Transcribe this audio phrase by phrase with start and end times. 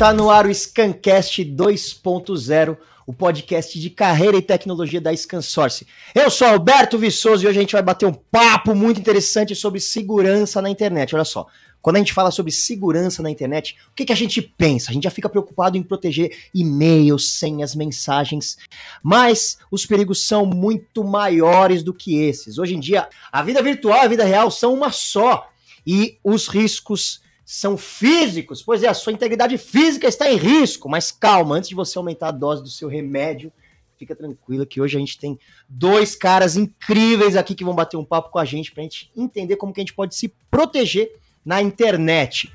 [0.00, 5.86] Está no ar o Scancast 2.0, o podcast de carreira e tecnologia da ScanSource.
[6.14, 9.78] Eu sou Alberto Viçoso e hoje a gente vai bater um papo muito interessante sobre
[9.78, 11.14] segurança na internet.
[11.14, 11.46] Olha só,
[11.82, 14.90] quando a gente fala sobre segurança na internet, o que, que a gente pensa?
[14.90, 18.56] A gente já fica preocupado em proteger e-mails, senhas, mensagens,
[19.02, 22.56] mas os perigos são muito maiores do que esses.
[22.56, 25.50] Hoje em dia, a vida virtual e a vida real são uma só
[25.86, 27.20] e os riscos
[27.52, 28.62] são físicos.
[28.62, 32.28] Pois é, a sua integridade física está em risco, mas calma, antes de você aumentar
[32.28, 33.52] a dose do seu remédio,
[33.98, 35.36] fica tranquila que hoje a gente tem
[35.68, 39.10] dois caras incríveis aqui que vão bater um papo com a gente para a gente
[39.16, 41.10] entender como que a gente pode se proteger
[41.44, 42.52] na internet.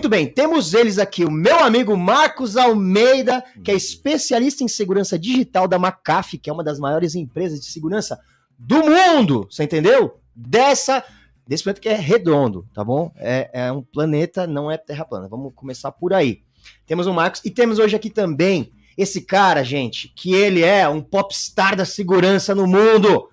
[0.00, 5.18] Muito bem, temos eles aqui, o meu amigo Marcos Almeida, que é especialista em segurança
[5.18, 8.18] digital da McAfee, que é uma das maiores empresas de segurança
[8.58, 10.18] do mundo, você entendeu?
[10.34, 11.04] Dessa,
[11.46, 13.12] desse planeta que é redondo, tá bom?
[13.14, 15.28] É, é um planeta, não é terra plana.
[15.28, 16.44] Vamos começar por aí.
[16.86, 21.02] Temos o Marcos e temos hoje aqui também esse cara, gente, que ele é um
[21.02, 23.28] popstar da segurança no mundo.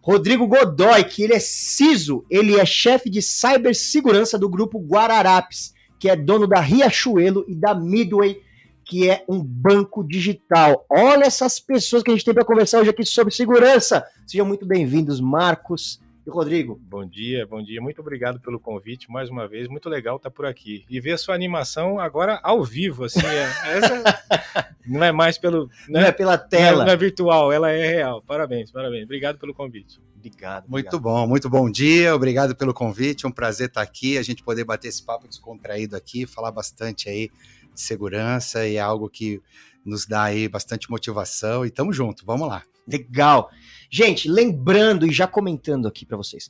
[0.00, 6.08] Rodrigo Godoy, que ele é CISO, ele é chefe de cibersegurança do grupo Guararapes que
[6.08, 8.42] é dono da Riachuelo e da Midway,
[8.84, 10.84] que é um banco digital.
[10.88, 14.06] Olha essas pessoas que a gente tem para conversar hoje aqui sobre segurança.
[14.26, 16.80] Sejam muito bem-vindos, Marcos e Rodrigo.
[16.82, 17.80] Bom dia, bom dia.
[17.80, 19.68] Muito obrigado pelo convite mais uma vez.
[19.68, 20.84] Muito legal estar por aqui.
[20.90, 23.24] E ver a sua animação agora ao vivo, assim.
[23.24, 25.66] É, essa não é mais pelo.
[25.88, 26.00] Né?
[26.00, 26.78] Não é pela tela.
[26.78, 28.22] Não é, não é, virtual, ela é real.
[28.22, 29.04] Parabéns, parabéns.
[29.04, 30.00] Obrigado pelo convite.
[30.16, 30.92] Obrigado, obrigado.
[30.92, 32.14] Muito bom, muito bom dia.
[32.14, 33.26] Obrigado pelo convite.
[33.26, 37.30] Um prazer estar aqui, a gente poder bater esse papo descontraído aqui, falar bastante aí
[37.72, 39.40] de segurança e é algo que
[39.84, 42.26] nos dá aí bastante motivação e tamo junto.
[42.26, 42.64] Vamos lá.
[42.86, 43.50] Legal.
[43.90, 46.48] Gente, lembrando e já comentando aqui para vocês.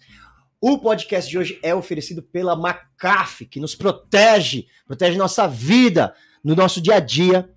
[0.61, 6.55] O podcast de hoje é oferecido pela McAfee, que nos protege, protege nossa vida no
[6.55, 7.51] nosso dia a dia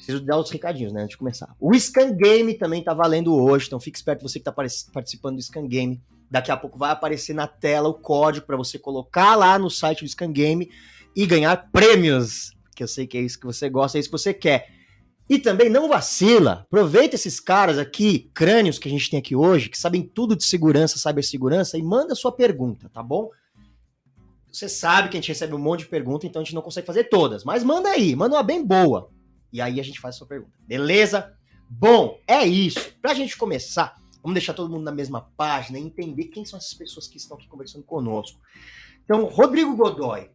[0.00, 1.54] Preciso dar os recadinhos, né, antes de começar.
[1.60, 5.42] O Scan Game também tá valendo hoje, então fique esperto você que tá participando do
[5.42, 6.02] Scan Game.
[6.30, 10.02] Daqui a pouco vai aparecer na tela o código para você colocar lá no site
[10.02, 10.70] do Scan Game
[11.14, 14.16] e ganhar prêmios, que eu sei que é isso que você gosta, é isso que
[14.16, 14.68] você quer.
[15.30, 19.68] E também não vacila, aproveita esses caras aqui, crânios que a gente tem aqui hoje,
[19.68, 23.30] que sabem tudo de segurança, cibersegurança, e manda sua pergunta, tá bom?
[24.50, 26.84] Você sabe que a gente recebe um monte de perguntas, então a gente não consegue
[26.84, 29.08] fazer todas, mas manda aí, manda uma bem boa.
[29.52, 30.50] E aí a gente faz a sua pergunta.
[30.66, 31.32] Beleza?
[31.68, 32.92] Bom, é isso.
[33.00, 36.74] Pra gente começar, vamos deixar todo mundo na mesma página e entender quem são essas
[36.74, 38.40] pessoas que estão aqui conversando conosco.
[39.04, 40.28] Então, Rodrigo Godoy,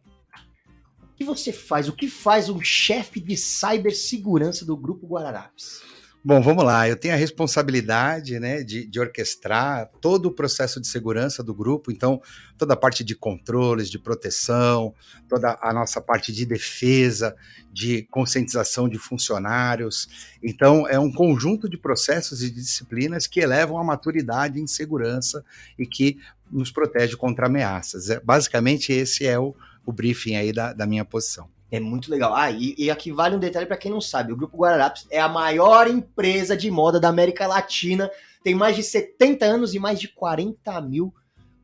[1.16, 1.88] que você faz?
[1.88, 5.80] O que faz um chefe de cibersegurança do Grupo Guararapes?
[6.22, 6.88] Bom, vamos lá.
[6.88, 11.92] Eu tenho a responsabilidade né, de, de, orquestrar todo o processo de segurança do grupo,
[11.92, 12.20] então,
[12.58, 14.92] toda a parte de controles, de proteção,
[15.28, 17.36] toda a nossa parte de defesa,
[17.72, 20.36] de conscientização de funcionários.
[20.42, 25.44] Então, é um conjunto de processos e de disciplinas que elevam a maturidade em segurança
[25.78, 26.18] e que
[26.50, 28.10] nos protege contra ameaças.
[28.10, 29.54] É, basicamente, esse é o,
[29.86, 31.48] o briefing aí da, da minha posição.
[31.70, 32.34] É muito legal.
[32.34, 35.20] Ah, e, e aqui vale um detalhe para quem não sabe: o Grupo Guararapes é
[35.20, 38.10] a maior empresa de moda da América Latina,
[38.42, 41.14] tem mais de 70 anos e mais de 40 mil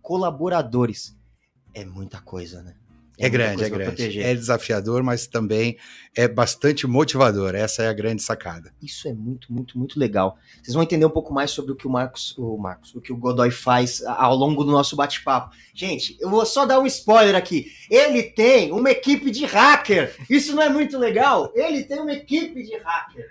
[0.00, 1.16] colaboradores.
[1.75, 2.75] É muita coisa, né?
[3.22, 4.21] É, é grande, é grande.
[4.21, 5.77] É desafiador, mas também
[6.12, 7.55] é bastante motivador.
[7.55, 8.75] Essa é a grande sacada.
[8.83, 10.37] Isso é muito, muito, muito legal.
[10.60, 13.12] Vocês vão entender um pouco mais sobre o que o Marcos, o Marcos, o que
[13.12, 15.55] o Godoy faz ao longo do nosso bate-papo.
[15.72, 17.66] Gente, eu vou só dar um spoiler aqui.
[17.88, 20.16] Ele tem uma equipe de hacker.
[20.28, 21.53] Isso não é muito legal?
[21.55, 23.31] Ele tem uma equipe de hacker.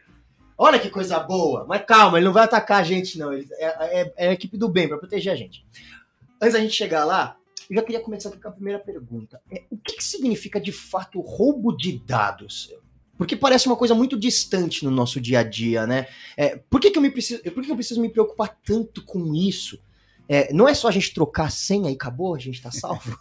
[0.58, 1.66] Olha que coisa boa.
[1.68, 3.34] Mas calma, ele não vai atacar a gente, não.
[3.34, 5.66] Ele é, é, é a equipe do bem para proteger a gente.
[6.42, 7.36] Antes da gente chegar lá,
[7.72, 9.42] eu já queria começar com a primeira pergunta.
[9.50, 12.70] É, o que, que significa de fato roubo de dados?
[13.18, 16.08] Porque parece uma coisa muito distante no nosso dia a dia, né?
[16.36, 19.06] É, por que, que, eu, me preciso, por que, que eu preciso me preocupar tanto
[19.06, 19.82] com isso?
[20.28, 23.18] É, não é só a gente trocar a senha e acabou, a gente está salvo?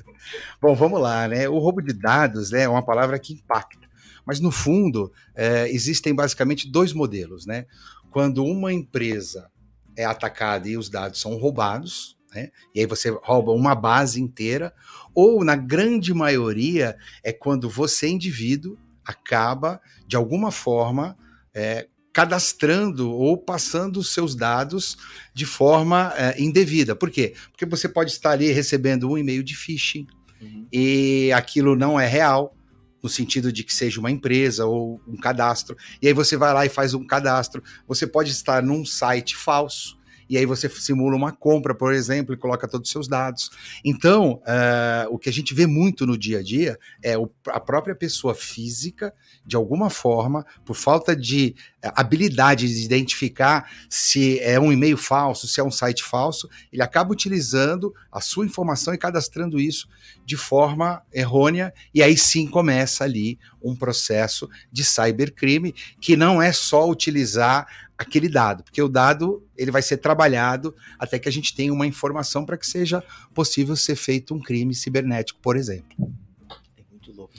[0.58, 1.46] Bom, vamos lá, né?
[1.46, 3.86] O roubo de dados né, é uma palavra que impacta.
[4.24, 7.66] Mas, no fundo, é, existem basicamente dois modelos, né?
[8.10, 9.50] Quando uma empresa
[9.94, 12.50] é atacada e os dados são roubados, né?
[12.74, 14.72] E aí você rouba uma base inteira,
[15.14, 21.16] ou na grande maioria é quando você, indivíduo, acaba de alguma forma
[21.54, 24.96] é, cadastrando ou passando os seus dados
[25.34, 26.94] de forma é, indevida.
[26.94, 27.34] Por quê?
[27.50, 30.06] Porque você pode estar ali recebendo um e-mail de phishing
[30.40, 30.66] uhum.
[30.72, 32.56] e aquilo não é real.
[33.02, 35.76] no sentido de que seja uma empresa ou um cadastro.
[36.00, 37.60] E aí você vai lá e faz um cadastro.
[37.88, 42.38] Você pode estar num site falso e aí você simula uma compra, por exemplo, e
[42.38, 43.50] coloca todos os seus dados.
[43.84, 47.60] Então, uh, o que a gente vê muito no dia a dia é o, a
[47.60, 49.12] própria pessoa física,
[49.44, 51.54] de alguma forma, por falta de
[51.84, 56.82] uh, habilidade de identificar se é um e-mail falso, se é um site falso, ele
[56.82, 59.88] acaba utilizando a sua informação e cadastrando isso
[60.24, 66.52] de forma errônea, e aí sim começa ali um processo de cybercrime, que não é
[66.52, 67.66] só utilizar
[68.02, 71.86] aquele dado, porque o dado ele vai ser trabalhado até que a gente tenha uma
[71.86, 73.02] informação para que seja
[73.34, 76.12] possível ser feito um crime cibernético, por exemplo.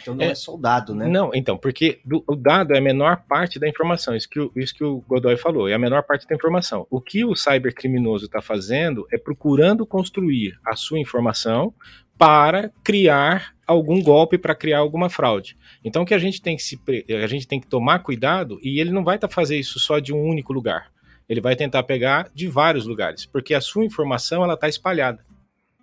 [0.04, 1.08] Então não é, é só o dado, né?
[1.08, 4.52] Não, então, porque do, o dado é a menor parte da informação, isso que, o,
[4.56, 6.86] isso que o Godoy falou, é a menor parte da informação.
[6.90, 11.74] O que o cybercriminoso está fazendo é procurando construir a sua informação
[12.18, 15.58] para criar algum golpe, para criar alguma fraude.
[15.84, 16.80] Então, o que a gente tem que se,
[17.22, 20.00] a gente tem que tomar cuidado e ele não vai estar tá fazer isso só
[20.00, 20.92] de um único lugar.
[21.28, 25.26] Ele vai tentar pegar de vários lugares, porque a sua informação ela está espalhada,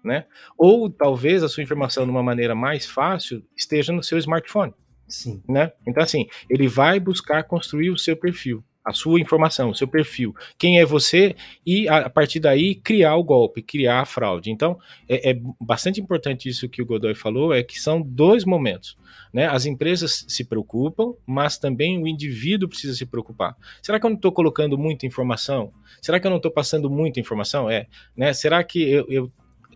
[0.05, 0.27] né?
[0.57, 4.75] Ou talvez a sua informação de uma maneira mais fácil esteja no seu smartphone.
[5.09, 5.43] Sim.
[5.49, 5.73] Né?
[5.87, 10.35] Então, assim, ele vai buscar construir o seu perfil a sua informação, o seu perfil,
[10.59, 11.37] quem é você
[11.67, 14.51] e a, partir daí criar o golpe, criar a fraude.
[14.51, 18.97] Então é, é, bastante importante isso que o Godoy falou, é que são dois momentos.
[19.33, 19.47] Né?
[19.47, 23.55] As empresas se preocupam, mas também o indivíduo precisa se preocupar.
[23.83, 25.73] Será que eu não estou colocando muita informação?
[26.01, 27.71] Será que eu não estou passando muita informação?
[27.71, 27.87] É,
[28.17, 28.33] né?
[28.33, 29.33] Será que eu, eu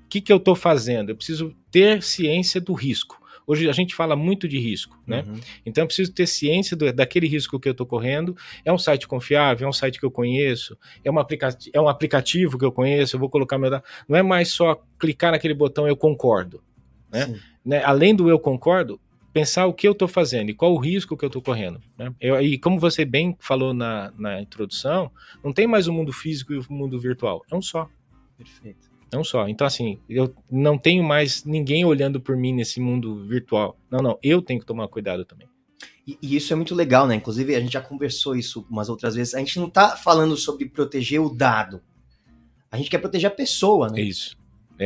[0.08, 1.10] que, que eu estou fazendo?
[1.10, 3.22] Eu preciso ter ciência do risco.
[3.46, 5.22] Hoje a gente fala muito de risco, né?
[5.26, 5.38] Uhum.
[5.66, 8.34] Então eu preciso ter ciência do, daquele risco que eu estou correndo.
[8.64, 11.26] É um site confiável, é um site que eu conheço, é, uma
[11.72, 13.84] é um aplicativo que eu conheço, eu vou colocar meu dado.
[14.08, 16.62] Não é mais só clicar naquele botão eu concordo.
[17.12, 17.38] Né?
[17.64, 17.84] né?
[17.84, 18.98] Além do eu concordo,
[19.30, 21.80] pensar o que eu estou fazendo e qual o risco que eu estou correndo.
[21.98, 22.14] Né?
[22.20, 25.10] Eu, e como você bem falou na, na introdução,
[25.42, 27.88] não tem mais o mundo físico e o mundo virtual, é um só.
[28.38, 28.93] Perfeito.
[29.14, 29.46] Não só.
[29.48, 33.78] Então, assim, eu não tenho mais ninguém olhando por mim nesse mundo virtual.
[33.88, 34.18] Não, não.
[34.20, 35.46] Eu tenho que tomar cuidado também.
[36.04, 37.14] E, e, isso é muito legal, né?
[37.14, 39.32] Inclusive, a gente já conversou isso umas outras vezes.
[39.32, 41.80] A gente não tá falando sobre proteger o dado.
[42.72, 44.00] A gente quer proteger a pessoa, né?
[44.00, 44.36] É isso.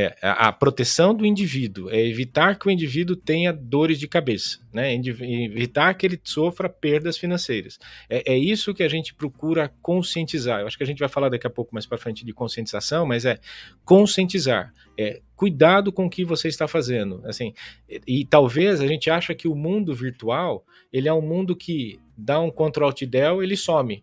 [0.00, 4.94] É, a, proteção do indivíduo é evitar que o indivíduo tenha dores de cabeça, né?
[4.94, 7.80] evitar que ele sofra perdas financeiras.
[8.08, 10.60] É, é, isso que a gente procura conscientizar.
[10.60, 13.04] Eu acho que a gente vai falar daqui a pouco mais para frente de conscientização,
[13.04, 13.40] mas é
[13.84, 14.72] conscientizar.
[14.96, 17.20] É, cuidado com o que você está fazendo.
[17.24, 17.52] Assim,
[17.88, 21.98] e, e talvez a gente acha que o mundo virtual ele é um mundo que
[22.16, 24.00] dá um Ctrl Alt Del ele some.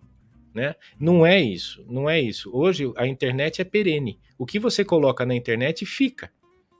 [0.56, 0.74] Né?
[0.98, 2.50] Não é isso, não é isso.
[2.54, 4.18] Hoje a internet é perene.
[4.38, 6.31] O que você coloca na internet fica.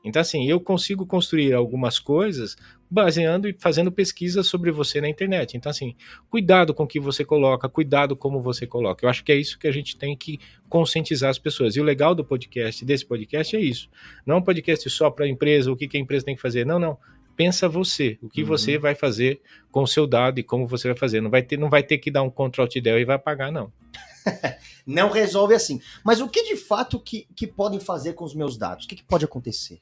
[0.01, 2.56] Então, assim, eu consigo construir algumas coisas
[2.89, 5.57] baseando e fazendo pesquisa sobre você na internet.
[5.57, 5.95] Então, assim,
[6.30, 9.04] cuidado com o que você coloca, cuidado como você coloca.
[9.04, 10.39] Eu acho que é isso que a gente tem que
[10.69, 11.75] conscientizar as pessoas.
[11.75, 13.89] E o legal do podcast, desse podcast, é isso.
[14.25, 16.42] Não é um podcast só para a empresa, o que, que a empresa tem que
[16.42, 16.66] fazer.
[16.66, 16.98] Não, não
[17.36, 18.48] pensa você, o que uhum.
[18.48, 19.42] você vai fazer
[19.72, 21.22] com o seu dado e como você vai fazer.
[21.22, 23.52] Não vai ter, não vai ter que dar um Ctrl Alt Del e vai apagar,
[23.52, 23.72] não.
[24.86, 25.82] não resolve assim.
[26.04, 28.86] Mas o que de fato que, que podem fazer com os meus dados?
[28.86, 29.80] O que, que pode acontecer?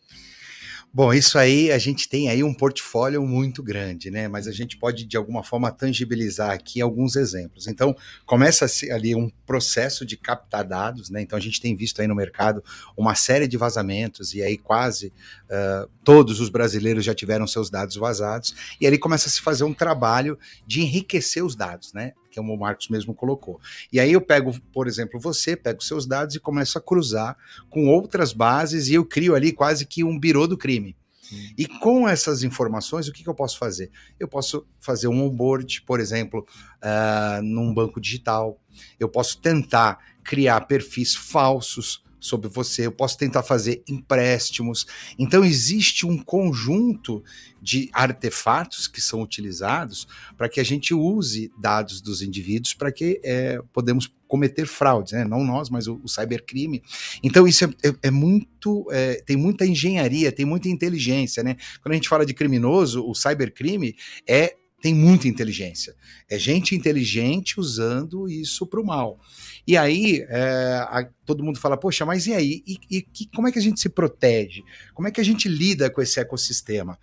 [0.96, 4.28] Bom, isso aí a gente tem aí um portfólio muito grande, né?
[4.28, 7.68] Mas a gente pode de alguma forma tangibilizar aqui alguns exemplos.
[7.68, 7.96] Então,
[8.28, 11.20] começa ali um processo de captar dados, né?
[11.20, 12.64] Então a gente tem visto aí no mercado
[12.96, 15.08] uma série de vazamentos e aí quase
[15.50, 19.64] uh, todos os brasileiros já tiveram seus dados vazados e ali começa a se fazer
[19.64, 20.38] um trabalho
[20.68, 22.14] de enriquecer os dados, né?
[22.34, 23.62] Que o Marcos mesmo colocou.
[23.92, 27.38] E aí eu pego, por exemplo, você, pego seus dados e começo a cruzar
[27.70, 30.96] com outras bases e eu crio ali quase que um birô do crime.
[31.58, 33.90] E com essas informações, o que, que, eu posso fazer?
[34.20, 36.46] Eu posso fazer um onboard, por exemplo,
[36.84, 38.60] uh, num banco digital.
[39.00, 44.88] Eu posso tentar criar perfis falsos sobre você, eu posso tentar fazer empréstimos.
[45.20, 47.22] Então, existe um conjunto
[47.62, 53.20] de artefatos que são utilizados para que a gente use dados dos indivíduos para que
[53.24, 55.26] é, podemos cometer fraudes, né?
[55.26, 56.82] não nós, mas o, o cybercrime.
[57.22, 61.44] Então, isso é, é, é muito, é, tem muita engenharia, tem muita inteligência.
[61.44, 61.58] Né?
[61.82, 65.96] Quando a gente fala de criminoso, o cybercrime é tem muita inteligência.
[66.30, 69.18] É gente inteligente usando isso para o mal.
[69.66, 72.62] E aí, é, a, todo mundo fala, poxa, mas e aí?
[72.68, 74.62] E, e que, como é que a gente se protege?
[74.94, 77.00] Como é que a gente lida com esse ecossistema?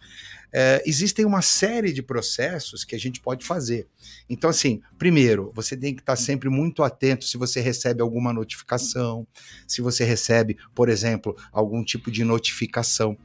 [0.53, 3.89] É, existem uma série de processos que a gente pode fazer.
[4.29, 9.27] Então, assim, primeiro, você tem que estar sempre muito atento se você recebe alguma notificação,
[9.67, 13.17] se você recebe, por exemplo, algum tipo de notificação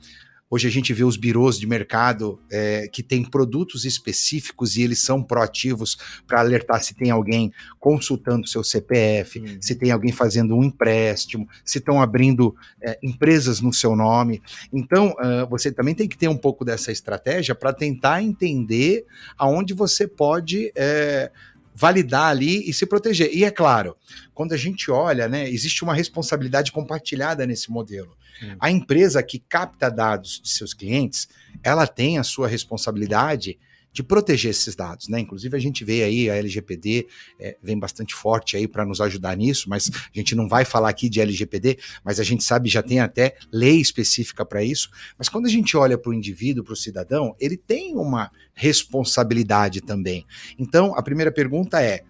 [0.47, 4.99] Hoje a gente vê os birôs de mercado é, que têm produtos específicos e eles
[4.99, 5.97] são proativos
[6.27, 9.57] para alertar se tem alguém consultando seu CPF, uhum.
[9.59, 14.39] se tem alguém fazendo um empréstimo, se estão abrindo é, empresas no seu nome.
[14.71, 19.05] Então, uh, você também tem que ter um pouco dessa estratégia para tentar entender
[19.37, 20.71] aonde você pode.
[20.75, 21.31] É,
[21.77, 23.29] validar ali e se proteger.
[23.35, 23.97] E é claro,
[24.33, 28.15] quando a gente olha, né, existe uma responsabilidade compartilhada nesse modelo.
[28.43, 28.55] Hum.
[28.59, 31.27] A empresa que capta dados de seus clientes,
[31.63, 33.57] ela tem a sua responsabilidade
[33.95, 35.21] de proteger esses dados, né?
[35.21, 37.07] Inclusive a gente vê aí a LGPD
[37.39, 40.89] é, vem bastante forte aí para nos ajudar nisso, mas a gente não vai falar
[40.89, 44.89] aqui de LGPD, mas a gente sabe já tem até lei específica para isso.
[45.17, 49.79] Mas quando a gente olha para o indivíduo, para o cidadão, ele tem uma responsabilidade
[49.79, 50.25] também.
[50.59, 52.03] Então a primeira pergunta é: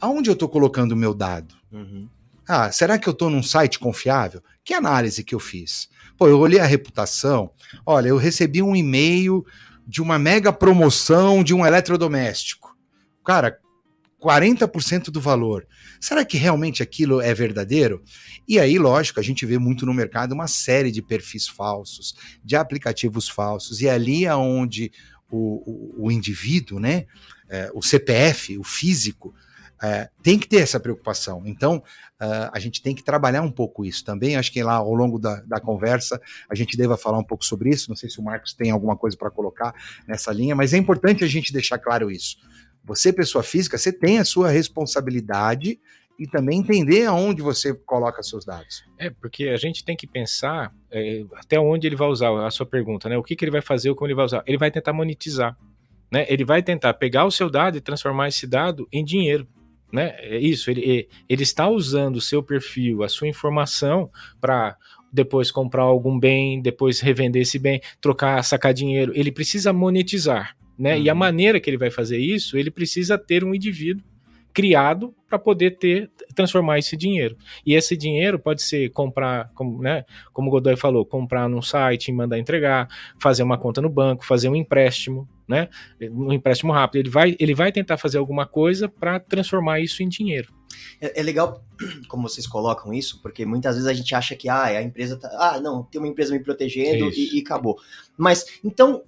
[0.00, 1.56] aonde eu estou colocando o meu dado?
[1.72, 2.08] Uhum.
[2.46, 4.42] Ah, será que eu estou num site confiável?
[4.64, 5.88] Que análise que eu fiz?
[6.16, 7.50] Pô, eu olhei a reputação.
[7.84, 9.44] Olha, eu recebi um e-mail
[9.86, 12.76] de uma mega promoção de um eletrodoméstico.
[13.24, 13.58] Cara,
[14.24, 15.66] 40% do valor.
[16.00, 18.02] Será que realmente aquilo é verdadeiro?
[18.48, 22.56] E aí, lógico, a gente vê muito no mercado uma série de perfis falsos, de
[22.56, 24.90] aplicativos falsos, e é ali aonde
[25.30, 27.04] o, o, o indivíduo, né,
[27.48, 29.34] é, o CPF, o físico,
[29.82, 31.42] é, tem que ter essa preocupação.
[31.44, 31.76] Então,
[32.20, 34.36] uh, a gente tem que trabalhar um pouco isso também.
[34.36, 37.70] Acho que lá ao longo da, da conversa a gente deva falar um pouco sobre
[37.70, 37.90] isso.
[37.90, 39.74] Não sei se o Marcos tem alguma coisa para colocar
[40.06, 42.36] nessa linha, mas é importante a gente deixar claro isso.
[42.84, 45.78] Você, pessoa física, você tem a sua responsabilidade
[46.18, 48.84] e também entender aonde você coloca seus dados.
[48.98, 52.66] É, porque a gente tem que pensar é, até onde ele vai usar a sua
[52.66, 53.16] pergunta, né?
[53.16, 54.42] O que, que ele vai fazer ou como ele vai usar.
[54.46, 55.56] Ele vai tentar monetizar.
[56.12, 56.24] Né?
[56.28, 59.48] Ele vai tentar pegar o seu dado e transformar esse dado em dinheiro
[59.94, 60.16] né?
[60.18, 64.10] É isso, ele, ele está usando o seu perfil, a sua informação
[64.40, 64.76] para
[65.12, 69.12] depois comprar algum bem, depois revender esse bem, trocar, sacar dinheiro.
[69.14, 70.96] Ele precisa monetizar, né?
[70.96, 71.02] Uhum.
[71.02, 71.18] E a uhum.
[71.20, 74.04] maneira que ele vai fazer isso, ele precisa ter um indivíduo
[74.54, 77.36] criado para poder ter transformar esse dinheiro.
[77.66, 82.12] E esse dinheiro pode ser comprar, como, né, como o Godoy falou, comprar num site,
[82.12, 82.88] mandar entregar,
[83.20, 85.68] fazer uma conta no banco, fazer um empréstimo, né?
[86.00, 87.02] Um empréstimo rápido.
[87.02, 90.54] Ele vai, ele vai tentar fazer alguma coisa para transformar isso em dinheiro.
[91.00, 91.64] É, é, legal
[92.08, 95.28] como vocês colocam isso, porque muitas vezes a gente acha que ah, a empresa tá.
[95.32, 97.78] Ah, não, tem uma empresa me protegendo e, e acabou.
[98.16, 99.02] Mas então.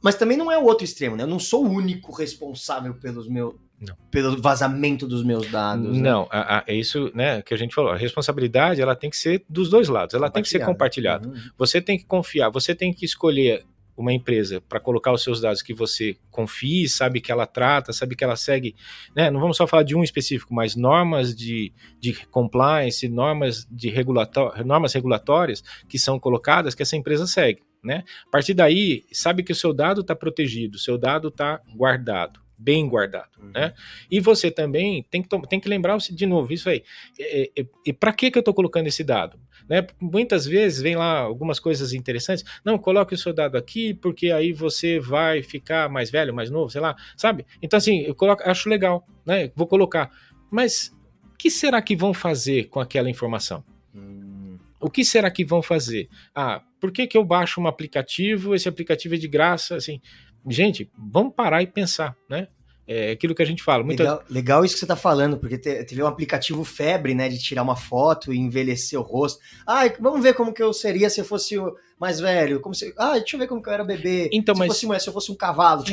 [0.00, 1.24] Mas também não é o outro extremo, né?
[1.24, 3.94] Eu não sou o único responsável pelos meus não.
[4.10, 5.96] Pelo vazamento dos meus dados.
[5.96, 6.02] Né?
[6.02, 6.62] Não, né?
[6.66, 7.92] é isso né, que a gente falou.
[7.92, 11.28] A responsabilidade ela tem que ser dos dois lados, ela tem que ser compartilhada.
[11.28, 11.34] Uhum.
[11.56, 13.64] Você tem que confiar, você tem que escolher
[13.96, 18.14] uma empresa para colocar os seus dados que você confie, sabe que ela trata, sabe
[18.14, 18.76] que ela segue,
[19.14, 19.28] né?
[19.28, 24.64] Não vamos só falar de um específico, mas normas de, de compliance, normas de regulatório,
[24.64, 28.04] normas regulatórias que são colocadas que essa empresa segue, né?
[28.26, 32.47] A partir daí, sabe que o seu dado está protegido, o seu dado está guardado
[32.58, 33.52] bem guardado, uhum.
[33.54, 33.72] né?
[34.10, 36.82] E você também tem que, tem que lembrar de novo isso aí.
[37.16, 39.38] E, e, e para que, que eu estou colocando esse dado?
[39.68, 39.86] Né?
[40.00, 42.44] Muitas vezes vem lá algumas coisas interessantes.
[42.64, 46.70] Não, coloque o seu dado aqui porque aí você vai ficar mais velho, mais novo,
[46.70, 47.46] sei lá, sabe?
[47.62, 49.52] Então assim, eu coloco, acho legal, né?
[49.54, 50.10] Vou colocar.
[50.50, 50.92] Mas
[51.32, 53.62] o que será que vão fazer com aquela informação?
[53.94, 54.58] Hum.
[54.80, 56.08] O que será que vão fazer?
[56.34, 58.54] Ah, por que, que eu baixo um aplicativo?
[58.54, 60.00] Esse aplicativo é de graça, assim
[60.46, 62.48] gente, vamos parar e pensar, né?
[62.90, 63.84] É aquilo que a gente fala.
[63.84, 64.02] Muita...
[64.02, 67.62] Legal, legal isso que você está falando, porque teve um aplicativo febre, né, de tirar
[67.62, 69.40] uma foto e envelhecer o rosto.
[69.66, 71.54] Ah, vamos ver como que eu seria se eu fosse
[72.00, 72.60] mais velho.
[72.60, 72.94] Como se...
[72.96, 74.30] Ah, deixa eu ver como que eu era bebê.
[74.32, 74.68] Então, se, mas...
[74.68, 75.84] fosse mulher, se eu fosse um cavalo.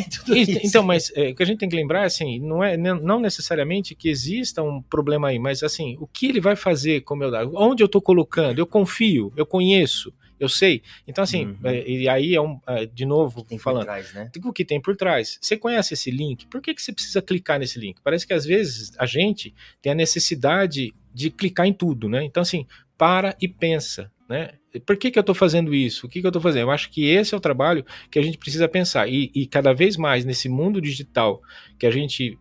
[0.63, 3.93] Então, mas é, o que a gente tem que lembrar, assim, não é não necessariamente
[3.93, 7.29] que exista um problema aí, mas assim, o que ele vai fazer com o meu
[7.29, 7.51] dado?
[7.55, 8.57] Onde eu estou colocando?
[8.57, 10.81] Eu confio, eu conheço eu sei.
[11.07, 11.57] Então, assim, uhum.
[11.63, 14.29] é, e aí é um, é, de novo, tem falando, trás, né?
[14.43, 15.37] o que tem por trás.
[15.41, 16.45] Você conhece esse link?
[16.47, 18.01] Por que, que você precisa clicar nesse link?
[18.03, 22.23] Parece que às vezes a gente tem a necessidade de clicar em tudo, né?
[22.23, 22.65] Então, assim,
[22.97, 24.51] para e pensa, né?
[24.85, 26.05] Por que, que eu estou fazendo isso?
[26.05, 26.63] O que, que eu estou fazendo?
[26.63, 29.07] Eu acho que esse é o trabalho que a gente precisa pensar.
[29.07, 31.41] E, e cada vez mais nesse mundo digital
[31.79, 32.37] que a gente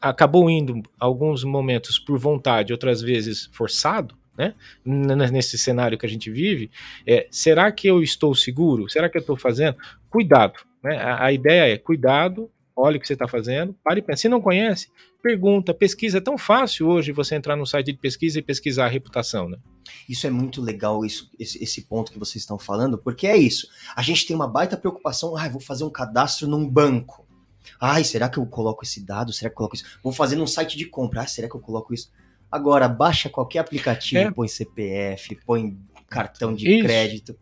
[0.00, 4.54] acabou indo alguns momentos por vontade, outras vezes forçado, né?
[4.84, 6.70] Nesse cenário que a gente vive,
[7.06, 8.88] é, será que eu estou seguro?
[8.88, 9.76] Será que eu estou fazendo?
[10.08, 10.54] Cuidado.
[10.82, 10.96] Né?
[10.96, 14.22] A, a, ideia é cuidado, olhe o que você está fazendo, pare e pense.
[14.22, 14.88] Se não conhece,
[15.22, 16.18] pergunta, pesquisa.
[16.18, 19.58] É tão fácil hoje você entrar no site de pesquisa e pesquisar a reputação, né?
[20.08, 23.68] Isso é muito legal, isso, esse, esse ponto que vocês estão falando, porque é isso.
[23.94, 27.26] A gente tem uma baita preocupação, ah, vou fazer um cadastro num banco.
[27.80, 29.32] Ai, será que eu coloco esse dado?
[29.32, 29.84] Será que eu coloco isso?
[30.02, 31.22] Vou fazer num site de compra.
[31.22, 32.10] Ah, será que eu coloco isso?
[32.52, 34.30] Agora, baixa qualquer aplicativo, é.
[34.30, 35.74] põe CPF, põe
[36.06, 36.84] cartão de Isso.
[36.84, 37.34] crédito.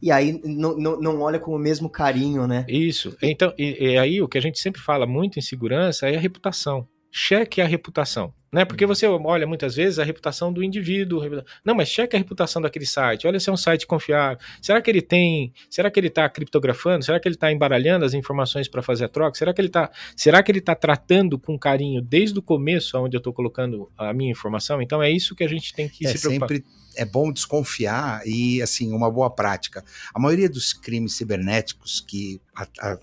[0.00, 2.64] E aí não, não, não, olha com o mesmo carinho, né?
[2.68, 3.16] Isso.
[3.20, 6.20] Então, e, e aí o que a gente sempre fala muito em segurança é a
[6.20, 6.86] reputação.
[7.12, 8.32] Cheque a reputação.
[8.52, 8.66] Né?
[8.66, 11.22] Porque você olha muitas vezes a reputação do indivíduo.
[11.64, 13.26] Não, mas cheque a reputação daquele site.
[13.26, 14.38] Olha se é um site confiável.
[14.60, 15.54] Será que ele tem.
[15.70, 17.02] Será que ele está criptografando?
[17.02, 19.38] Será que ele está embaralhando as informações para fazer a troca?
[19.38, 19.90] Será que ele está.
[20.14, 24.12] Será que ele está tratando com carinho desde o começo, onde eu estou colocando a
[24.12, 24.82] minha informação?
[24.82, 26.48] Então é isso que a gente tem que é, se preocupar.
[26.50, 29.82] Sempre é bom desconfiar e assim uma boa prática.
[30.14, 32.98] A maioria dos crimes cibernéticos que a, a,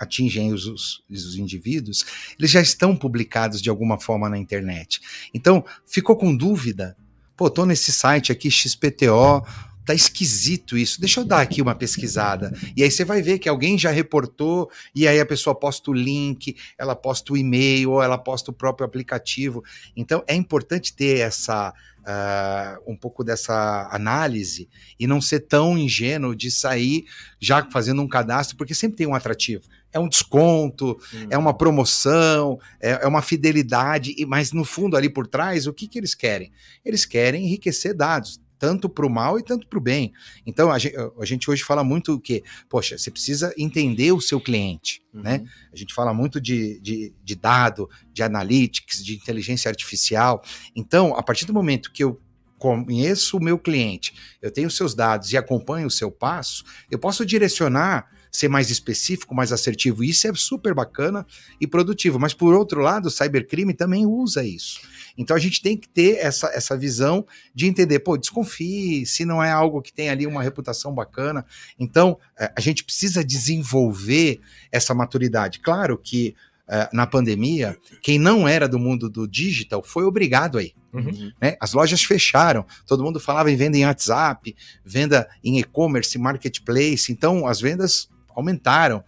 [0.00, 2.06] atingem os, os, os, indivíduos,
[2.38, 5.00] eles já estão publicados de alguma forma na internet.
[5.34, 6.96] Então, ficou com dúvida?
[7.36, 9.44] Pô, tô nesse site aqui, XPTO,
[9.90, 12.52] tá esquisito isso, deixa eu dar aqui uma pesquisada.
[12.76, 15.94] E aí você vai ver que alguém já reportou, e aí a pessoa posta o
[15.94, 19.64] link, ela posta o e-mail, ou ela posta o próprio aplicativo.
[19.96, 24.68] Então, é importante ter essa uh, um pouco dessa análise
[24.98, 27.04] e não ser tão ingênuo de sair
[27.40, 29.64] já fazendo um cadastro, porque sempre tem um atrativo.
[29.92, 31.26] É um desconto, hum.
[31.30, 35.88] é uma promoção, é, é, uma fidelidade, mas no fundo ali por trás, o que,
[35.88, 36.52] que eles querem?
[36.84, 40.12] Eles querem enriquecer dados tanto para o mal e tanto para o bem.
[40.46, 44.20] Então, a gente, a gente, hoje fala muito o que, poxa, você precisa entender o
[44.20, 45.22] seu cliente, uhum.
[45.22, 45.42] né?
[45.72, 50.42] A gente fala muito de, de, de dado, de analytics, de inteligência artificial.
[50.76, 52.20] Então, a partir do momento que eu
[52.58, 57.24] conheço o meu cliente, eu tenho seus dados e acompanho o seu passo, eu posso
[57.24, 60.04] direcionar ser mais específico, mais assertivo.
[60.04, 61.26] Isso é super bacana
[61.60, 62.18] e produtivo.
[62.18, 64.80] Mas, por outro lado, o cybercrime também usa isso.
[65.16, 69.42] Então, a gente tem que ter essa, essa visão de entender, pô, desconfie se não
[69.42, 71.44] é algo que tem ali uma reputação bacana.
[71.78, 75.60] Então, é, a gente precisa desenvolver essa maturidade.
[75.60, 76.34] Claro que
[76.72, 80.72] é, na pandemia, quem não era do mundo do digital foi obrigado aí.
[80.92, 81.32] Uhum.
[81.42, 81.56] Né?
[81.60, 87.44] As lojas fecharam, todo mundo falava em venda em WhatsApp, venda em e-commerce, marketplace, então
[87.44, 88.08] as vendas
[88.40, 89.04] aumentaram.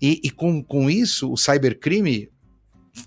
[0.00, 2.28] E, e com, com isso, o cybercrime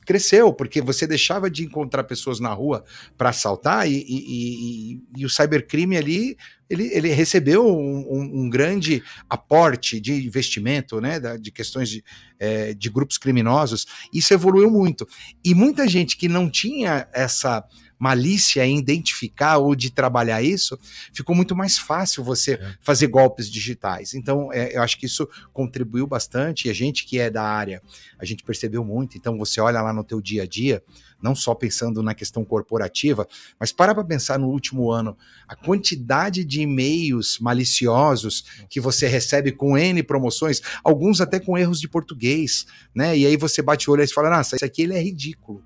[0.06, 2.84] cresceu, porque você deixava de encontrar pessoas na rua
[3.18, 6.38] para assaltar e, e, e, e, o cybercrime ali
[6.70, 12.04] ele, ele recebeu um, um, um, grande aporte de investimento, né, de questões de,
[12.38, 13.86] é, de grupos criminosos.
[14.14, 15.08] Isso evoluiu muito.
[15.44, 17.64] E muita gente que não tinha essa
[18.00, 20.78] malícia em identificar ou de trabalhar isso,
[21.14, 22.74] ficou muito mais fácil você é.
[22.82, 24.14] fazer golpes digitais.
[24.14, 26.68] Então, é, eu acho que isso contribuiu bastante.
[26.68, 27.82] E a gente que é da área,
[28.20, 29.18] a gente percebeu muito.
[29.18, 30.84] Então, você olha lá no teu dia a dia,
[31.22, 33.28] não só pensando na questão corporativa,
[33.60, 39.52] mas para para pensar no último ano, a quantidade de e-mails maliciosos que você recebe
[39.52, 43.18] com N promoções, alguns até com erros de português, né?
[43.18, 45.64] E aí você bate o olho e fala, nossa, isso aqui ele é ridículo.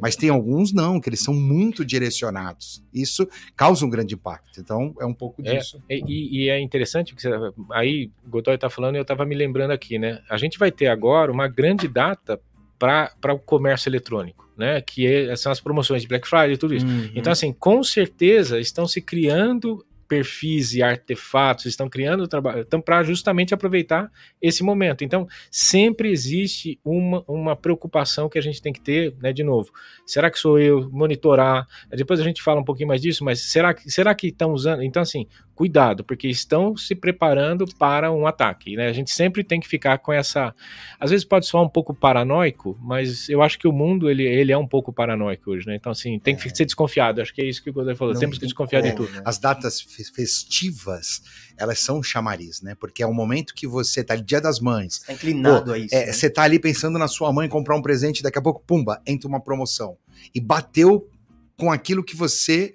[0.00, 2.82] Mas tem alguns não, que eles são muito direcionados.
[2.92, 4.60] Isso causa um grande impacto.
[4.60, 5.82] Então, é um pouco é, disso.
[5.88, 7.30] É, e, e, é interessante, que você,
[7.72, 10.20] aí o Godoy está falando e eu estava me lembrando aqui, né?
[10.28, 12.40] A gente vai ter agora uma grande data
[12.78, 14.80] para o comércio eletrônico, né?
[14.80, 16.86] Que é, são as promoções de Black Friday e tudo isso.
[16.86, 17.10] Uhum.
[17.14, 23.02] Então, assim, com certeza estão se criando perfis e artefatos estão criando trabalho então, para
[23.02, 25.04] justamente aproveitar esse momento.
[25.04, 29.32] Então, sempre existe uma, uma preocupação que a gente tem que ter, né?
[29.32, 29.70] De novo,
[30.06, 31.66] será que sou eu monitorar?
[31.90, 34.82] Depois a gente fala um pouquinho mais disso, mas será que será que estão usando?
[34.82, 35.26] Então, assim,
[35.58, 38.76] cuidado, porque estão se preparando para um ataque.
[38.76, 38.86] Né?
[38.86, 40.54] A gente sempre tem que ficar com essa.
[41.00, 44.52] Às vezes pode soar um pouco paranoico, mas eu acho que o mundo ele, ele
[44.52, 45.74] é um pouco paranoico hoje, né?
[45.74, 46.54] Então, assim, tem que é.
[46.54, 47.20] ser desconfiado.
[47.20, 48.14] Acho que é isso que o Godoy falou.
[48.14, 49.10] Não, Temos que desconfiar de tudo.
[49.10, 49.20] Né?
[49.24, 51.22] As datas festivas,
[51.56, 52.74] elas são chamariz, né?
[52.74, 55.00] Porque é o momento que você tá dia das mães.
[55.00, 55.94] Tá inclinado pô, a isso.
[55.94, 56.12] É, né?
[56.12, 59.28] Você tá ali pensando na sua mãe comprar um presente, daqui a pouco, pumba, entra
[59.28, 59.96] uma promoção.
[60.34, 61.08] E bateu
[61.56, 62.74] com aquilo que você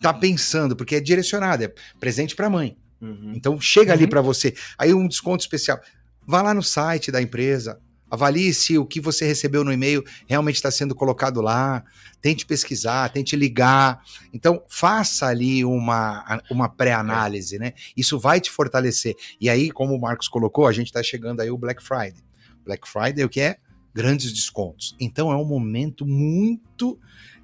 [0.00, 2.76] tá pensando, porque é direcionado, é presente para mãe.
[3.00, 3.32] Uhum.
[3.34, 3.98] Então chega uhum.
[3.98, 4.54] ali para você.
[4.78, 5.80] Aí um desconto especial.
[6.26, 7.78] Vá lá no site da empresa,
[8.10, 11.84] avalie se o que você recebeu no e-mail realmente está sendo colocado lá,
[12.20, 14.02] tente pesquisar, tente ligar.
[14.32, 17.72] Então, faça ali uma, uma pré-análise, né?
[17.96, 19.14] Isso vai te fortalecer.
[19.40, 22.24] E aí, como o Marcos colocou, a gente está chegando aí o Black Friday.
[22.64, 23.56] Black Friday, o que é?
[23.94, 24.96] Grandes descontos.
[24.98, 26.98] Então, é um momento muito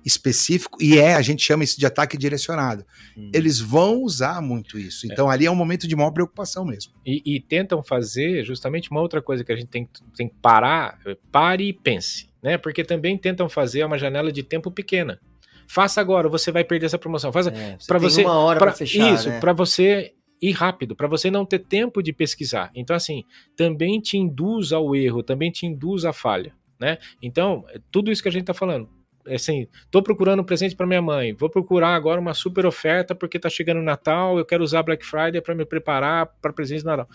[0.04, 2.84] específico e é, a gente chama isso de ataque direcionado.
[3.16, 3.30] Hum.
[3.34, 5.06] Eles vão usar muito isso.
[5.06, 5.34] Então é.
[5.34, 6.92] ali é um momento de maior preocupação mesmo.
[7.04, 10.98] E, e, tentam fazer justamente uma outra coisa que a gente tem, tem que parar,
[11.06, 12.56] é, pare e pense, né?
[12.56, 15.20] Porque também tentam fazer uma janela de tempo pequena.
[15.68, 17.32] Faça agora, você vai perder essa promoção.
[17.32, 19.40] Faça é, para você uma hora para fechar, isso, né?
[19.40, 22.70] para você ir rápido, para você não ter tempo de pesquisar.
[22.74, 23.24] Então assim,
[23.56, 26.98] também te induz ao erro, também te induz à falha, né?
[27.22, 28.88] Então, tudo isso que a gente está falando,
[29.26, 33.38] assim, tô procurando um presente para minha mãe, vou procurar agora uma super oferta porque
[33.38, 36.87] tá chegando o Natal, eu quero usar Black Friday para me preparar para presente de
[36.87, 37.09] Natal.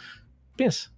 [0.56, 0.90] Pensa,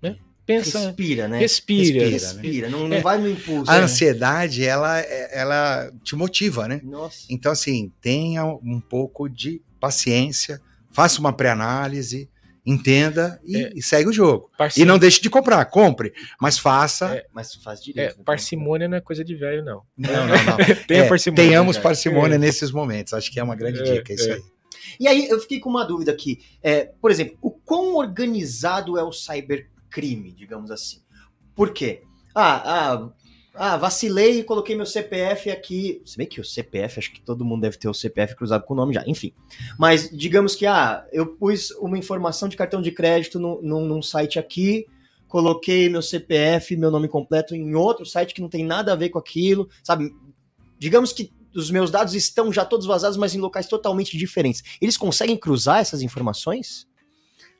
[0.00, 0.16] né?
[0.44, 1.38] Pensa, respira, né?
[1.38, 2.70] Respira, respira, respira.
[2.70, 3.00] Não, não É.
[3.00, 3.70] vai no impulso.
[3.70, 3.84] A né?
[3.84, 6.80] ansiedade, ela, ela te motiva, né?
[6.84, 7.26] Nossa.
[7.28, 10.60] Então, assim, tenha um pouco de paciência,
[10.92, 12.30] faça uma pré-análise,
[12.66, 13.72] entenda e, É.
[13.76, 14.50] e segue o jogo.
[14.58, 17.14] Parci- E não deixe de comprar, compre, mas faça.
[17.16, 17.26] É.
[17.32, 18.18] Mas faz É, direito.
[18.18, 18.22] né?
[18.24, 19.82] parcimônia não é coisa de velho, não.
[19.96, 20.56] Não, não, não.
[20.88, 21.44] Tenha É, parcimônia.
[21.44, 21.88] tenhamos cara.
[21.90, 22.38] parcimônia É.
[22.38, 23.12] nesses momentos.
[23.14, 24.34] Acho que é uma grande É, dica, isso é.
[24.34, 24.42] aí.
[25.00, 26.40] E aí eu fiquei com uma dúvida aqui.
[26.62, 30.98] É, por exemplo, o quão organizado é o cybercrime, digamos assim?
[31.54, 32.02] Por quê?
[32.34, 33.08] Ah, ah,
[33.56, 36.02] ah, vacilei e coloquei meu CPF aqui.
[36.04, 38.74] Se bem que o CPF, acho que todo mundo deve ter o CPF cruzado com
[38.74, 39.32] o nome já, enfim.
[39.78, 44.02] Mas digamos que, ah, eu pus uma informação de cartão de crédito num, num, num
[44.02, 44.86] site aqui,
[45.26, 49.08] coloquei meu CPF, meu nome completo em outro site que não tem nada a ver
[49.08, 50.14] com aquilo, sabe?
[50.78, 54.62] Digamos que os meus dados estão já todos vazados, mas em locais totalmente diferentes.
[54.80, 56.86] Eles conseguem cruzar essas informações?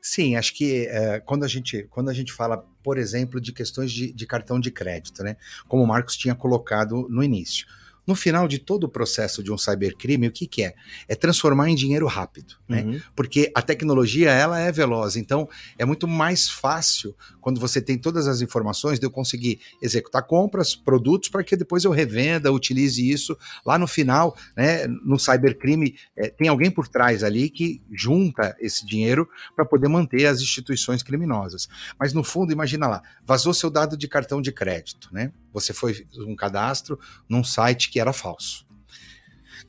[0.01, 3.91] Sim, acho que é, quando, a gente, quando a gente fala, por exemplo, de questões
[3.91, 5.35] de, de cartão de crédito, né?
[5.67, 7.67] Como o Marcos tinha colocado no início.
[8.07, 10.73] No final de todo o processo de um cybercrime, o que, que é?
[11.07, 12.83] É transformar em dinheiro rápido, né?
[12.83, 13.01] Uhum.
[13.15, 18.27] porque a tecnologia ela é veloz, então é muito mais fácil quando você tem todas
[18.27, 23.37] as informações de eu conseguir executar compras, produtos para que depois eu revenda, utilize isso
[23.65, 24.87] lá no final, né?
[24.87, 30.25] No cybercrime é, tem alguém por trás ali que junta esse dinheiro para poder manter
[30.25, 31.67] as instituições criminosas.
[31.99, 35.31] Mas no fundo, imagina lá, vazou seu dado de cartão de crédito, né?
[35.53, 38.65] Você foi um cadastro num site que era falso.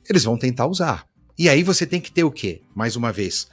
[0.09, 1.05] Eles vão tentar usar.
[1.37, 2.61] E aí você tem que ter o quê?
[2.75, 3.47] Mais uma vez,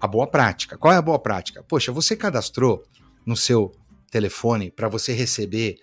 [0.00, 0.76] a boa prática.
[0.76, 1.62] Qual é a boa prática?
[1.62, 2.84] Poxa, você cadastrou
[3.24, 3.72] no seu
[4.10, 5.76] telefone para você receber,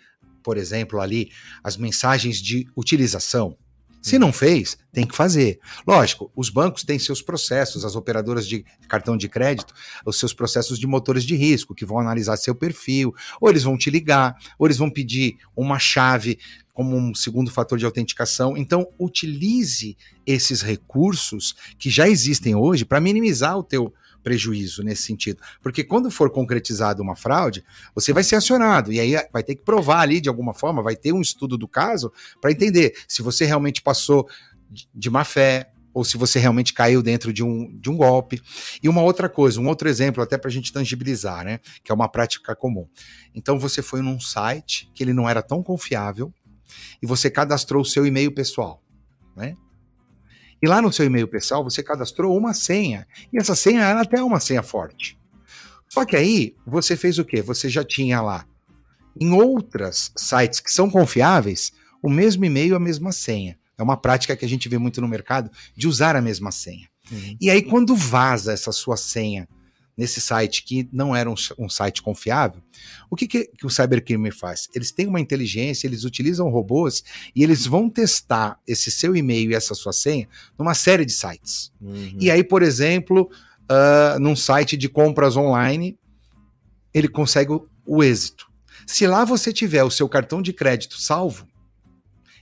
[0.44, 1.32] por exemplo, ali
[1.64, 3.58] as mensagens de utilização.
[4.02, 5.60] Se não fez, tem que fazer.
[5.86, 9.74] Lógico, os bancos têm seus processos, as operadoras de cartão de crédito,
[10.06, 13.78] os seus processos de motores de risco, que vão analisar seu perfil, ou eles vão
[13.78, 16.40] te ligar, ou eles vão pedir uma chave
[16.78, 18.56] como um segundo fator de autenticação.
[18.56, 25.42] Então, utilize esses recursos que já existem hoje para minimizar o teu prejuízo nesse sentido.
[25.60, 29.64] Porque quando for concretizada uma fraude, você vai ser acionado e aí vai ter que
[29.64, 33.44] provar ali de alguma forma, vai ter um estudo do caso para entender se você
[33.44, 34.30] realmente passou
[34.70, 38.40] de- de má fé ou se você realmente caiu dentro de um, de um golpe.
[38.84, 41.96] E uma outra coisa, um outro exemplo até para a gente tangibilizar, né, que é
[41.96, 42.88] uma prática comum.
[43.34, 46.32] Então você foi num site que ele não era tão confiável
[47.02, 48.84] e você cadastrou o seu e-mail pessoal,
[49.36, 49.56] né?
[50.62, 53.08] E lá no seu e-mail pessoal você cadastrou uma senha.
[53.32, 55.18] E essa senha era até uma senha forte.
[55.88, 57.42] Só que aí você fez o quê?
[57.42, 58.46] Você já tinha lá
[59.20, 63.58] em outras sites que são confiáveis o mesmo e-mail, a mesma senha.
[63.78, 66.88] É uma prática que a gente vê muito no mercado de usar a mesma senha.
[67.12, 67.38] Uhum.
[67.40, 69.48] E aí, quando vaza essa sua senha
[69.98, 72.62] nesse site que não era um, um site confiável,
[73.10, 74.70] o que, que, que o cybercrime faz?
[74.76, 77.04] Eles têm uma inteligência, eles utilizam robôs
[77.36, 81.72] e eles vão testar esse seu e-mail e essa sua senha numa série de sites.
[81.82, 82.18] Uhum.
[82.20, 83.30] E aí, por exemplo,
[83.70, 85.98] ah, num site de compras online,
[86.94, 88.48] ele consegue o, o êxito.
[88.86, 91.47] Se lá você tiver o seu cartão de crédito salvo,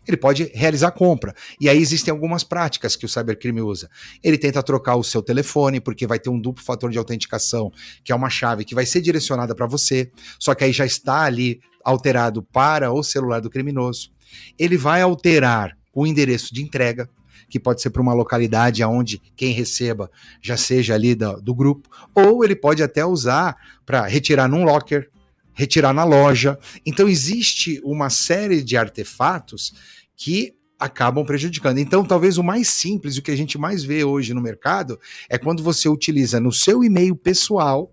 [0.07, 1.33] ele pode realizar compra.
[1.59, 3.89] E aí existem algumas práticas que o cybercrime usa.
[4.23, 7.71] Ele tenta trocar o seu telefone, porque vai ter um duplo fator de autenticação,
[8.03, 11.23] que é uma chave que vai ser direcionada para você, só que aí já está
[11.23, 14.11] ali alterado para o celular do criminoso.
[14.57, 17.09] Ele vai alterar o endereço de entrega,
[17.47, 20.09] que pode ser para uma localidade onde quem receba
[20.41, 25.09] já seja ali do, do grupo, ou ele pode até usar para retirar num locker,
[25.55, 26.59] retirar na loja.
[26.85, 29.73] Então existe uma série de artefatos
[30.15, 31.79] que acabam prejudicando.
[31.79, 35.37] Então, talvez o mais simples, o que a gente mais vê hoje no mercado, é
[35.37, 37.91] quando você utiliza no seu e-mail pessoal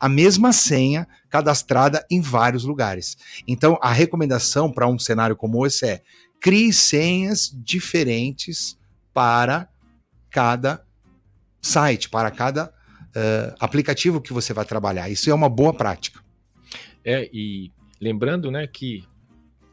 [0.00, 3.16] a mesma senha cadastrada em vários lugares.
[3.46, 6.02] Então, a recomendação para um cenário como esse é
[6.40, 8.76] crie senhas diferentes
[9.14, 9.68] para
[10.28, 10.84] cada
[11.60, 15.08] site, para cada uh, aplicativo que você vai trabalhar.
[15.08, 16.21] Isso é uma boa prática.
[17.04, 19.04] É, e lembrando, né, que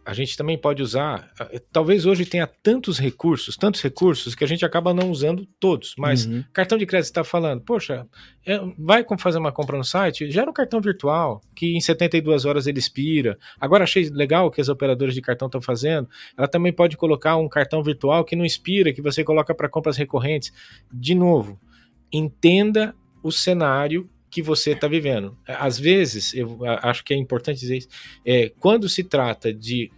[0.10, 1.32] a gente também pode usar,
[1.72, 6.26] talvez hoje tenha tantos recursos, tantos recursos que a gente acaba não usando todos, mas
[6.26, 6.44] Uhum.
[6.52, 8.08] cartão de crédito está falando, poxa,
[8.44, 12.66] é, vai fazer uma compra no site, gera um cartão virtual, que em 72 horas
[12.66, 13.38] ele expira.
[13.62, 17.38] Agora achei legal o que as operadoras de cartão estão fazendo, ela também pode colocar
[17.38, 20.52] um cartão virtual que não expira, que você coloca para compras recorrentes.
[20.92, 21.60] De novo,
[22.12, 25.38] entenda o cenário que você está vivendo.
[25.48, 27.90] Às vezes, eu acho que é importante dizer isso,
[28.26, 29.92] é, quando se trata de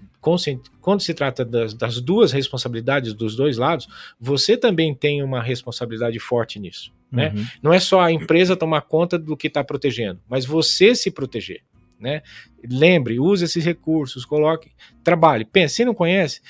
[0.79, 3.87] quando se trata das, das, duas responsabilidades dos dois lados,
[4.19, 6.93] você também tem uma responsabilidade forte nisso.
[7.11, 7.33] Né?
[7.35, 7.45] Uhum.
[7.63, 11.63] Não é só a empresa tomar conta do que está protegendo, mas você se proteger.
[11.99, 12.21] Né?
[12.69, 14.71] Lembre, use esses recursos, coloque,
[15.03, 15.43] trabalhe.
[15.43, 16.41] Pense, se não conhece,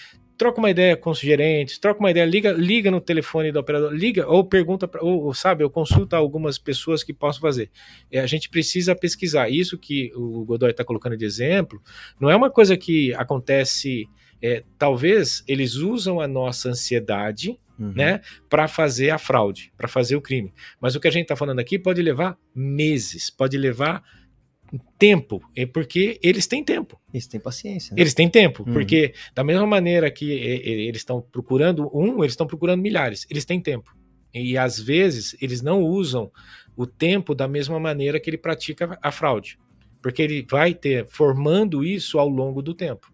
[0.42, 3.94] troca uma ideia com os gerentes, troca uma ideia, liga, liga no telefone do operador,
[3.94, 7.70] liga ou pergunta, ou, ou sabe, ou consulta algumas pessoas que possam fazer.
[8.12, 9.52] É, a gente precisa pesquisar.
[9.52, 11.80] Isso que o Godoy está colocando de exemplo,
[12.20, 14.10] não é uma coisa que acontece.
[14.42, 17.94] É, talvez eles usam a nossa ansiedade Uhum.
[17.96, 20.54] né, para fazer a fraude, para fazer o crime.
[20.80, 24.04] Mas o que a gente está falando aqui pode levar meses, pode levar
[24.98, 27.00] tempo, é porque eles têm tempo.
[27.14, 27.94] Eles têm paciência.
[27.94, 28.02] Né?
[28.02, 28.74] Eles têm tempo, uhum.
[28.74, 33.26] porque da mesma maneira que eles estão procurando um, eles estão procurando milhares.
[33.30, 33.96] Eles têm tempo.
[34.34, 36.32] E às vezes eles não usam
[36.76, 39.60] o tempo da mesma maneira que ele pratica a fraude,
[40.02, 43.12] porque ele vai ter formando isso ao longo do tempo.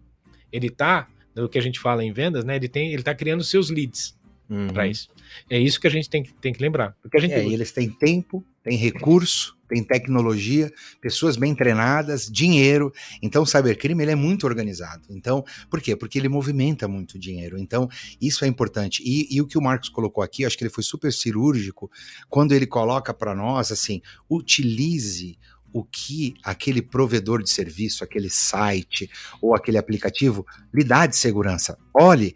[0.51, 2.55] Ele está, no que a gente fala em vendas, né?
[2.55, 4.17] Ele tem, ele está criando seus leads
[4.47, 4.67] uhum.
[4.67, 5.09] para isso.
[5.49, 6.95] É isso que a gente tem, tem que lembrar.
[7.01, 12.91] Porque a gente é, eles têm tempo, têm recurso, tem tecnologia, pessoas bem treinadas, dinheiro.
[13.21, 15.03] Então, o cybercrime ele é muito organizado.
[15.09, 15.95] Então, por quê?
[15.95, 17.57] Porque ele movimenta muito dinheiro.
[17.57, 17.89] Então,
[18.21, 19.03] isso é importante.
[19.05, 21.91] E, e o que o Marcos colocou aqui, acho que ele foi super cirúrgico
[22.29, 25.37] quando ele coloca para nós assim: utilize
[25.73, 29.09] o que aquele provedor de serviço, aquele site
[29.41, 31.77] ou aquele aplicativo lhe dá de segurança.
[31.93, 32.35] Olhe,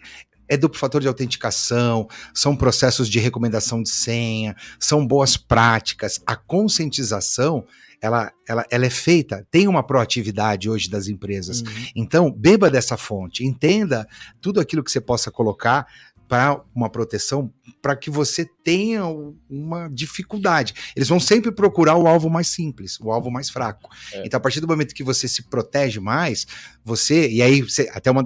[0.51, 6.19] é duplo fator de autenticação, são processos de recomendação de senha, são boas práticas.
[6.27, 7.65] A conscientização
[8.01, 11.61] ela, ela, ela é feita, tem uma proatividade hoje das empresas.
[11.61, 11.67] Uhum.
[11.95, 14.05] Então, beba dessa fonte, entenda
[14.41, 15.87] tudo aquilo que você possa colocar
[16.27, 19.05] para uma proteção, para que você tenha
[19.49, 20.73] uma dificuldade.
[20.95, 23.89] Eles vão sempre procurar o alvo mais simples, o alvo mais fraco.
[24.11, 24.25] É.
[24.25, 26.45] Então, a partir do momento que você se protege mais,
[26.83, 28.23] você, e aí você, até uma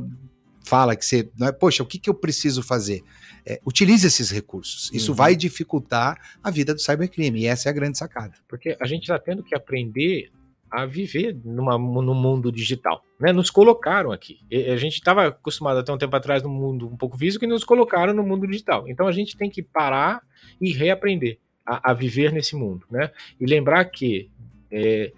[0.66, 3.04] fala que você, não é, poxa, o que, que eu preciso fazer?
[3.46, 4.90] É, utilize esses recursos.
[4.94, 5.18] Isso uhum.
[5.18, 8.34] vai dificultar a vida do cybercrime, e essa é a grande sacada.
[8.48, 10.32] Porque a gente está tendo que aprender
[10.70, 13.04] a viver numa, no mundo digital.
[13.20, 13.32] Né?
[13.32, 14.40] Nos colocaram aqui.
[14.52, 17.48] E a gente estava acostumado até um tempo atrás no mundo um pouco físico e
[17.48, 18.86] nos colocaram no mundo digital.
[18.90, 20.22] Então a gente tem que parar
[20.60, 22.86] e reaprender a, a viver nesse mundo.
[22.92, 23.10] Né?
[23.40, 24.30] E lembrar que
[24.70, 25.14] é,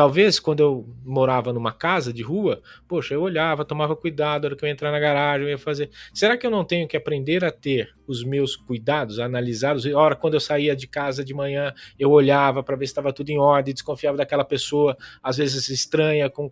[0.00, 4.64] Talvez quando eu morava numa casa de rua, poxa, eu olhava, tomava cuidado, era que
[4.64, 5.90] eu ia entrar na garagem, eu ia fazer.
[6.14, 9.84] Será que eu não tenho que aprender a ter os meus cuidados, a analisá-los?
[9.84, 13.28] Ora, quando eu saía de casa de manhã, eu olhava para ver se estava tudo
[13.28, 16.30] em ordem, desconfiava daquela pessoa, às vezes estranha.
[16.30, 16.50] Com...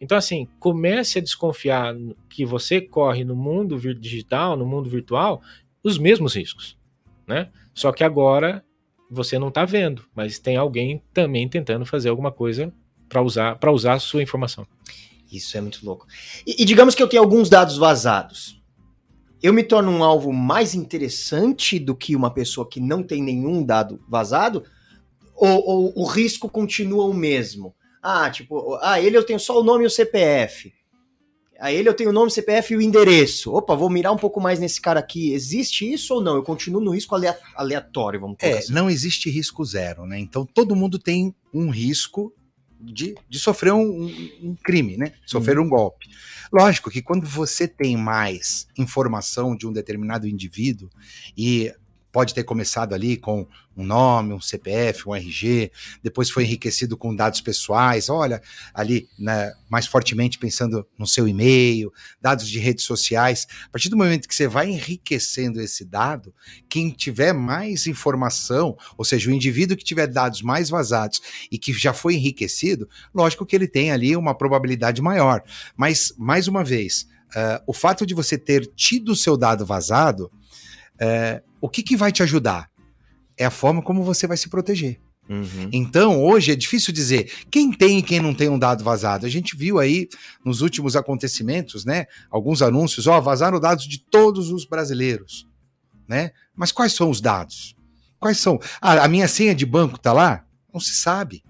[0.00, 1.94] Então, assim, comece a desconfiar
[2.28, 5.40] que você corre no mundo digital, no mundo virtual,
[5.84, 6.76] os mesmos riscos.
[7.28, 7.48] Né?
[7.72, 8.64] Só que agora
[9.08, 12.74] você não está vendo, mas tem alguém também tentando fazer alguma coisa
[13.08, 14.66] para usar para usar a sua informação.
[15.30, 16.06] Isso é muito louco.
[16.46, 18.58] E, e, digamos que eu tenho alguns dados vazados.
[19.42, 23.62] Eu me torno um alvo mais interessante do que uma pessoa que não tem nenhum
[23.62, 24.64] dado vazado?
[25.36, 27.74] Ou, ou o risco continua o mesmo?
[28.02, 30.72] Ah, tipo, ah, ele eu tenho só o nome e o CPF.
[31.58, 33.52] A ele eu tenho o nome, CPF e o endereço.
[33.52, 35.32] Opa, vou mirar um pouco mais nesse cara aqui.
[35.32, 36.36] Existe isso ou não?
[36.36, 37.16] Eu continuo no risco
[37.56, 38.72] aleatório, vamos É, assim.
[38.72, 40.20] não existe risco zero, né?
[40.20, 42.32] Então todo mundo tem um risco
[42.80, 45.12] de, de sofrer um, um, um crime, né?
[45.26, 45.66] Sofrer uhum.
[45.66, 46.08] um golpe.
[46.52, 50.88] Lógico que quando você tem mais informação de um determinado indivíduo
[51.36, 51.72] e
[52.10, 55.70] pode ter começado ali com um nome, um CPF, um RG,
[56.02, 58.42] depois foi enriquecido com dados pessoais, olha,
[58.74, 63.46] ali né, mais fortemente pensando no seu e-mail, dados de redes sociais.
[63.66, 66.34] A partir do momento que você vai enriquecendo esse dado,
[66.68, 71.72] quem tiver mais informação, ou seja, o indivíduo que tiver dados mais vazados e que
[71.72, 75.42] já foi enriquecido, lógico que ele tem ali uma probabilidade maior.
[75.76, 80.30] Mas, mais uma vez, uh, o fato de você ter tido o seu dado vazado
[81.00, 82.70] é, o que, que vai te ajudar?
[83.36, 85.00] É a forma como você vai se proteger.
[85.28, 85.68] Uhum.
[85.70, 89.26] Então, hoje é difícil dizer quem tem e quem não tem um dado vazado.
[89.26, 90.08] A gente viu aí
[90.44, 92.06] nos últimos acontecimentos, né?
[92.30, 95.46] Alguns anúncios, ó, vazaram dados de todos os brasileiros,
[96.08, 96.30] né?
[96.56, 97.76] Mas quais são os dados?
[98.18, 98.58] Quais são?
[98.80, 100.44] Ah, a minha senha de banco tá lá?
[100.72, 101.44] Não se sabe.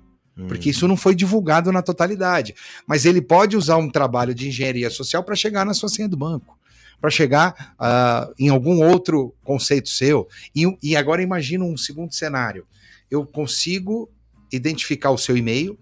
[0.47, 0.71] Porque uhum.
[0.71, 2.55] isso não foi divulgado na totalidade.
[2.87, 6.17] Mas ele pode usar um trabalho de engenharia social para chegar na sua senha do
[6.17, 6.58] banco
[7.01, 10.29] para chegar uh, em algum outro conceito seu.
[10.55, 12.67] E, e agora imagina um segundo cenário.
[13.11, 14.11] Eu consigo
[14.53, 15.79] identificar o seu e-mail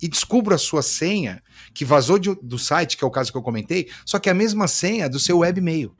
[0.00, 1.42] e descubro a sua senha
[1.74, 4.32] que vazou de, do site, que é o caso que eu comentei, só que é
[4.32, 5.94] a mesma senha do seu webmail.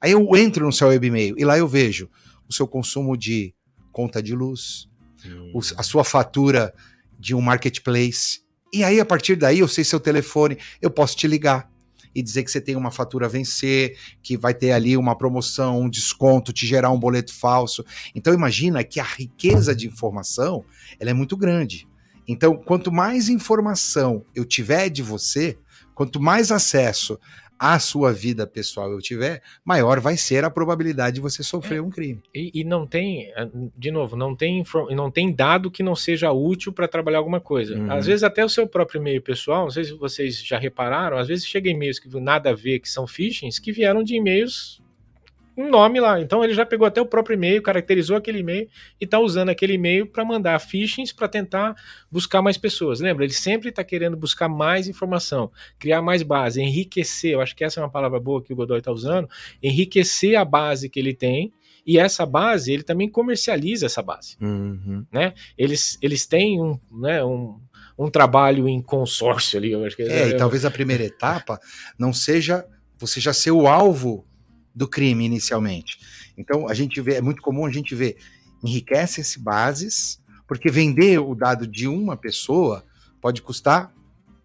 [0.00, 2.08] Aí eu entro no seu webmail e lá eu vejo
[2.48, 3.54] o seu consumo de
[3.92, 4.88] conta de luz,
[5.24, 5.58] hum.
[5.76, 6.74] a sua fatura
[7.18, 8.40] de um marketplace.
[8.72, 11.70] E aí, a partir daí, eu sei seu telefone, eu posso te ligar
[12.16, 15.82] e dizer que você tem uma fatura a vencer, que vai ter ali uma promoção,
[15.82, 17.84] um desconto, te gerar um boleto falso.
[18.14, 20.64] Então imagina que a riqueza de informação
[20.98, 21.86] ela é muito grande.
[22.26, 25.58] Então, quanto mais informação eu tiver de você,
[25.94, 27.18] quanto mais acesso
[27.58, 31.82] a sua vida pessoal eu tiver, maior vai ser a probabilidade de você sofrer é,
[31.82, 32.20] um crime.
[32.34, 36.32] E, e, não tem, eh, de novo, não tem, não tem dado que não seja
[36.32, 37.76] útil para trabalhar alguma coisa.
[37.76, 37.90] Uhum.
[37.90, 41.28] Às vezes até o seu próprio e-mail pessoal, não sei se vocês já repararam, às
[41.28, 44.80] vezes chega e-mails que nada a ver, que são phishings, que vieram de e-mails
[45.56, 46.20] um nome lá.
[46.20, 48.68] Então ele já pegou até o próprio e-mail, caracterizou aquele e-mail
[49.00, 51.74] e está usando aquele e-mail para mandar phishings para tentar
[52.10, 53.00] buscar mais pessoas.
[53.00, 53.24] Lembra?
[53.24, 57.32] Ele sempre está querendo buscar mais informação, criar mais base, enriquecer.
[57.32, 59.28] Eu acho que essa é uma palavra boa que o Godoy está usando.
[59.62, 61.52] Enriquecer a base que ele tem.
[61.86, 64.36] E essa base, ele também comercializa essa base.
[64.40, 65.06] Uhum.
[65.10, 65.32] Né?
[65.56, 67.60] Eles, eles têm um, né, um,
[67.96, 69.70] um trabalho em consórcio ali.
[69.70, 71.60] Eu acho que é, é, e talvez a primeira etapa
[71.96, 72.66] não seja
[72.98, 74.26] você já ser o alvo
[74.76, 75.98] do crime inicialmente.
[76.36, 78.18] Então a gente vê, é muito comum a gente ver
[78.62, 82.84] enriquece-se bases, porque vender o dado de uma pessoa
[83.20, 83.92] pode custar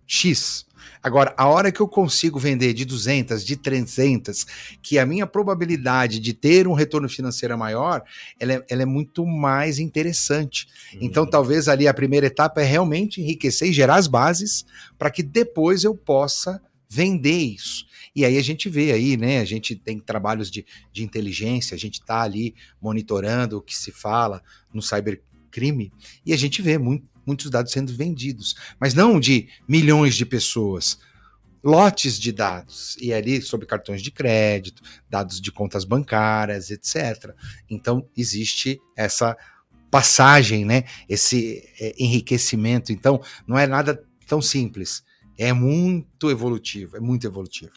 [0.08, 0.66] X.
[1.04, 4.46] Agora, a hora que eu consigo vender de 200, de 300,
[4.82, 8.04] que a minha probabilidade de ter um retorno financeiro maior,
[8.40, 10.68] ela é, ela é muito mais interessante.
[10.94, 11.00] Uhum.
[11.02, 14.66] Então, talvez ali a primeira etapa é realmente enriquecer e gerar as bases
[14.98, 17.86] para que depois eu possa vender isso.
[18.16, 19.40] E aí a gente vê aí, né?
[19.40, 23.92] A gente tem trabalhos de, de inteligência, a gente está ali monitorando o que se
[23.92, 24.44] fala
[24.74, 25.92] no cybercrime,
[26.26, 31.00] e a gente vê muito, muitos dados sendo vendidos, mas não de milhões de pessoas,
[31.64, 37.34] lotes de dados, e ali sobre cartões de crédito, dados de contas bancárias, etc.
[37.70, 39.38] Então existe essa
[39.90, 40.84] passagem, né?
[41.08, 42.92] Esse é, enriquecimento.
[42.92, 45.04] Então não é nada tão simples
[45.38, 47.72] é muito evolutivo, é muito evolutivo.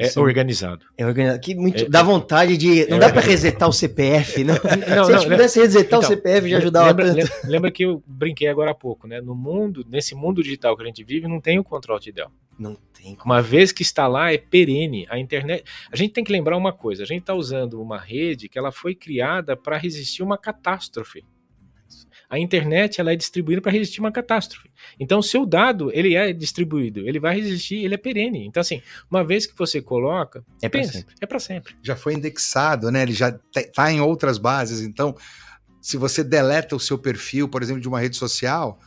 [0.00, 0.20] É Sim.
[0.20, 0.86] organizado.
[0.96, 1.40] É organizado.
[1.40, 2.88] Que muito, é, dá vontade de.
[2.88, 4.54] Não é dá para resetar o CPF, não.
[4.96, 7.46] não Se a gente não, pudesse resetar então, o CPF, já ajudava lembra, tanto.
[7.46, 9.20] Lembra que eu brinquei agora há pouco, né?
[9.20, 12.32] No mundo, nesse mundo digital que a gente vive, não tem o control ideal.
[12.58, 13.14] Não tem.
[13.22, 15.06] Uma vez que está lá, é perene.
[15.10, 15.64] A internet.
[15.92, 18.72] A gente tem que lembrar uma coisa: a gente está usando uma rede que ela
[18.72, 21.22] foi criada para resistir uma catástrofe
[22.30, 24.70] a internet ela é distribuída para resistir uma catástrofe.
[25.00, 28.46] Então, o seu dado ele é distribuído, ele vai resistir, ele é perene.
[28.46, 31.14] Então, assim, uma vez que você coloca, é para sempre.
[31.20, 31.74] É para sempre.
[31.82, 33.02] Já foi indexado, né?
[33.02, 34.80] Ele já está em outras bases.
[34.80, 35.16] Então,
[35.82, 38.78] se você deleta o seu perfil, por exemplo, de uma rede social,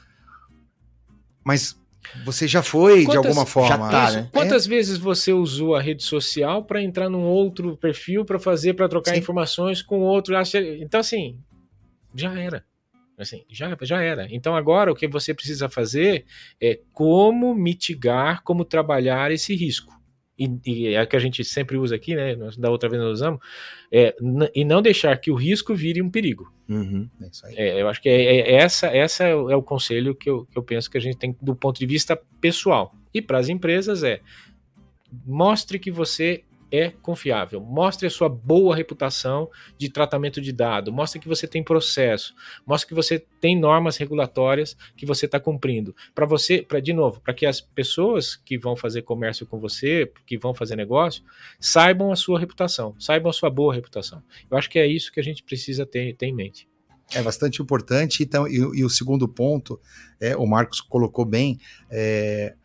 [1.44, 1.78] mas
[2.24, 3.90] você já foi quantas, de alguma forma.
[3.90, 4.30] Tá, né?
[4.32, 4.70] Quantas é?
[4.70, 9.16] vezes você usou a rede social para entrar num outro perfil para fazer, para trocar
[9.16, 9.20] Sim.
[9.20, 10.34] informações com outro?
[10.80, 11.38] Então, assim,
[12.16, 12.64] já era.
[13.18, 14.28] Assim, já, já era.
[14.32, 16.26] Então agora o que você precisa fazer
[16.60, 19.94] é como mitigar, como trabalhar esse risco.
[20.38, 22.36] E, e é o que a gente sempre usa aqui, né?
[22.58, 23.40] Da outra vez nós usamos,
[23.92, 24.16] é,
[24.56, 26.52] e não deixar que o risco vire um perigo.
[26.68, 30.46] Uhum, é é, eu acho que é, é, essa, essa é o conselho que eu,
[30.46, 32.96] que eu penso que a gente tem do ponto de vista pessoal.
[33.14, 34.22] E para as empresas é
[35.26, 36.44] mostre que você
[36.74, 37.62] é confiável.
[37.62, 40.92] Mostre a sua boa reputação de tratamento de dado.
[40.92, 42.34] Mostre que você tem processo.
[42.66, 45.96] Mostre que você tem normas regulatórias que você está cumprindo.
[46.16, 50.12] Para você, para de novo, para que as pessoas que vão fazer comércio com você,
[50.26, 51.24] que vão fazer negócio,
[51.60, 54.24] saibam a sua reputação, saibam a sua boa reputação.
[54.50, 56.68] Eu acho que é isso que a gente precisa ter, ter em mente.
[57.14, 58.24] É bastante importante.
[58.24, 59.80] Então, e, e, o segundo ponto,
[60.20, 61.60] é, o Marcos colocou bem,
[61.92, 62.56] é,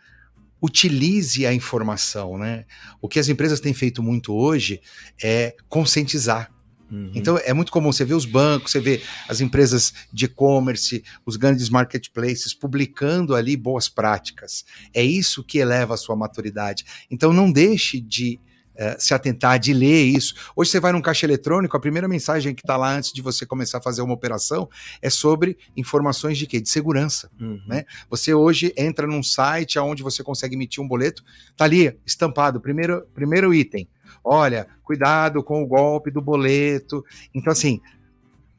[0.61, 2.65] utilize a informação, né?
[3.01, 4.81] O que as empresas têm feito muito hoje
[5.23, 6.53] é conscientizar.
[6.91, 7.11] Uhum.
[7.15, 11.37] Então é muito comum você ver os bancos, você vê as empresas de e-commerce, os
[11.37, 14.65] grandes marketplaces publicando ali boas práticas.
[14.95, 16.85] É isso que eleva a sua maturidade.
[17.11, 18.41] Então não deixe de
[18.79, 20.35] é, se atentar, de ler isso.
[20.55, 23.45] Hoje você vai num caixa eletrônico, a primeira mensagem que está lá antes de você
[23.45, 24.69] começar a fazer uma operação
[25.03, 26.61] é sobre informações de quê?
[26.61, 27.29] De segurança.
[27.41, 27.61] Uhum.
[27.67, 27.85] Né?
[28.09, 31.25] Você hoje entra num site onde você consegue emitir um boleto,
[31.57, 33.89] tá ali, estampado, primeiro, primeiro item.
[34.23, 37.05] Olha, cuidado com o golpe do boleto.
[37.35, 37.81] Então, assim,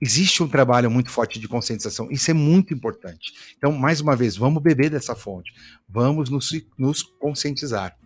[0.02, 2.12] existe um trabalho muito forte de conscientização.
[2.12, 3.34] Isso é muito importante.
[3.58, 5.54] Então, mais uma vez, vamos beber dessa fonte.
[5.88, 7.99] Vamos nos, nos conscientizar.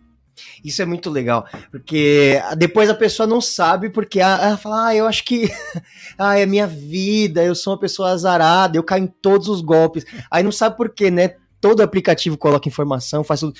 [0.64, 5.06] Isso é muito legal, porque depois a pessoa não sabe, porque ela fala, ah, eu
[5.06, 5.50] acho que
[6.18, 10.04] ah, é minha vida, eu sou uma pessoa azarada, eu caio em todos os golpes.
[10.30, 11.36] Aí não sabe por quê, né?
[11.60, 13.54] Todo aplicativo coloca informação, faz tudo.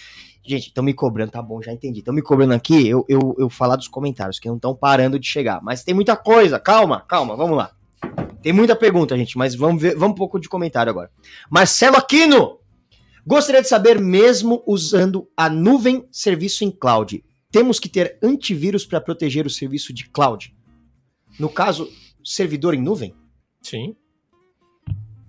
[0.47, 2.01] Gente, estão me cobrando, tá bom, já entendi.
[2.01, 5.27] Estão me cobrando aqui, eu, eu, eu falar dos comentários, que não estão parando de
[5.27, 5.61] chegar.
[5.62, 7.70] Mas tem muita coisa, calma, calma, vamos lá.
[8.43, 11.11] Tem muita pergunta, gente, mas vamos ver, vamos um pouco de comentário agora.
[11.49, 12.59] Marcelo Aquino!
[13.27, 19.01] Gostaria de saber, mesmo usando a nuvem serviço em cloud, temos que ter antivírus para
[19.01, 20.55] proteger o serviço de cloud.
[21.39, 21.91] No caso,
[22.22, 23.14] servidor em nuvem?
[23.62, 23.97] Sim.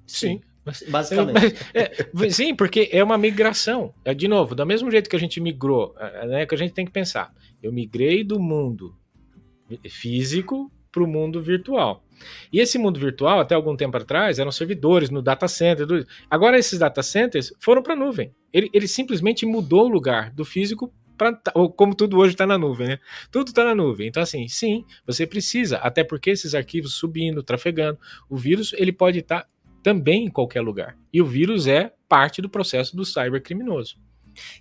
[0.05, 0.41] Sim.
[0.89, 1.55] Basicamente.
[1.73, 3.93] É, sim, porque é uma migração.
[4.03, 6.73] É, de novo, do mesmo jeito que a gente migrou, é, né, que a gente
[6.73, 7.33] tem que pensar.
[7.61, 8.95] Eu migrei do mundo
[9.89, 12.04] físico para o mundo virtual.
[12.51, 15.85] E esse mundo virtual, até algum tempo atrás, eram servidores no data center.
[15.85, 16.05] Do...
[16.29, 18.33] Agora, esses data centers foram para a nuvem.
[18.51, 21.33] Ele, ele simplesmente mudou o lugar do físico para
[21.77, 22.99] como tudo hoje está na nuvem, né?
[23.31, 24.07] Tudo está na nuvem.
[24.07, 27.97] Então, assim, sim, você precisa, até porque esses arquivos subindo, trafegando,
[28.29, 29.47] o vírus ele pode estar tá
[29.81, 30.97] também em qualquer lugar.
[31.13, 33.97] E o vírus é parte do processo do cybercriminoso.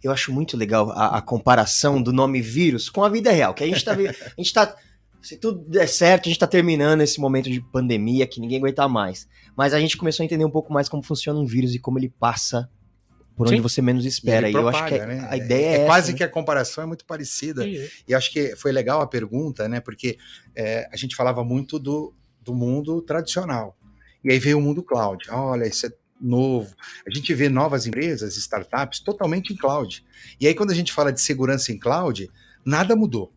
[0.03, 3.65] Eu acho muito legal a, a, comparação do nome vírus com a vida real, que
[3.65, 4.77] a gente está tá
[5.25, 8.87] se tudo der certo, a gente está terminando esse momento de pandemia que ninguém aguenta
[8.87, 9.27] mais.
[9.57, 11.99] Mas a gente começou a entender um pouco mais como funciona um vírus e como
[11.99, 12.69] ele passa
[13.35, 13.63] por onde Sim.
[13.63, 14.49] você menos espera.
[14.49, 15.27] E, e eu acho que né?
[15.31, 16.19] a ideia é, é, é essa, quase né?
[16.19, 17.65] que a comparação é muito parecida.
[17.65, 17.89] Sim.
[18.07, 19.81] E acho que foi legal a pergunta, né?
[19.81, 20.19] Porque
[20.55, 23.77] é, a gente falava muito do, do mundo tradicional.
[24.23, 25.25] E aí veio o mundo cloud.
[25.31, 26.75] Olha, isso é novo.
[27.07, 30.05] A gente vê novas empresas, startups totalmente em cloud.
[30.39, 32.31] E aí quando a gente fala de segurança em cloud,
[32.65, 33.33] nada mudou.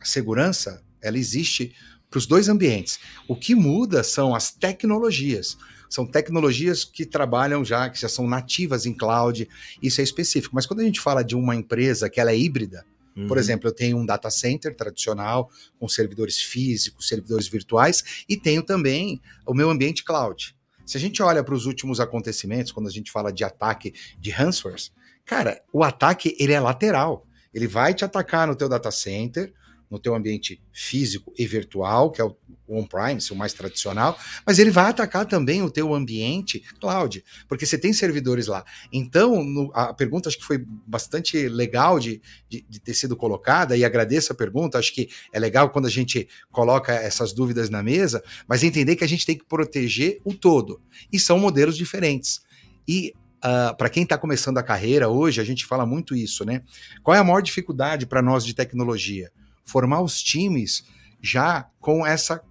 [0.00, 1.74] A segurança ela existe
[2.10, 2.98] para os dois ambientes.
[3.28, 5.56] O que muda são as tecnologias.
[5.88, 9.48] São tecnologias que trabalham já, que já são nativas em cloud,
[9.82, 10.54] isso é específico.
[10.54, 12.84] Mas quando a gente fala de uma empresa que ela é híbrida,
[13.16, 13.26] uhum.
[13.26, 18.62] por exemplo, eu tenho um data center tradicional, com servidores físicos, servidores virtuais, e tenho
[18.62, 20.54] também o meu ambiente cloud.
[20.86, 24.30] Se a gente olha para os últimos acontecimentos, quando a gente fala de ataque de
[24.30, 24.90] ransomware,
[25.24, 27.26] cara, o ataque ele é lateral.
[27.52, 29.52] Ele vai te atacar no teu data center,
[29.90, 32.36] no teu ambiente físico e virtual, que é o
[32.68, 34.16] on-prime, o mais tradicional,
[34.46, 38.64] mas ele vai atacar também o teu ambiente cloud, porque você tem servidores lá.
[38.92, 43.76] Então, no, a pergunta acho que foi bastante legal de, de, de, ter sido colocada,
[43.76, 47.82] e agradeço a pergunta, acho que é legal quando a gente coloca essas dúvidas na
[47.82, 50.80] mesa, mas entender que a gente tem que proteger o todo,
[51.12, 52.40] e são modelos diferentes.
[52.86, 53.12] E
[53.42, 56.60] Uh, para quem está começando a carreira hoje, a gente fala muito isso, né?
[57.02, 59.32] Qual é a maior dificuldade para nós de tecnologia?
[59.70, 60.84] Formar os times
[61.22, 62.42] já com essa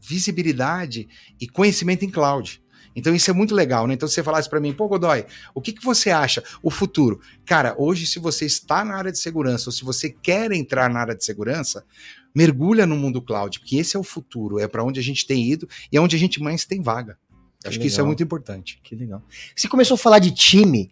[0.00, 1.08] visibilidade
[1.40, 2.62] e conhecimento em cloud.
[2.96, 3.94] Então isso é muito legal, né?
[3.94, 6.42] Então se você falasse para mim, pô, Godoy, o que, que você acha?
[6.62, 7.20] O futuro.
[7.44, 11.00] Cara, hoje se você está na área de segurança ou se você quer entrar na
[11.00, 11.84] área de segurança,
[12.34, 15.50] mergulha no mundo cloud, porque esse é o futuro, é para onde a gente tem
[15.50, 17.18] ido e é onde a gente mais tem vaga.
[17.60, 17.82] Que Acho legal.
[17.82, 18.80] que isso é muito importante.
[18.82, 19.22] Que legal.
[19.56, 20.90] Você começou a falar de time.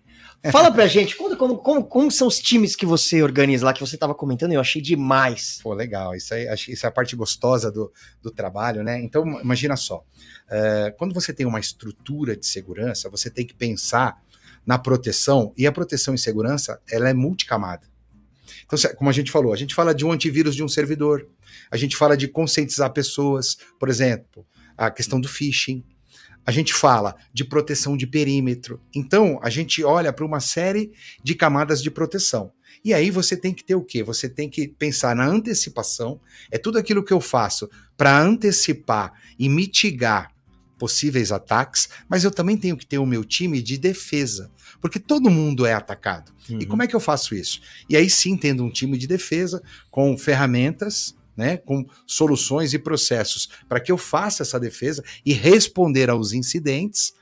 [0.50, 3.80] Fala pra gente, como, como, como, como, são os times que você organiza lá, que
[3.80, 5.60] você estava comentando, eu achei demais.
[5.62, 9.00] Pô, legal, isso aí, isso é a parte gostosa do, do trabalho, né?
[9.00, 14.20] Então, imagina só, uh, quando você tem uma estrutura de segurança, você tem que pensar
[14.66, 17.86] na proteção, e a proteção em segurança, ela é multicamada.
[18.64, 21.28] Então, como a gente falou, a gente fala de um antivírus de um servidor,
[21.70, 24.44] a gente fala de conscientizar pessoas, por exemplo,
[24.76, 25.84] a questão do phishing,
[26.44, 28.80] a gente fala de proteção de perímetro.
[28.94, 32.52] Então, a gente olha para uma série de camadas de proteção.
[32.84, 34.02] E aí você tem que ter o quê?
[34.02, 36.20] Você tem que pensar na antecipação.
[36.50, 40.32] É tudo aquilo que eu faço para antecipar e mitigar
[40.78, 45.30] possíveis ataques, mas eu também tenho que ter o meu time de defesa, porque todo
[45.30, 46.32] mundo é atacado.
[46.50, 46.58] Uhum.
[46.60, 47.60] E como é que eu faço isso?
[47.88, 49.62] E aí sim, tendo um time de defesa
[49.92, 56.10] com ferramentas né, com soluções e processos para que eu faça essa defesa e responder
[56.10, 57.14] aos incidentes.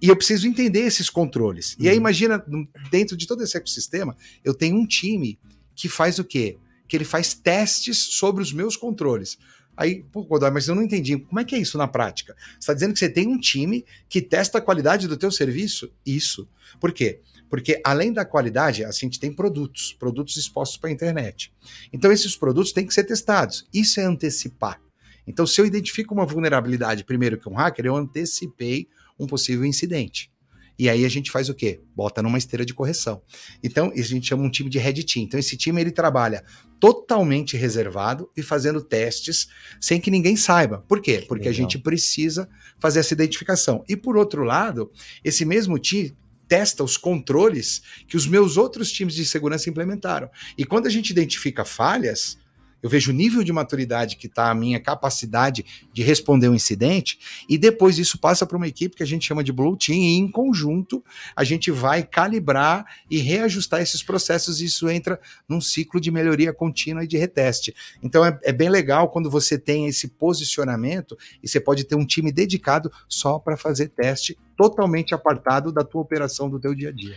[0.00, 1.76] E eu preciso entender esses controles.
[1.78, 2.00] E aí, uhum.
[2.00, 2.44] imagina,
[2.90, 5.38] dentro de todo esse ecossistema, eu tenho um time
[5.76, 6.58] que faz o quê?
[6.88, 9.38] Que ele faz testes sobre os meus controles.
[9.76, 11.16] Aí, pô, Godoy, mas eu não entendi.
[11.16, 12.36] Como é que é isso na prática?
[12.52, 15.90] Você está dizendo que você tem um time que testa a qualidade do teu serviço?
[16.04, 16.48] Isso.
[16.78, 17.20] Por quê?
[17.52, 21.52] Porque além da qualidade, a gente tem produtos, produtos expostos para a internet.
[21.92, 23.68] Então esses produtos têm que ser testados.
[23.74, 24.80] Isso é antecipar.
[25.26, 28.88] Então se eu identifico uma vulnerabilidade primeiro que um hacker, eu antecipei
[29.20, 30.32] um possível incidente.
[30.78, 31.82] E aí a gente faz o quê?
[31.94, 33.20] Bota numa esteira de correção.
[33.62, 35.24] Então, a gente chama um time de Red Team.
[35.26, 36.42] Então, esse time ele trabalha
[36.80, 39.46] totalmente reservado e fazendo testes
[39.78, 40.78] sem que ninguém saiba.
[40.88, 41.24] Por quê?
[41.28, 41.52] Porque Legal.
[41.52, 42.48] a gente precisa
[42.80, 43.84] fazer essa identificação.
[43.88, 44.90] E por outro lado,
[45.22, 46.16] esse mesmo time
[46.52, 50.28] testa os controles que os meus outros times de segurança implementaram.
[50.58, 52.36] E quando a gente identifica falhas,
[52.82, 57.18] eu vejo o nível de maturidade que está a minha capacidade de responder um incidente,
[57.48, 60.18] e depois isso passa para uma equipe que a gente chama de Blue Team, e
[60.18, 61.02] em conjunto
[61.34, 66.52] a gente vai calibrar e reajustar esses processos, e isso entra num ciclo de melhoria
[66.52, 67.74] contínua e de reteste.
[68.02, 72.04] Então é, é bem legal quando você tem esse posicionamento e você pode ter um
[72.04, 76.92] time dedicado só para fazer teste totalmente apartado da tua operação do teu dia a
[76.92, 77.16] dia.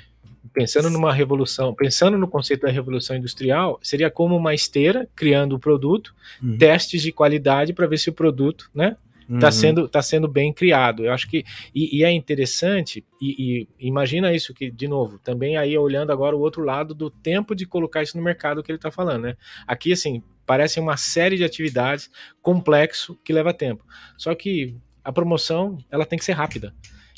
[0.51, 5.59] pensando numa revolução, pensando no conceito da revolução industrial, seria como uma esteira criando o
[5.59, 6.57] produto, uhum.
[6.57, 8.95] testes de qualidade para ver se o produto, né,
[9.29, 9.51] está uhum.
[9.51, 11.05] sendo, tá sendo bem criado.
[11.05, 11.43] Eu acho que
[11.73, 16.35] e, e é interessante e, e, imagina isso que de novo também aí olhando agora
[16.35, 19.37] o outro lado do tempo de colocar isso no mercado que ele está falando, né?
[19.67, 22.09] Aqui assim parece uma série de atividades
[22.41, 23.83] complexo que leva tempo.
[24.15, 26.73] Só que a promoção ela tem que ser rápida.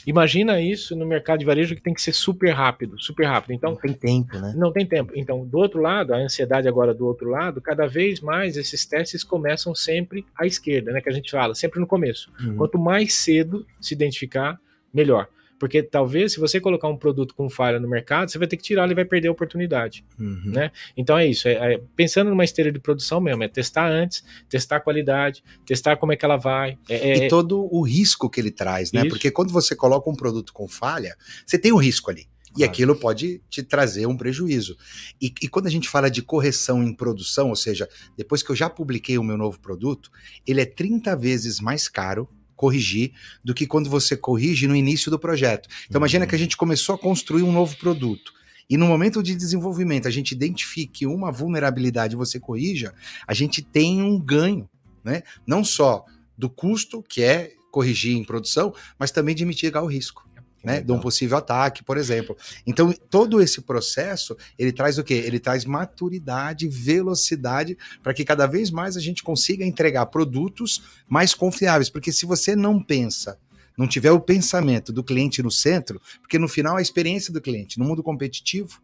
[0.05, 3.53] Imagina isso no mercado de varejo que tem que ser super rápido, super rápido.
[3.53, 4.53] Então não tem tempo, né?
[4.55, 5.11] Não tem tempo.
[5.15, 9.23] Então, do outro lado, a ansiedade agora do outro lado, cada vez mais esses testes
[9.23, 11.01] começam sempre à esquerda, né?
[11.01, 12.31] Que a gente fala, sempre no começo.
[12.39, 12.55] Uhum.
[12.55, 14.59] Quanto mais cedo se identificar,
[14.93, 15.27] melhor.
[15.59, 18.63] Porque talvez, se você colocar um produto com falha no mercado, você vai ter que
[18.63, 20.05] tirar e vai perder a oportunidade.
[20.19, 20.51] Uhum.
[20.53, 20.71] Né?
[20.95, 21.47] Então é isso.
[21.47, 25.97] É, é, pensando numa esteira de produção mesmo, é testar antes, testar a qualidade, testar
[25.97, 26.77] como é que ela vai.
[26.89, 29.01] É, é e todo o risco que ele traz, né?
[29.01, 29.09] Isso.
[29.09, 32.27] Porque quando você coloca um produto com falha, você tem um risco ali.
[32.57, 34.75] E aquilo pode te trazer um prejuízo.
[35.21, 37.87] E, e, quando a gente fala de correção em produção, ou seja,
[38.17, 40.09] depois que eu já publiquei o meu novo produto,
[40.45, 42.27] ele é 30 vezes mais caro
[42.57, 45.69] corrigir do que quando você corrige no início do projeto.
[45.87, 46.29] Então, imagina uhum.
[46.29, 48.33] que a gente começou a construir um novo produto.
[48.69, 52.93] E no momento de desenvolvimento a gente identifique uma vulnerabilidade e você corrija,
[53.25, 54.69] a gente tem um ganho,
[55.05, 55.23] né?
[55.45, 56.03] Não só
[56.37, 60.26] do custo, que é corrigir em produção, mas também de mitigar o risco
[60.67, 62.35] né, de um possível ataque, por exemplo.
[62.65, 65.13] Então, todo esse processo, ele traz o quê?
[65.13, 71.33] Ele traz maturidade, velocidade, para que cada vez mais a gente consiga entregar produtos mais
[71.33, 73.39] confiáveis, porque se você não pensa
[73.77, 77.77] não tiver o pensamento do cliente no centro, porque no final a experiência do cliente,
[77.77, 78.81] no mundo competitivo,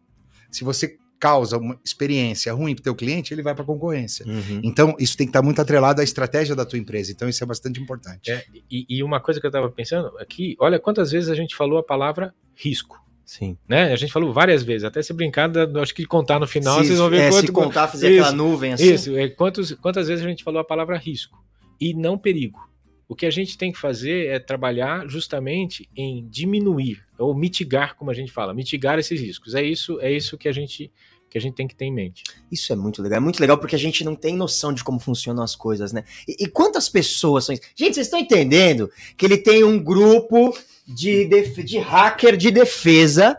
[0.52, 4.26] se você causa uma experiência ruim para o teu cliente, ele vai para a concorrência.
[4.26, 4.60] Uhum.
[4.62, 7.12] Então, isso tem que estar tá muito atrelado à estratégia da tua empresa.
[7.12, 8.30] Então, isso é bastante importante.
[8.30, 11.56] É, e, e, uma coisa que eu estava pensando aqui, olha quantas vezes a gente
[11.56, 13.02] falou a palavra risco.
[13.24, 13.56] Sim.
[13.66, 13.92] Né?
[13.92, 15.50] A gente falou várias vezes, até se brincar,
[15.80, 18.20] acho que contar no final, se, vocês vão ver é, quanto, se contar, fazer isso,
[18.20, 18.92] aquela nuvem assim.
[18.92, 21.42] Isso, é, quantos, quantas vezes a gente falou a palavra risco
[21.80, 22.60] e não perigo.
[23.08, 28.10] O que a gente tem que fazer é trabalhar justamente em diminuir ou mitigar, como
[28.10, 29.54] a gente fala, mitigar esses riscos.
[29.54, 30.90] É isso, é isso que a gente
[31.34, 32.22] que a gente tem que ter em mente.
[32.50, 33.16] Isso é muito legal.
[33.16, 36.04] É muito legal porque a gente não tem noção de como funcionam as coisas, né?
[36.28, 37.56] E, e quantas pessoas são.
[37.74, 41.24] Gente, vocês estão entendendo que ele tem um grupo de,
[41.64, 43.36] de, hacker de defesa,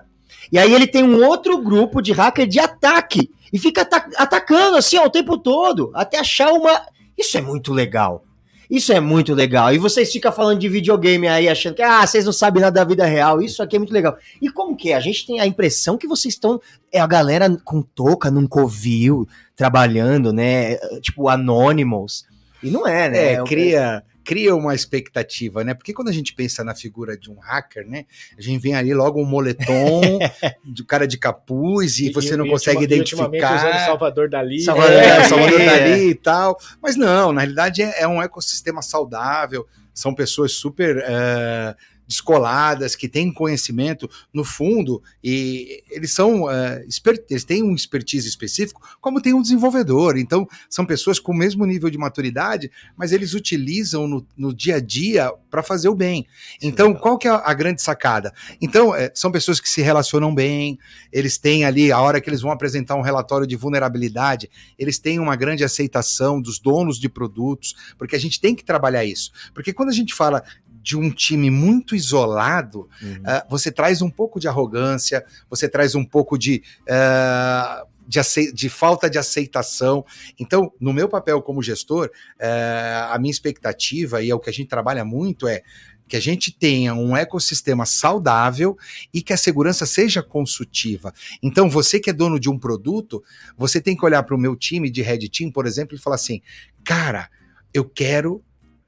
[0.52, 3.32] e aí ele tem um outro grupo de hacker de ataque.
[3.54, 3.84] E fica
[4.18, 6.86] atacando assim ó, o tempo todo, até achar uma.
[7.18, 8.25] Isso é muito legal.
[8.70, 9.74] Isso é muito legal.
[9.74, 12.84] E vocês ficam falando de videogame aí, achando que ah, vocês não sabem nada da
[12.84, 13.42] vida real.
[13.42, 14.18] Isso aqui é muito legal.
[14.42, 14.96] E como que é?
[14.96, 16.60] A gente tem a impressão que vocês estão.
[16.92, 20.76] É a galera com touca num covil, trabalhando, né?
[21.02, 22.26] Tipo, Anonymous.
[22.64, 23.18] E não é, né?
[23.18, 25.76] É, é cria cria uma expectativa, né?
[25.76, 28.06] Porque quando a gente pensa na figura de um hacker, né?
[28.36, 30.02] A gente vem ali logo um moletom,
[30.66, 33.56] de cara de capuz e, e você não e, consegue identificar.
[33.56, 34.62] usando Salvador Dali.
[34.62, 35.66] Salvador, é, Salvador é.
[35.80, 36.58] Dali e tal.
[36.82, 39.68] Mas não, na realidade é, é um ecossistema saudável.
[39.94, 41.76] São pessoas super uh,
[42.08, 46.84] descoladas, que têm conhecimento no fundo, e eles são uh,
[47.30, 50.18] eles têm um expertise específico, como tem um desenvolvedor.
[50.18, 54.76] Então, são pessoas com o mesmo nível de maturidade, mas eles utilizam no, no dia
[54.76, 56.28] a dia para fazer o bem.
[56.62, 58.34] Então, Sim, qual que é a, a, grande sacada?
[58.62, 60.78] Então, é, são pessoas que se relacionam bem,
[61.12, 65.20] eles têm ali, a hora que eles vão apresentar um relatório de vulnerabilidade, eles têm
[65.20, 69.32] uma grande aceitação dos donos de produtos, porque a gente tem que trabalhar isso.
[69.54, 70.44] Porque quando a gente fala
[70.86, 73.16] de um time muito isolado, uhum.
[73.24, 76.62] uh, você traz um pouco de arrogância, você traz um pouco de.
[76.84, 78.22] Uh, de,
[78.54, 80.06] de, falta de aceitação.
[80.40, 84.54] Então, no meu papel como gestor, uh, a minha expectativa, e é o que a
[84.54, 85.64] gente trabalha muito, é
[86.08, 88.78] que a gente tenha um ecossistema saudável
[89.12, 91.12] e que a segurança seja consultiva.
[91.42, 93.24] Então, você que é dono de um produto,
[93.58, 96.18] você tem que olhar para o meu time de Red Team, por exemplo, e falar
[96.18, 96.44] assim:
[96.84, 97.28] cara,
[97.74, 98.44] eu quero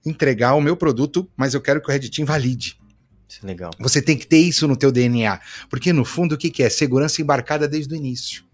[0.07, 2.77] entregar o meu produto, mas eu quero que o Red Team valide.
[3.27, 3.71] Isso é legal.
[3.79, 5.39] Você tem que ter isso no teu DNA,
[5.69, 6.69] porque no fundo o que, que é?
[6.69, 8.46] Segurança embarcada desde o início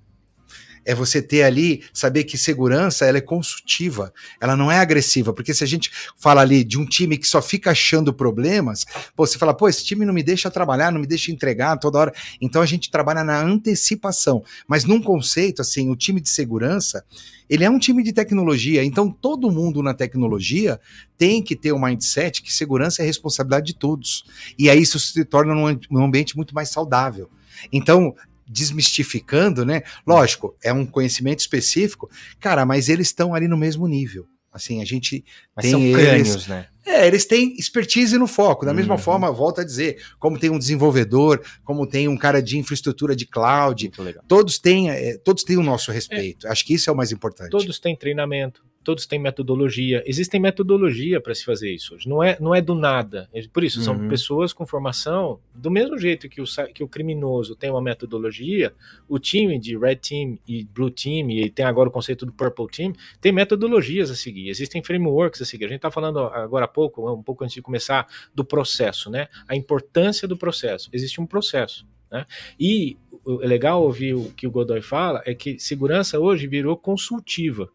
[0.86, 5.54] é você ter ali, saber que segurança ela é consultiva, ela não é agressiva, porque
[5.54, 9.38] se a gente fala ali de um time que só fica achando problemas, pô, você
[9.38, 12.14] fala, pô, esse time não me deixa trabalhar, não me deixa entregar toda hora.
[12.42, 17.04] Então a gente trabalha na antecipação, mas num conceito assim, o time de segurança,
[17.50, 20.80] ele é um time de tecnologia, então todo mundo na tecnologia
[21.18, 24.26] tem que ter um mindset que segurança é responsabilidade de todos.
[24.58, 27.30] E aí isso se torna um ambiente muito mais saudável.
[27.72, 28.16] Então,
[28.48, 29.84] desmistificando, né?
[30.06, 34.26] Lógico, é um conhecimento específico, cara, mas eles estão ali no mesmo nível.
[34.52, 35.26] Assim, a gente
[35.56, 36.68] mas tem são eles, crânios, né?
[36.86, 38.66] É, eles têm expertise no foco.
[38.66, 39.00] Da mesma Uhum.
[39.00, 43.26] forma, volto a dizer, como tem um desenvolvedor, como tem um cara de infraestrutura de
[43.26, 43.90] cloud,
[44.28, 46.48] todos têm, é, todos têm o nosso respeito.
[46.48, 47.50] Acho que isso é o mais importante.
[47.50, 50.04] Todos têm treinamento, todos têm metodologia.
[50.06, 52.08] Existem metodologia para se fazer isso hoje.
[52.08, 53.30] Não é, não é do nada.
[53.34, 53.86] É Por isso, Uhum.
[53.86, 58.74] são pessoas com formação, do mesmo jeito que o, que o criminoso tem uma metodologia,
[59.08, 62.68] o time de Red Team e Blue Team, e tem agora o conceito do Purple
[62.68, 65.66] Team, tem metodologias a seguir, existem frameworks a seguir.
[65.66, 69.28] A gente está falando agora há pouco, um pouco antes de começar, do processo, né?
[69.48, 70.90] A importância do processo.
[70.92, 71.86] Existe um processo.
[72.12, 72.26] Né?
[72.60, 76.78] E o é legal ouvir o que o Godoy fala é que segurança hoje virou
[76.78, 77.70] consultiva.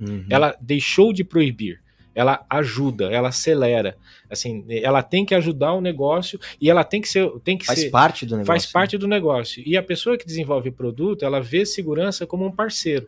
[0.00, 0.24] Uhum.
[0.30, 1.80] Ela deixou de proibir.
[2.14, 3.96] Ela ajuda, ela acelera.
[4.28, 7.78] Assim, ela tem que ajudar o negócio e ela tem que ser, tem que faz
[7.80, 8.46] ser, parte do negócio.
[8.46, 9.62] faz parte do negócio.
[9.64, 13.06] E a pessoa que desenvolve produto, ela vê segurança como um parceiro.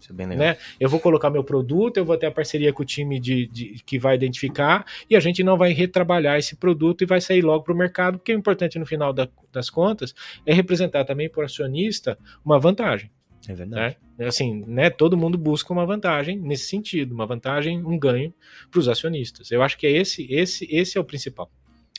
[0.00, 0.46] Isso é bem legal.
[0.46, 0.56] Né?
[0.78, 3.82] Eu vou colocar meu produto, eu vou ter a parceria com o time de, de-
[3.84, 7.64] que vai identificar e a gente não vai retrabalhar esse produto e vai sair logo
[7.64, 10.14] para o mercado, porque o importante no final da- das contas
[10.46, 13.10] é representar também para o acionista uma vantagem.
[13.48, 13.96] É verdade.
[14.18, 14.26] Né?
[14.26, 14.90] Assim, né?
[14.90, 18.34] Todo mundo busca uma vantagem nesse sentido, uma vantagem, um ganho
[18.70, 19.50] para os acionistas.
[19.50, 21.50] Eu acho que é esse, esse, esse é o principal.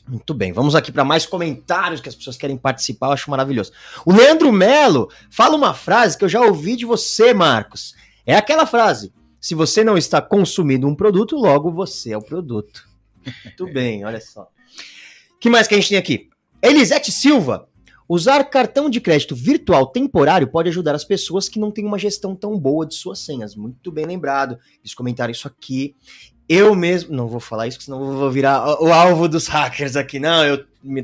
[0.08, 3.72] Muito bem, vamos aqui para mais comentários que as pessoas querem participar, eu acho maravilhoso.
[4.06, 7.96] O Leandro Melo fala uma frase que eu já ouvi de você, Marcos.
[8.26, 12.88] É aquela frase: se você não está consumindo um produto, logo você é o produto.
[13.46, 14.48] Muito bem, olha só.
[15.40, 16.30] que mais que a gente tem aqui?
[16.62, 17.68] Elisete Silva.
[18.14, 22.36] Usar cartão de crédito virtual temporário pode ajudar as pessoas que não têm uma gestão
[22.36, 23.56] tão boa de suas senhas.
[23.56, 24.60] Muito bem lembrado.
[24.82, 25.96] Eles comentaram isso aqui.
[26.50, 27.16] Eu mesmo.
[27.16, 30.20] Não vou falar isso, senão eu vou virar o alvo dos hackers aqui.
[30.20, 30.58] Não, eu,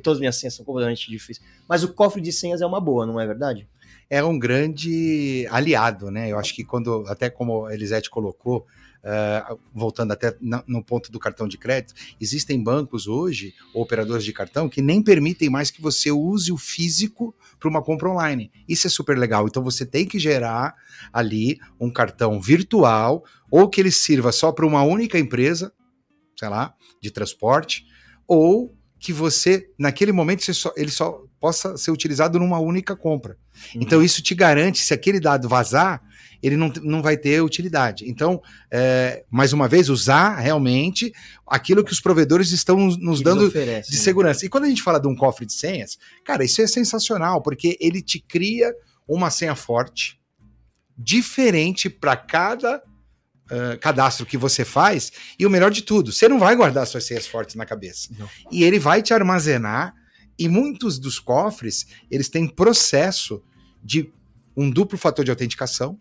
[0.03, 1.47] todas as minhas senhas são completamente difíceis.
[1.65, 3.65] Mas o cofre de senhas é uma boa, não é verdade?
[4.09, 6.31] é um grande aliado, né?
[6.31, 8.65] Eu acho que quando, até como a Elisete colocou,
[9.09, 14.33] eh, voltando até na- no ponto do cartão de crédito, existem bancos hoje, operadores de
[14.33, 18.51] cartão, que nem permitem mais que você use o físico para uma compra online.
[18.67, 19.47] Isso é super legal.
[19.47, 20.75] Então você tem que gerar
[21.13, 25.71] ali um cartão virtual, ou que ele sirva só para uma única empresa,
[26.37, 27.85] sei lá, de transporte,
[28.27, 33.37] ou que você, naquele momento, só- ele só possa ser utilizado numa única compra.
[33.75, 36.01] Então, isso te garante, se aquele dado vazar,
[36.41, 38.09] ele não, não vai ter utilidade.
[38.09, 41.13] Então, é, mais uma vez, usar realmente
[41.45, 44.03] aquilo que os provedores estão nos, Que dando eles oferecem, de né?
[44.03, 44.45] segurança.
[44.45, 47.77] E quando a gente fala de um cofre de senhas, cara, isso é sensacional, porque
[47.79, 48.73] ele te cria
[49.07, 50.19] uma senha forte,
[50.97, 52.81] diferente para cada
[53.49, 57.05] ah, cadastro que você faz, e o melhor de tudo, você não vai guardar suas
[57.05, 58.09] senhas fortes na cabeça.
[58.17, 58.29] Não.
[58.51, 59.95] E ele vai te armazenar,
[60.37, 63.41] e muitos dos cofres, eles têm processo
[63.81, 64.11] de
[64.55, 65.97] um duplo fator de autenticação,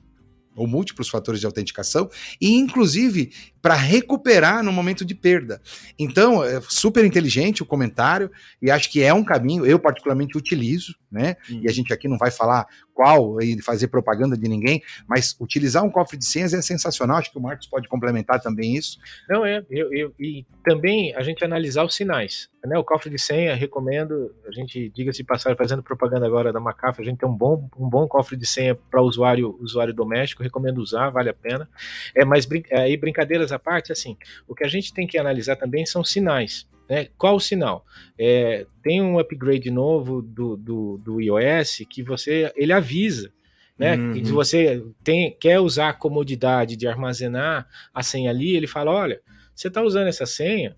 [0.56, 3.32] ou múltiplos fatores de autenticação, e inclusive
[3.66, 5.60] para recuperar no momento de perda.
[5.98, 8.30] Então, é super inteligente o comentário,
[8.62, 11.36] e acho que é um caminho, eu particularmente utilizo, né?
[11.50, 11.62] Hum.
[11.64, 12.64] E a gente aqui não vai falar
[12.94, 17.32] qual e fazer propaganda de ninguém, mas utilizar um cofre de senhas é sensacional, acho
[17.32, 18.98] que o Marcos pode complementar também isso.
[19.28, 22.48] Não é, eu, eu- e também a gente analisar os sinais.
[22.64, 22.76] Né?
[22.78, 27.00] O cofre de senha, recomendo, a gente, diga-se de passagem, fazendo propaganda agora da Macaf,
[27.00, 30.78] a gente tem um bom, um bom cofre de senha para usuário, usuário doméstico, recomendo
[30.78, 31.68] usar, vale a pena.
[32.14, 35.56] É, mas brin aí, brincadeiras à parte, assim, o que a gente tem que analisar
[35.56, 36.68] também são sinais.
[36.88, 37.08] Né?
[37.18, 37.84] Qual o sinal?
[38.18, 43.32] É, tem um upgrade novo do, do, do iOS que você ele avisa.
[43.78, 43.96] Né?
[43.96, 44.12] Uhum.
[44.12, 48.90] Que se você tem, quer usar a comodidade de armazenar a senha ali, ele fala:
[48.90, 49.20] olha,
[49.54, 50.76] você está usando essa senha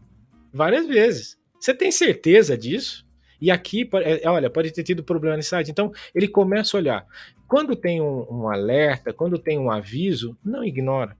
[0.52, 1.38] várias vezes.
[1.60, 3.06] Você tem certeza disso?
[3.40, 5.70] E aqui, po- é, olha, pode ter tido problema nesse site.
[5.70, 7.06] Então, ele começa a olhar.
[7.46, 11.16] Quando tem um, um alerta, quando tem um aviso, não ignora.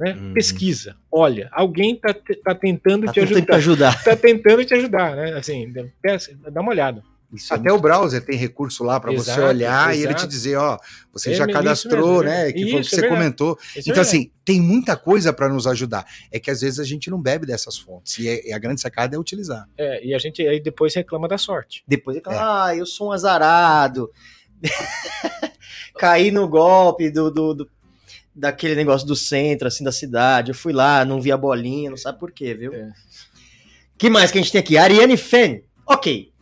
[0.00, 0.14] Né?
[0.14, 0.32] Uhum.
[0.32, 3.88] Pesquisa, olha, alguém está tá tentando Tá te tentando te ajudar.
[3.90, 4.02] ajudar.
[4.04, 5.32] Tá tentando te ajudar, né?
[5.34, 5.70] Assim,
[6.00, 7.02] peça- dá uma olhada.
[7.32, 10.22] Isso é Até o browser tem recurso lá para você Exato, olhar e ele exato.
[10.26, 10.76] te dizer, ó,
[11.12, 12.52] você É já isso cadastrou, mesmo, é né?
[12.52, 13.14] Que foi o que isso, é você verdade.
[13.22, 13.58] comentou.
[13.76, 16.04] Isso é Então, assim, tem muita coisa para nos ajudar.
[16.32, 18.18] É que às vezes a gente não bebe dessas fontes.
[18.18, 19.64] E, é- e a grande sacada é utilizar.
[19.78, 21.84] É, e a gente aí depois reclama da sorte.
[21.86, 24.10] Depois ele fala, ah, eu sou um azarado.
[25.98, 27.70] Caí no golpe do, do, do-
[28.34, 30.50] daquele negócio do centro, assim, da cidade.
[30.50, 32.72] Eu fui lá, não vi a bolinha, não sabe por quê, viu?
[32.72, 32.90] É.
[33.98, 34.76] que mais que a gente tem aqui?
[34.76, 35.64] Ariane Fen.
[35.86, 36.32] Ok.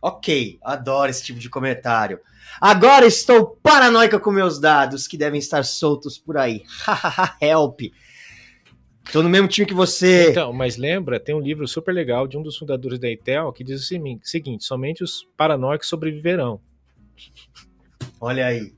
[0.00, 0.58] Ok.
[0.62, 2.20] Adoro esse tipo de comentário.
[2.60, 6.62] Agora estou paranoica com meus dados que devem estar soltos por aí.
[7.40, 7.80] Help.
[9.10, 10.30] Tô no mesmo time que você.
[10.30, 13.64] Então, mas lembra, tem um livro super legal de um dos fundadores da Intel que
[13.64, 16.60] diz o seguinte: somente os paranoicos sobreviverão.
[18.20, 18.72] Olha aí.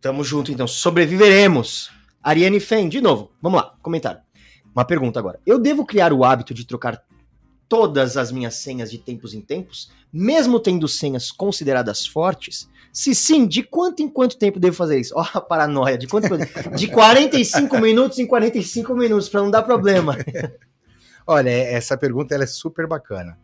[0.00, 0.66] Tamo junto, então.
[0.66, 1.90] Sobreviveremos.
[2.22, 3.30] Ariane Fen, de novo.
[3.40, 4.20] Vamos lá, comentário.
[4.74, 5.40] Uma pergunta agora.
[5.46, 7.02] Eu devo criar o hábito de trocar
[7.68, 12.68] todas as minhas senhas de tempos em tempos, mesmo tendo senhas consideradas fortes?
[12.92, 15.14] Se sim, de quanto em quanto tempo devo fazer isso?
[15.16, 16.28] Ó, a paranoia, de quanto
[16.76, 20.16] De 45 minutos em 45 minutos, para não dar problema.
[21.26, 23.38] Olha, essa pergunta ela é super bacana.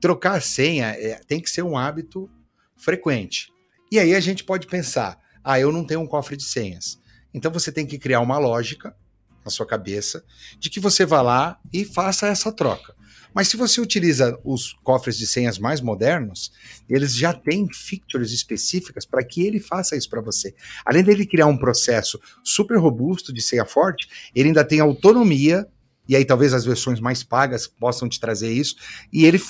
[0.00, 2.28] Trocar a senha é, tem que ser um hábito
[2.76, 3.52] frequente.
[3.92, 6.98] E aí a gente pode pensar: ah, eu não tenho um cofre de senhas.
[7.32, 8.96] Então você tem que criar uma lógica
[9.44, 10.24] na sua cabeça
[10.58, 12.94] de que você vá lá e faça essa troca.
[13.34, 16.52] Mas se você utiliza os cofres de senhas mais modernos,
[16.88, 20.54] eles já têm features específicas para que ele faça isso para você.
[20.86, 25.66] Além dele criar um processo super robusto de senha forte, ele ainda tem autonomia,
[26.08, 28.76] e aí talvez as versões mais pagas possam te trazer isso,
[29.12, 29.40] e ele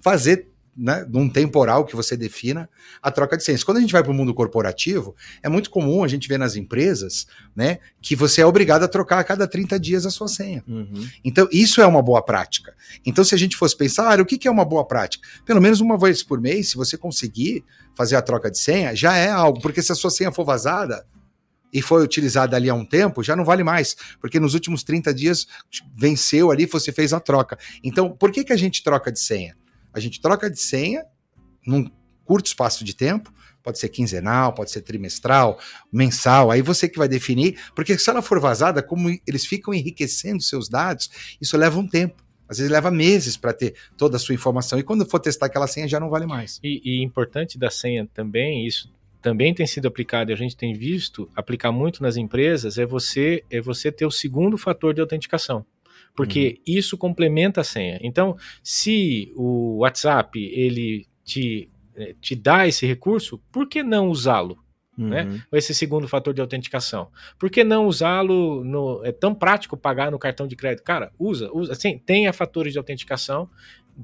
[0.00, 2.68] fazer né, num temporal que você defina
[3.02, 3.64] a troca de senhas.
[3.64, 6.56] Quando a gente vai para o mundo corporativo, é muito comum a gente ver nas
[6.56, 10.62] empresas né, que você é obrigado a trocar a cada 30 dias a sua senha.
[10.68, 11.08] Uhum.
[11.24, 12.74] Então, isso é uma boa prática.
[13.04, 15.26] Então, se a gente fosse pensar, ah, o que, que é uma boa prática?
[15.44, 17.64] Pelo menos uma vez por mês, se você conseguir
[17.94, 21.06] fazer a troca de senha, já é algo, porque se a sua senha for vazada,
[21.72, 25.12] e foi utilizada ali há um tempo, já não vale mais, porque nos últimos 30
[25.12, 25.46] dias
[25.94, 27.58] venceu ali, você fez a troca.
[27.82, 29.54] Então, por que, que a gente troca de senha?
[29.96, 31.06] A gente troca de senha
[31.66, 31.90] num
[32.22, 33.32] curto espaço de tempo,
[33.62, 35.58] pode ser quinzenal, pode ser trimestral,
[35.90, 40.42] mensal, aí você que vai definir, porque se ela for vazada, como eles ficam enriquecendo
[40.42, 41.08] seus dados,
[41.40, 42.22] isso leva um tempo.
[42.46, 44.78] Às vezes leva meses para ter toda a sua informação.
[44.78, 46.60] E quando for testar aquela senha, já não vale mais.
[46.62, 48.92] E, e importante da senha também, isso
[49.22, 53.42] também tem sido aplicado e a gente tem visto aplicar muito nas empresas, é você,
[53.50, 55.64] é você ter o segundo fator de autenticação
[56.16, 56.74] porque uhum.
[56.74, 58.00] isso complementa a senha.
[58.02, 64.58] Então, se o WhatsApp ele te, eh, te dá esse recurso, por que não usá-lo?
[64.96, 65.24] Né?
[65.24, 65.32] Uhum.
[65.32, 65.42] Né?
[65.52, 67.08] Esse segundo fator de autenticação.
[67.38, 68.64] Por que não usá-lo?
[68.64, 70.82] No, é tão prático pagar no cartão de crédito.
[70.82, 71.72] Cara, usa, usa.
[71.72, 73.50] Assim, tenha fatores de autenticação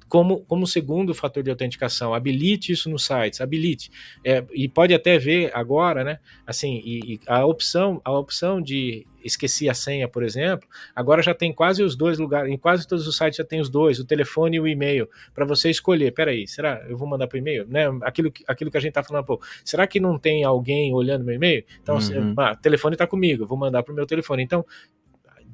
[0.09, 2.13] como, como segundo fator de autenticação.
[2.13, 3.91] Habilite isso nos sites, habilite.
[4.23, 6.19] É, e pode até ver agora, né?
[6.47, 11.35] Assim, e, e, a opção, a opção de esqueci a senha, por exemplo, agora já
[11.35, 14.05] tem quase os dois lugares, em quase todos os sites já tem os dois, o
[14.05, 16.13] telefone e o e-mail, para você escolher.
[16.13, 16.85] Peraí, será?
[16.89, 17.67] Eu vou mandar para e-mail?
[17.69, 17.87] Né?
[18.03, 21.35] Aquilo, aquilo que a gente está falando, pô, será que não tem alguém olhando meu
[21.35, 21.65] e-mail?
[21.83, 22.35] Então, uhum.
[22.39, 24.43] ah, telefone está comigo, vou mandar para o meu telefone.
[24.43, 24.65] Então,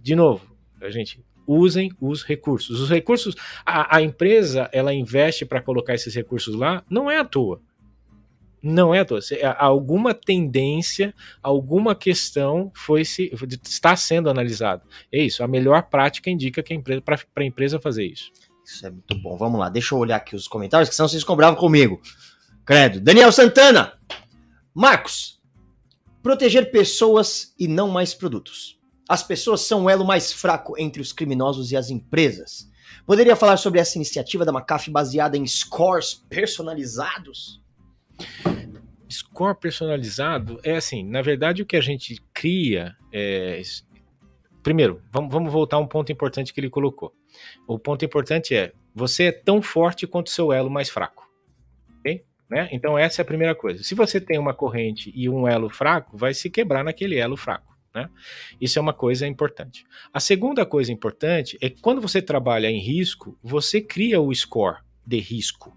[0.03, 0.47] de novo,
[0.81, 2.79] a gente usem os recursos.
[2.79, 7.25] Os recursos, a, a empresa, ela investe para colocar esses recursos lá, não é à
[7.25, 7.61] toa.
[8.63, 9.21] Não é à toa.
[9.59, 13.33] Alguma tendência, alguma questão foi se
[13.65, 14.83] está sendo analisada.
[15.13, 15.43] É isso.
[15.43, 18.31] A melhor prática indica que a empresa para a empresa fazer isso.
[18.65, 19.37] Isso é muito bom.
[19.37, 22.01] Vamos lá, deixa eu olhar aqui os comentários, que senão vocês ficam comigo.
[22.67, 23.01] Credo.
[23.01, 23.95] Daniel Santana.
[24.75, 25.41] Marcos.
[26.23, 28.79] Proteger pessoas e não mais produtos.
[29.09, 32.69] As pessoas são o elo mais fraco entre os criminosos e as empresas.
[33.07, 37.63] Poderia falar sobre essa iniciativa da McAfee baseada em scores personalizados?
[39.11, 43.61] Score personalizado é assim, na verdade o que a gente cria é.
[44.63, 47.15] Primeiro, vamos, vamos voltar a um ponto importante que ele colocou.
[47.67, 51.27] O ponto importante é: você é tão forte quanto seu elo mais fraco.
[52.01, 52.25] Okay?
[52.51, 52.69] Né?
[52.73, 53.83] Então, essa é a primeira coisa.
[53.83, 57.77] Se você tem uma corrente e um elo fraco, vai se quebrar naquele elo fraco.
[57.95, 58.09] Né?
[58.61, 59.85] Isso é uma coisa importante.
[60.13, 64.79] A segunda coisa importante é que quando você trabalha em risco, você cria o score
[65.07, 65.77] de risco.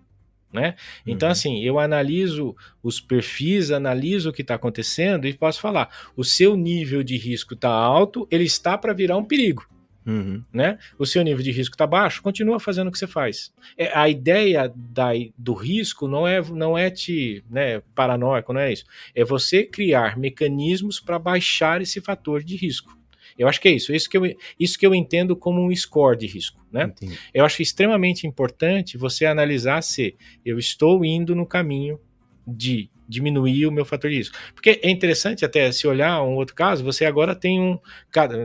[0.51, 0.75] Né?
[1.07, 1.31] Então, uhum.
[1.31, 6.57] assim, eu analiso os perfis, analiso o que está acontecendo e posso falar: o seu
[6.57, 9.65] nível de risco está alto, ele está para virar um perigo.
[10.05, 10.43] Uhum.
[10.51, 10.79] Né?
[10.97, 13.53] O seu nível de risco está baixo, continua fazendo o que você faz.
[13.77, 18.73] É, a ideia da, do risco não é, não é te né, paranoico, não é
[18.73, 18.85] isso.
[19.13, 22.97] É você criar mecanismos para baixar esse fator de risco.
[23.41, 23.91] Eu acho que é isso.
[23.91, 24.23] Isso que eu,
[24.59, 26.63] isso que eu entendo como um score de risco.
[26.71, 26.83] Né?
[26.83, 27.17] Entendi.
[27.33, 30.15] Eu acho extremamente importante você analisar se
[30.45, 31.99] eu estou indo no caminho
[32.45, 34.37] de diminuir o meu fator de risco.
[34.53, 37.79] Porque é interessante até se olhar um outro caso, você agora tem um,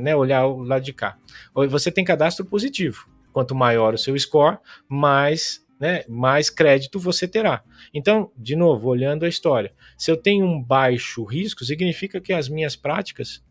[0.00, 1.18] né, olhar o lado de cá.
[1.68, 3.06] Você tem cadastro positivo.
[3.34, 7.62] Quanto maior o seu score, mais né, mais crédito você terá.
[7.92, 12.48] Então, de novo, olhando a história, se eu tenho um baixo risco, significa que as
[12.48, 13.44] minhas práticas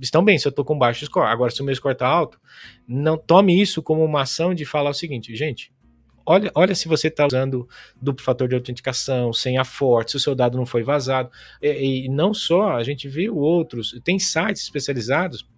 [0.00, 1.28] estão bem se eu estou com baixo score.
[1.28, 2.40] Agora, se o meu score está alto,
[2.86, 5.72] não tome isso como uma ação de falar o seguinte, gente,
[6.24, 7.68] olha, olha se você está usando
[8.00, 11.30] duplo fator de autenticação, senha forte, se o seu dado não foi vazado.
[11.62, 15.48] E, e não só, a gente viu outros, tem sites especializados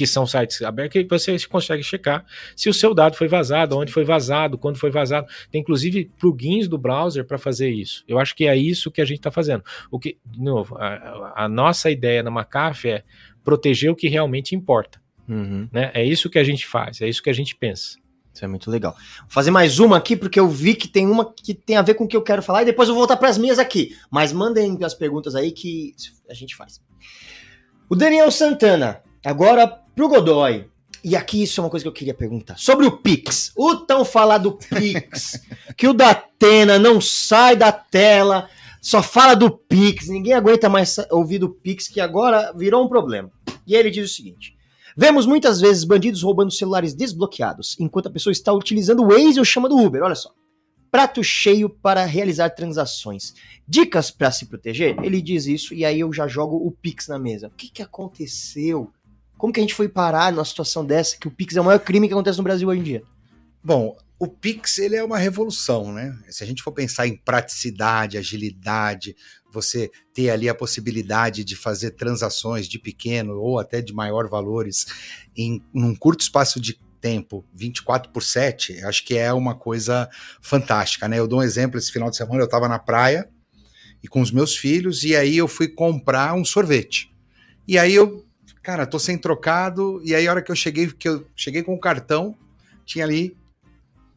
[0.00, 2.24] que são sites abertos que você consegue checar
[2.56, 5.26] se o seu dado foi vazado, onde foi vazado, quando foi vazado.
[5.50, 8.02] Tem inclusive plugins do browser para fazer isso.
[8.08, 9.62] Eu acho que é isso que a gente está fazendo.
[9.90, 13.04] O que, de novo, a, a, nossa ideia na McAfee é
[13.44, 15.02] proteger o que realmente importa.
[15.28, 15.68] Uhum.
[15.70, 15.90] Né?
[15.92, 17.98] É isso que a gente faz, é isso que a gente pensa.
[18.32, 18.94] Isso é muito legal.
[18.94, 21.92] Vou fazer mais uma aqui, porque eu vi que tem uma que tem a ver
[21.92, 23.94] com o que eu quero falar, e depois eu vou voltar para as minhas aqui.
[24.10, 25.94] Mas mandem as perguntas aí que
[26.26, 26.80] a gente faz.
[27.86, 30.64] O Daniel Santana, agora pro Godoy.
[31.04, 32.56] E aqui isso é uma coisa que eu queria perguntar.
[32.56, 33.52] Sobre o Pix.
[33.54, 35.38] O tão falado Pix.
[35.76, 38.48] que o Datena não sai da tela,
[38.80, 40.08] só fala do Pix.
[40.08, 43.30] Ninguém aguenta mais ouvir do Pix, que agora virou um problema.
[43.66, 44.56] E ele diz o seguinte:
[44.96, 49.44] Vemos muitas vezes bandidos roubando celulares desbloqueados, enquanto a pessoa está utilizando o Waze ou
[49.44, 50.02] chama do Uber.
[50.02, 50.30] Olha só.
[50.90, 53.34] Prato cheio para realizar transações.
[53.68, 54.96] Dicas para se proteger?
[55.02, 57.48] Ele diz isso e aí eu já jogo o Pix na mesa.
[57.48, 58.90] O que, que aconteceu?
[59.40, 61.80] Como que a gente foi parar numa situação dessa que o Pix é o maior
[61.80, 63.02] crime que acontece no Brasil hoje em dia?
[63.64, 66.14] Bom, o Pix ele é uma revolução, né?
[66.28, 69.16] Se a gente for pensar em praticidade, agilidade,
[69.50, 74.84] você ter ali a possibilidade de fazer transações de pequeno ou até de maior valores
[75.34, 80.06] em um curto espaço de tempo, 24 por 7, acho que é uma coisa
[80.42, 81.18] fantástica, né?
[81.18, 83.26] Eu dou um exemplo, esse final de semana eu estava na praia
[84.02, 87.10] e com os meus filhos e aí eu fui comprar um sorvete.
[87.66, 88.26] E aí eu,
[88.62, 91.74] cara, tô sem trocado e aí a hora que eu cheguei, que eu cheguei com
[91.74, 92.36] o cartão,
[92.84, 93.36] tinha ali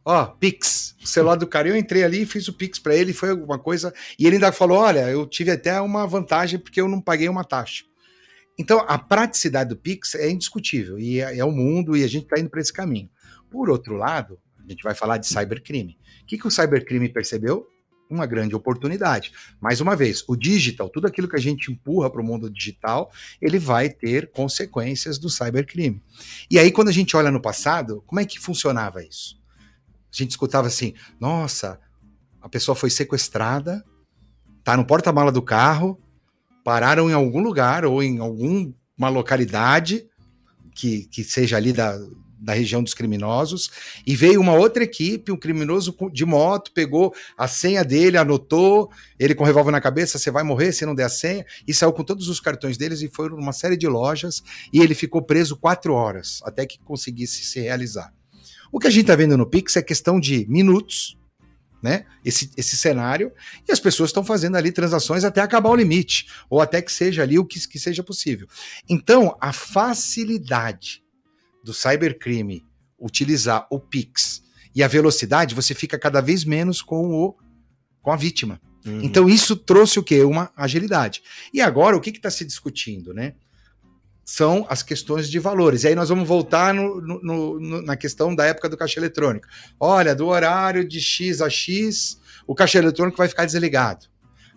[0.04, 1.68] ó, Pix, o celular do cara.
[1.68, 3.92] Eu entrei ali fiz o Pix para ele, foi alguma coisa.
[4.18, 7.44] E ele ainda falou: olha, eu tive até uma vantagem porque eu não paguei uma
[7.44, 7.84] taxa.
[8.58, 12.24] Então, a praticidade do Pix é indiscutível e é, é o mundo e a gente
[12.24, 13.10] está indo para esse caminho.
[13.50, 15.98] Por outro lado, a gente vai falar de cybercrime.
[16.22, 17.66] O que, que o cybercrime percebeu?
[18.14, 19.32] Uma grande oportunidade.
[19.60, 23.10] Mais uma vez, o digital, tudo aquilo que a gente empurra para o mundo digital,
[23.42, 26.00] ele vai ter consequências do cybercrime.
[26.48, 29.36] E aí, quando a gente olha no passado, como é que funcionava isso?
[30.12, 31.80] A gente escutava assim: nossa,
[32.40, 33.84] a pessoa foi sequestrada,
[34.62, 36.00] tá no porta-mala do carro,
[36.62, 40.06] pararam em algum lugar ou em alguma localidade
[40.72, 41.98] que, que seja ali da,
[42.44, 43.70] da região dos criminosos,
[44.06, 49.34] e veio uma outra equipe, um criminoso de moto, pegou a senha dele, anotou, ele
[49.34, 52.04] com revólver na cabeça, você vai morrer se não der a senha, e saiu com
[52.04, 54.42] todos os cartões deles e foi numa série de lojas,
[54.72, 58.12] e ele ficou preso quatro horas, até que conseguisse se realizar.
[58.70, 61.16] O que a gente está vendo no Pix é questão de minutos,
[61.80, 62.06] né?
[62.24, 63.30] Esse, esse cenário,
[63.68, 67.22] e as pessoas estão fazendo ali transações até acabar o limite, ou até que seja
[67.22, 68.48] ali o que, que seja possível.
[68.88, 71.03] Então, a facilidade
[71.64, 72.64] do cybercrime
[72.98, 74.42] utilizar o Pix
[74.74, 77.36] e a velocidade, você fica cada vez menos com, o,
[78.02, 78.60] com a vítima.
[78.84, 79.00] Uhum.
[79.02, 80.22] Então, isso trouxe o quê?
[80.22, 81.22] Uma agilidade.
[81.52, 83.34] E agora, o que está se discutindo, né?
[84.24, 85.84] são as questões de valores.
[85.84, 87.20] E aí nós vamos voltar no, no,
[87.60, 89.46] no, na questão da época do caixa eletrônico.
[89.78, 94.06] Olha, do horário de X a X, o caixa eletrônico vai ficar desligado.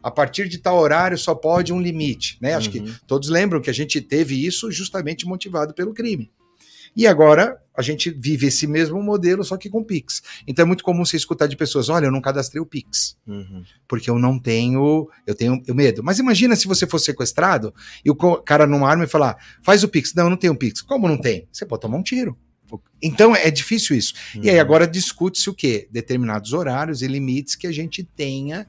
[0.02, 2.54] A partir de tal horário só pode um limite, né?
[2.54, 2.86] Acho uhum.
[2.86, 6.32] que todos lembram que a gente teve isso justamente motivado pelo crime.
[6.96, 10.24] E agora a gente vive esse mesmo modelo, só que com Pix.
[10.48, 13.64] Então é muito comum você escutar de pessoas: olha, eu não cadastrei o Pix, uhum.
[13.88, 16.04] porque eu não tenho, eu tenho medo.
[16.04, 17.74] Mas imagina se você for sequestrado
[18.04, 20.14] e o cara numa arma e falar: faz o Pix.
[20.16, 20.82] Não, eu não tenho Pix.
[20.82, 21.48] Como não tem?
[21.52, 22.38] Você pode tomar um tiro.
[23.02, 24.14] Então é difícil isso.
[24.36, 24.44] Uhum.
[24.44, 24.62] E aí uhum.
[24.62, 25.88] agora discute-se o quê?
[25.92, 28.68] Determinados horários e limites que a gente tenha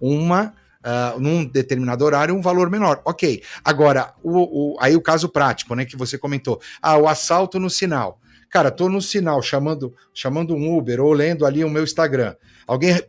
[0.00, 0.54] uma
[0.84, 3.00] uh, num determinado horário um valor menor.
[3.04, 3.42] Ok.
[3.64, 6.60] Agora, o, o, aí o caso prático, né, que você comentou.
[6.80, 8.20] Ah, o assalto no sinal.
[8.48, 12.34] Cara, tô no sinal chamando, chamando um Uber ou lendo ali o meu Instagram.
[12.66, 13.00] Alguém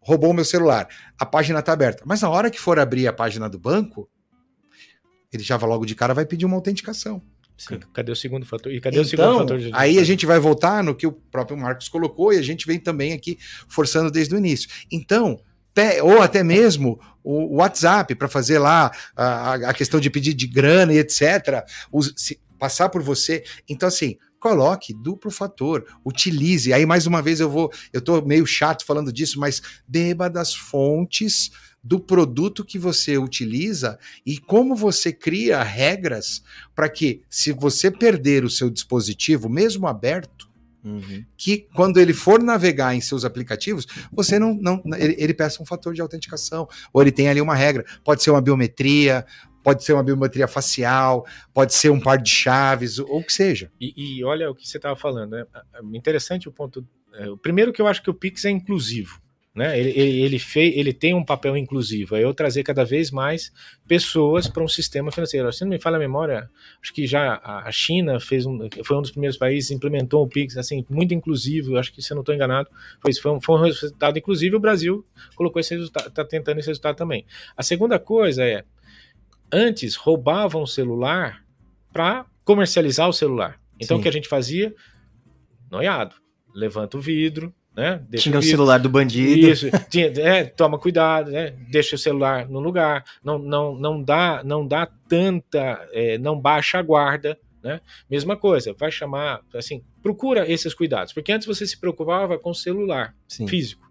[0.00, 0.88] roubou o meu celular.
[1.18, 2.02] A página tá aberta.
[2.06, 4.08] Mas na hora que for abrir a página do banco,
[5.32, 7.22] ele já logo de cara vai pedir uma autenticação.
[7.56, 7.80] Sim.
[7.92, 8.72] Cadê o segundo fator?
[8.72, 9.58] E cadê então, o segundo fator?
[9.58, 9.70] De...
[9.74, 12.78] Aí a gente vai voltar no que o próprio Marcos colocou e a gente vem
[12.78, 13.36] também aqui
[13.66, 14.70] forçando desde o início.
[14.92, 15.40] Então,
[16.02, 20.92] ou até mesmo o WhatsApp para fazer lá a, a, questão de pedir de grana
[20.94, 21.64] e etc.
[21.92, 23.44] Os, se, passar por você.
[23.68, 26.72] Então, assim, coloque duplo fator, utilize.
[26.72, 27.70] Aí, mais uma vez, eu vou.
[27.92, 31.50] Eu tô meio chato falando disso, mas beba das fontes
[31.82, 36.42] do produto que você utiliza e como você cria regras
[36.74, 40.47] para que, se você perder o seu dispositivo, mesmo aberto,
[40.88, 41.24] Uhum.
[41.36, 44.54] Que quando ele for navegar em seus aplicativos, você não.
[44.54, 47.84] não ele, ele peça um fator de autenticação, ou ele tem ali uma regra.
[48.02, 49.26] Pode ser uma biometria,
[49.62, 53.70] pode ser uma biometria facial, pode ser um par de chaves, ou o que seja.
[53.78, 55.44] E, e olha o que você estava falando, né?
[55.92, 56.86] Interessante o ponto.
[57.14, 59.20] É, o primeiro que eu acho que o Pix é inclusivo.
[59.54, 59.78] Né?
[59.78, 63.52] Ele, ele, ele, fez, ele tem um papel inclusivo, é eu trazer cada vez mais
[63.88, 65.52] pessoas para um sistema financeiro.
[65.52, 66.48] Se não me falha a memória,
[66.80, 70.56] acho que já a China fez um, foi um dos primeiros países, implementou o Pix,
[70.56, 72.68] assim, muito inclusivo, acho que se eu não estou enganado,
[73.00, 76.68] foi, foi, um, foi um resultado inclusive, o Brasil colocou esse resultado, está tentando esse
[76.68, 77.26] resultado também.
[77.56, 78.62] A segunda coisa é,
[79.52, 81.44] antes roubavam o celular
[81.92, 83.60] para comercializar o celular.
[83.80, 84.00] Então Sim.
[84.00, 84.74] o que a gente fazia?
[85.70, 86.14] Noiado.
[86.54, 88.04] Levanta o vidro, né?
[88.08, 89.48] Deixa Tinha o celular do bandido.
[89.48, 91.54] Isso, tinha, é, toma cuidado, né?
[91.70, 96.80] Deixa o celular no lugar, não, não, não dá, não dá tanta, é, não baixa
[96.80, 97.80] a guarda, né?
[98.10, 102.54] Mesma coisa, vai chamar, assim, procura esses cuidados, porque antes você se preocupava com o
[102.54, 103.46] celular Sim.
[103.46, 103.88] físico.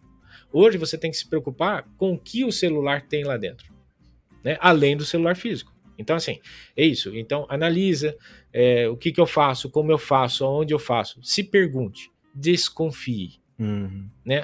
[0.52, 3.74] Hoje você tem que se preocupar com o que o celular tem lá dentro,
[4.44, 4.58] né?
[4.60, 5.74] Além do celular físico.
[5.98, 6.42] Então, assim,
[6.76, 7.16] é isso.
[7.16, 8.18] Então, analisa
[8.52, 11.20] é, o que, que eu faço, como eu faço, aonde eu faço.
[11.24, 14.08] Se pergunte, desconfie, Uhum.
[14.26, 14.42] né?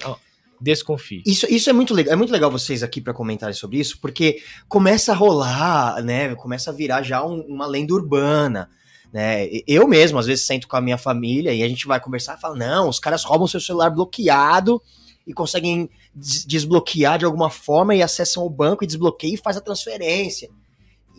[0.59, 1.22] Desconfie.
[1.26, 2.14] Isso, isso é muito legal.
[2.14, 6.34] É muito legal vocês aqui para comentarem sobre isso, porque começa a rolar, né?
[6.36, 8.70] Começa a virar já um- uma lenda urbana.
[9.11, 9.47] Né?
[9.68, 12.41] Eu mesmo, às vezes, sento com a minha família e a gente vai conversar e
[12.41, 14.82] fala: não, os caras roubam seu celular bloqueado
[15.28, 19.57] e conseguem des- desbloquear de alguma forma e acessam o banco e desbloqueiam e faz
[19.57, 20.49] a transferência.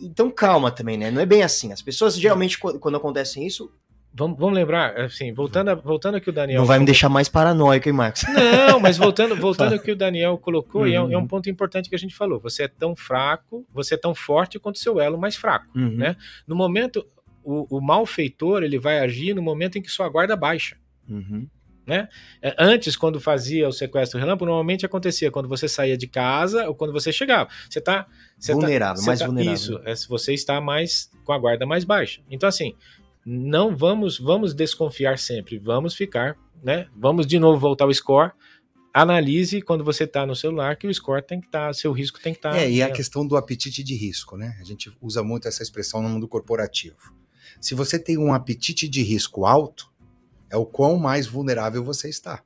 [0.01, 1.09] Então calma também, né?
[1.11, 1.71] Não é bem assim.
[1.71, 3.71] As pessoas geralmente, quando, quando acontecem isso,
[4.17, 6.59] Vamos, vamos lembrar, assim, voltando, a, voltando aqui o Daniel.
[6.59, 8.23] não vai me deixar mais paranoico, hein, Marcos?
[8.69, 11.27] Não, mas voltando, voltando ao que o Daniel colocou, e é, um- é um Uhum.
[11.27, 12.39] ponto importante que a gente falou.
[12.39, 15.65] Você é tão fraco, você é tão forte quanto o seu elo mais fraco.
[15.77, 15.97] Uhum.
[15.97, 16.15] Né?
[16.47, 17.05] No momento,
[17.43, 20.77] o, o malfeitor ele vai agir no momento em que sua guarda baixa.
[21.09, 21.45] Uhum.
[21.87, 22.07] É,
[22.57, 26.91] Antes, quando fazia o sequestro relâmpago, normalmente acontecia quando você saía de casa ou quando
[26.91, 27.47] você chegava.
[27.69, 28.07] Você tá
[28.39, 29.53] você tá- Vulnerável, você mais tá- vulnerável.
[29.53, 32.21] Isso, é, você está mais com a guarda mais baixa.
[32.31, 32.73] Então, assim,
[33.25, 36.87] não vamos vamos desconfiar sempre, vamos ficar, né?
[36.95, 38.31] Vamos de novo voltar ao score.
[38.93, 42.31] Analise quando você está no celular que o score tem que estar, seu risco tem
[42.33, 42.55] que estar.
[42.55, 44.55] É, e a questão do apetite de risco, né?
[44.61, 47.13] A gente usa muito essa expressão no mundo corporativo.
[47.59, 49.91] Se você tem um apetite de risco alto,
[50.49, 52.41] é o quão mais vulnerável você está.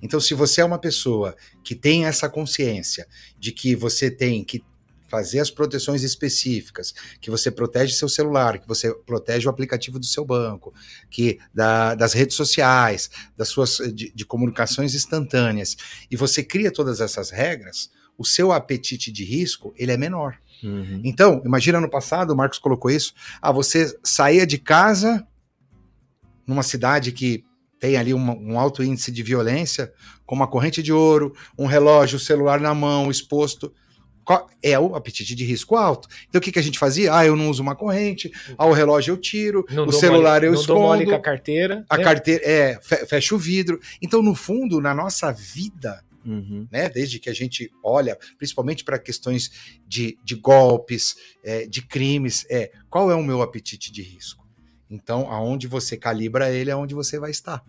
[0.00, 3.06] Então, se você é uma pessoa que tem essa consciência
[3.38, 4.62] de que você tem que
[5.08, 10.06] fazer as proteções específicas, que você protege seu celular, que você protege o aplicativo do
[10.06, 10.72] seu banco,
[11.10, 15.76] que da- das redes sociais, das suas de, de comunicações instantâneas,
[16.10, 20.36] e você cria todas essas regras, o seu apetite de risco ele é menor.
[20.62, 21.00] Uhum.
[21.04, 23.14] Então, imagina no passado, o Marcos colocou isso.
[23.40, 25.24] Ah, você saía de casa
[26.46, 27.44] numa cidade que
[27.78, 29.92] tem ali uma- um alto índice de violência,
[30.26, 33.72] com uma corrente de ouro, um relógio, o celular na mão, exposto.
[34.28, 36.06] Qual- É o apetite de risco alto.
[36.28, 37.14] Então o que, que a gente fazia?
[37.14, 40.46] Ah, eu não uso uma corrente, ah, o relógio eu tiro, Não o celular mole-
[40.48, 41.86] eu não dou mole escondo, com a carteira.
[41.88, 42.04] a né?
[42.04, 43.80] carteira é, fe- fecha o vidro.
[44.02, 46.68] Então, no fundo, na nossa vida, Uhum.
[46.70, 46.90] né?
[46.90, 49.50] Desde que a gente olha, principalmente para questões
[49.86, 54.46] de, de golpes, é, de crimes, é qual é o meu apetite de risco?
[54.90, 57.64] Então, aonde você calibra ele, é onde você vai estar.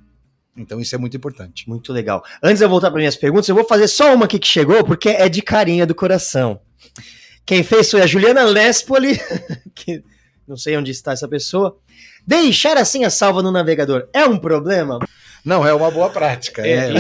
[0.57, 1.67] Então, isso é muito importante.
[1.69, 2.23] Muito legal.
[2.43, 4.83] Antes de eu voltar para minhas perguntas, eu vou fazer só uma aqui que chegou,
[4.83, 6.59] porque é de carinha do coração.
[7.45, 9.17] Quem fez foi a Juliana Lespoli,
[9.73, 10.03] que
[10.47, 11.77] não sei onde está essa pessoa.
[12.27, 14.99] Deixar a senha salva no navegador é um problema?
[15.45, 16.61] Não é uma boa prática.
[16.67, 16.93] É, é.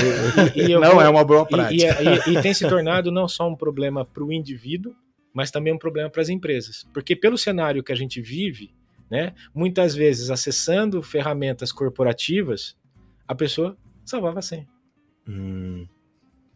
[0.55, 1.97] e- e eu não vou- é uma boa E- prática.
[2.29, 4.95] E- e tem se tornado não só um problema para o indivíduo,
[5.33, 6.87] mas também um problema para as empresas.
[6.93, 8.71] Porque pelo cenário que a gente vive,
[9.11, 12.75] né, muitas vezes acessando ferramentas corporativas,
[13.29, 14.67] a pessoa salvava a senha.
[15.27, 15.85] Hum,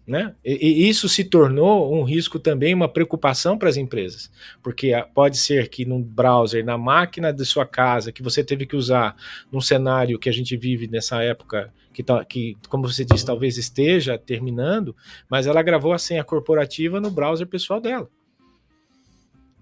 [0.08, 0.36] Né?
[0.44, 4.32] E, e isso se tornou um risco também, uma preocupação para as empresas,
[4.64, 8.66] porque ah, pode ser que num browser, na máquina de sua casa, que você teve
[8.66, 9.16] que usar
[9.52, 13.56] num cenário que a gente vive nessa época, que, tá, que como você disse, talvez
[13.56, 14.96] esteja terminando,
[15.30, 18.10] mas ela gravou a senha corporativa no browser pessoal dela.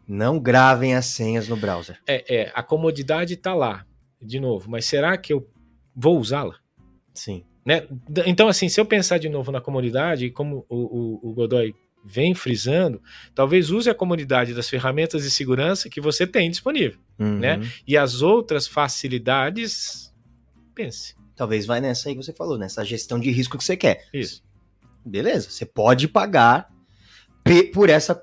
[0.08, 2.00] não gravem as senhas no browser.
[2.08, 3.86] É, é a comodidade está lá,
[4.22, 5.46] de novo, mas será que eu
[5.94, 6.61] vou usá-la?
[7.14, 7.44] Sim.
[7.66, 7.88] Né?
[8.26, 12.34] Então, assim, se eu pensar de novo na comunidade, como o, o, o Godoy vem
[12.34, 13.02] frisando,
[13.36, 17.00] talvez use a comunidade das ferramentas de segurança que você tem disponível.
[17.20, 17.40] Uhum.
[17.40, 17.60] Né?
[17.88, 20.14] E as outras facilidades,
[20.74, 21.16] pense.
[21.36, 24.08] Talvez vai nessa aí que você falou, nessa gestão de risco que você quer.
[24.14, 24.44] Isso.
[25.06, 26.70] Beleza, você pode pagar
[27.74, 28.22] por essa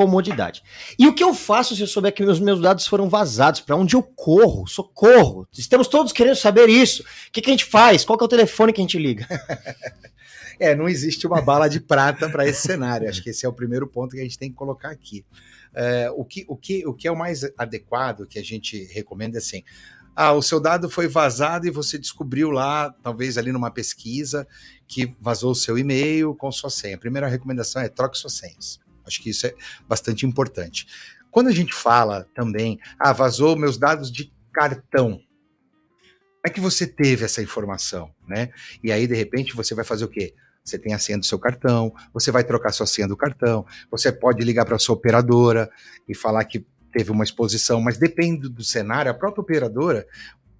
[0.00, 0.62] comodidade.
[0.98, 3.60] E o que eu faço se eu souber que os meus dados foram vazados?
[3.60, 4.66] Para onde eu corro?
[4.66, 5.46] Socorro!
[5.52, 7.02] Estamos todos querendo saber isso.
[7.02, 8.02] O que, que a gente faz?
[8.02, 9.26] Qual é o telefone que a gente liga?
[10.62, 13.08] É, não existe uma bala de prata para esse cenário.
[13.08, 15.24] Acho que esse é o primeiro ponto que a gente tem que colocar aqui.
[15.72, 19.38] É, o, que, o, que, o que é o mais adequado que a gente recomenda
[19.38, 19.62] é assim:
[20.14, 24.46] ah, o seu dado foi vazado e você descobriu lá, talvez ali numa pesquisa,
[24.86, 26.96] que vazou o seu e-mail com sua senha.
[26.96, 28.79] A primeira recomendação é troque suas senhas.
[29.06, 29.54] Acho que isso é
[29.88, 30.86] bastante importante.
[31.30, 35.10] Quando a gente fala também, ah, vazou meus dados de cartão.
[35.12, 38.50] Como é que você teve essa informação, né?
[38.82, 40.34] E aí, de repente, você vai fazer o quê?
[40.64, 44.12] Você tem a senha do seu cartão, você vai trocar sua senha do cartão, você
[44.12, 45.70] pode ligar para sua operadora
[46.08, 50.06] e falar que teve uma exposição, mas depende do cenário, a própria operadora,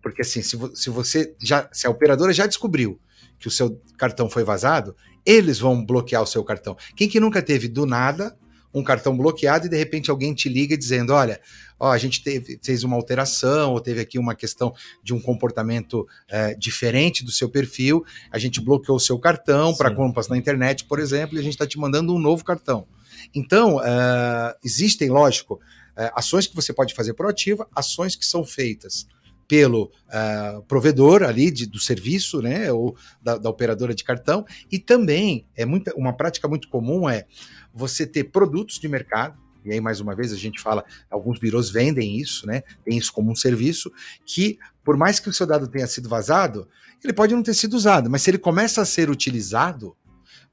[0.03, 3.01] porque assim, se, vo, se você já, se a operadora já descobriu
[3.41, 6.77] que o seu cartão foi vazado, eles vão bloquear o seu cartão.
[6.95, 8.37] Quem que nunca teve do nada
[8.73, 11.41] um cartão bloqueado e de repente alguém te liga dizendo: olha,
[11.79, 14.73] ó, a gente teve, fez uma alteração ou teve aqui uma questão
[15.03, 19.93] de um comportamento é, diferente do seu perfil, a gente bloqueou o seu cartão para
[19.93, 22.87] compras na internet, por exemplo, e a gente está te mandando um novo cartão.
[23.35, 29.07] Então, uh, existem, lógico, uh, ações que você pode fazer proativa, ações que são feitas
[29.51, 34.79] pelo uh, provedor ali de, do serviço, né, ou da, da, operadora de cartão, e
[34.79, 37.27] também é muita, uma prática muito comum é
[37.75, 41.69] você ter produtos de mercado, e aí mais uma vez a gente fala, alguns birôs
[41.69, 43.91] vendem isso, né, tem isso como um serviço,
[44.25, 46.69] que por mais que o seu dado tenha sido vazado,
[47.03, 49.97] ele pode não ter sido usado, mas se ele começa a ser utilizado,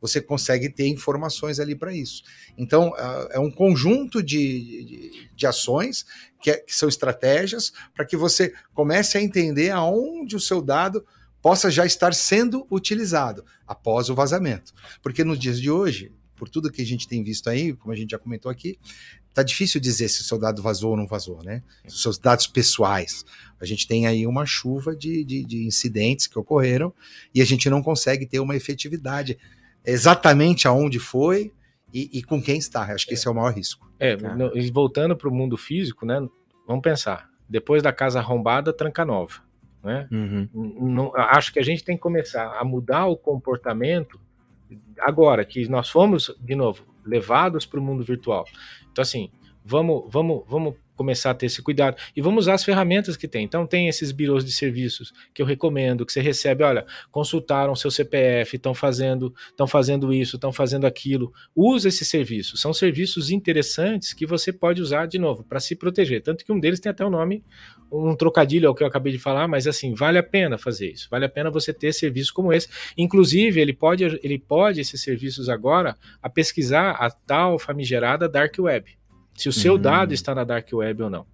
[0.01, 2.23] você consegue ter informações ali para isso.
[2.57, 2.93] Então,
[3.31, 6.05] é um conjunto de, de, de ações
[6.41, 11.05] que, é, que, são estratégias para que você comece a entender aonde o seu dado
[11.41, 14.73] possa já estar sendo utilizado após o vazamento.
[15.01, 17.95] Porque nos dias de hoje, por tudo que a gente tem visto aí, como a
[17.95, 18.77] gente já comentou aqui,
[19.33, 21.61] tá difícil dizer se o seu dado vazou ou não vazou, né?
[21.85, 23.23] Os seus dados pessoais.
[23.59, 26.93] A gente tem aí uma chuva de, de, de incidentes que ocorreram
[27.33, 29.37] e a gente não consegue ter uma efetividade
[29.87, 31.53] exatamente aonde foi
[31.93, 32.81] e, e com quem está.
[32.81, 33.89] Acho que esse é o maior risco.
[33.99, 36.19] É, no, e voltando para o mundo físico, né?
[36.67, 37.29] Vamos pensar.
[37.49, 39.41] Depois da casa arrombada, tranca nova.
[39.83, 40.07] Né?
[40.11, 40.49] Uhum.
[40.81, 44.19] Não, acho que a gente tem que começar a mudar o comportamento
[44.99, 48.45] agora que nós fomos, de novo, levados para o mundo virtual.
[48.91, 49.31] Então, assim,
[49.67, 51.95] vamos, vamos, vamos começar a ter esse cuidado.
[52.15, 53.45] E vamos usar as ferramentas que tem.
[53.45, 57.91] Então, tem esses birôs de serviços que eu recomendo, que você recebe, olha, consultaram seu
[57.91, 61.31] CPF, estão fazendo, estão fazendo isso, estão fazendo aquilo.
[61.55, 62.59] Use esses serviços.
[62.59, 66.23] São serviços interessantes que você pode usar de novo para se proteger.
[66.23, 67.43] Tanto que um deles tem até o um nome,
[67.91, 71.07] um trocadilho ao que eu acabei de falar, mas assim, vale a pena fazer isso.
[71.11, 72.67] Vale a pena você ter serviços como esse.
[72.97, 78.96] Inclusive, ele pode, ele pode esses serviços agora a pesquisar a tal famigerada dark web
[79.37, 79.79] se o seu uhum.
[79.79, 81.25] dado está na dark web ou não.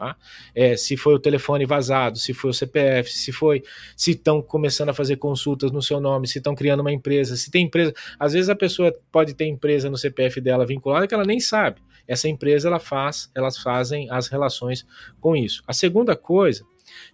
[0.00, 0.16] Tá?
[0.54, 3.62] É, se foi o telefone vazado, se foi o CPF, se foi,
[3.94, 7.50] se estão começando a fazer consultas no seu nome, se estão criando uma empresa, se
[7.50, 7.92] tem empresa.
[8.18, 11.82] Às vezes a pessoa pode ter empresa no CPF dela vinculada que ela nem sabe.
[12.08, 14.86] Essa empresa ela faz, elas fazem as relações
[15.20, 15.62] com isso.
[15.66, 16.64] A segunda coisa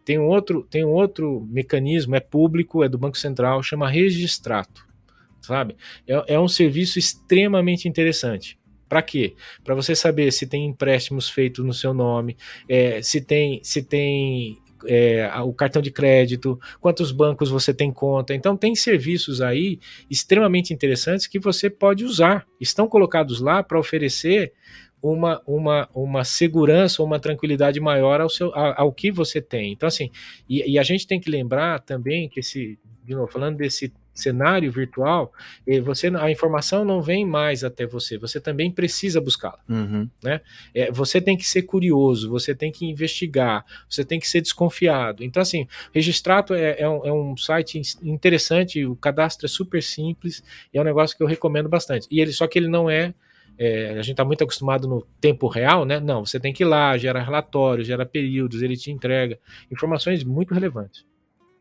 [0.05, 4.87] tem um outro, tem um outro mecanismo, é público, é do Banco Central, chama Registrato,
[5.41, 5.77] sabe?
[6.07, 8.57] É, é um serviço extremamente interessante.
[8.89, 9.35] Para quê?
[9.65, 12.37] Para você saber se tem empréstimos feitos no seu nome,
[12.69, 18.35] é, se tem, se tem é, o cartão de crédito, quantos bancos você tem conta.
[18.35, 19.79] Então, tem serviços aí
[20.11, 22.47] extremamente interessantes que você pode usar.
[22.61, 24.53] Estão colocados lá para oferecer
[25.03, 29.73] uma, uma, uma segurança, uma tranquilidade maior ao, seu, ao, ao que você tem.
[29.73, 30.11] Então, assim,
[30.49, 34.73] e, e, a gente tem que lembrar também que esse, de novo, falando desse cenário
[34.73, 35.33] virtual,
[35.85, 39.61] você a informação não vem mais até você, você também precisa buscá-la.
[39.69, 40.09] Uhum.
[40.23, 40.41] Né?
[40.75, 45.23] É, você tem que ser curioso, você tem que investigar, você tem que ser desconfiado.
[45.23, 50.43] Então, assim, Registrato é, é, um, é um, site interessante, o cadastro é super simples
[50.73, 52.07] e é um negócio que eu recomendo bastante.
[52.11, 53.15] E ele só que ele não é
[53.59, 55.99] é, a gente está muito acostumado no tempo real, né?
[55.99, 59.39] Não, você tem que ir lá, gera relatórios, gera períodos, ele te entrega
[59.71, 61.07] informações muito relevantes.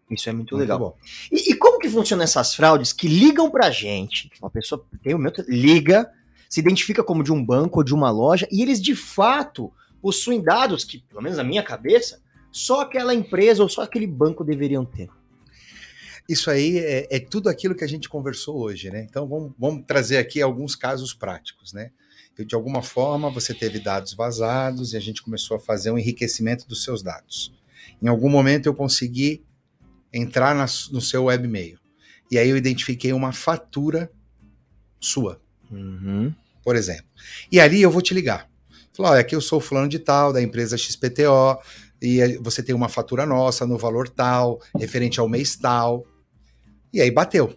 [0.10, 0.98] Isso é muito, muito legal.
[1.32, 4.30] E, e, como que funcionam essas fraudes que ligam pra gente?
[4.40, 6.12] Uma pessoa tem o meu liga,
[6.50, 10.42] se identifica como de um banco ou de uma loja e eles de fato possuem
[10.42, 12.22] dados que, pelo menos na minha cabeça,
[12.52, 15.10] só aquela empresa ou só aquele banco deveriam ter.
[16.28, 19.06] Isso aí é, é tudo aquilo que a gente conversou hoje, né?
[19.08, 21.92] Então vamos, vamos trazer aqui alguns casos práticos, né?
[22.38, 26.68] De alguma forma você teve dados vazados e a gente começou a fazer um enriquecimento
[26.68, 27.54] dos seus dados.
[28.02, 29.44] Em algum momento eu consegui
[30.16, 31.78] entrar na, no seu webmail.
[32.32, 34.10] E aí eu identifiquei uma fatura
[35.00, 35.40] sua,
[35.70, 36.34] uhum.
[36.64, 37.06] por exemplo.
[37.52, 38.50] E ali eu vou te ligar.
[38.94, 41.60] Falar, olha, aqui eu sou fulano de tal, da empresa XPTO,
[42.02, 46.06] e você tem uma fatura nossa no valor tal, referente ao mês tal.
[46.94, 47.54] E aí bateu.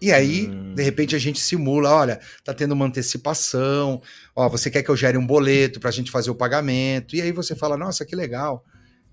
[0.00, 0.74] E aí, hum.
[0.74, 4.02] de repente, a gente simula, olha, tá tendo uma antecipação,
[4.34, 7.22] ó, você quer que eu gere um boleto para a gente fazer o pagamento, e
[7.22, 8.64] aí você fala, nossa, que legal.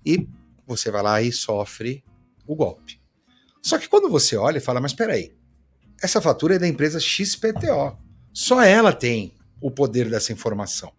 [0.04, 0.26] E
[0.66, 2.02] você vai lá e sofre
[2.46, 3.00] o golpe.
[3.62, 5.32] Só que quando você olha e fala, mas peraí,
[6.02, 7.98] essa fatura é da empresa XPTO.
[8.32, 10.92] Só ela tem o poder dessa informação.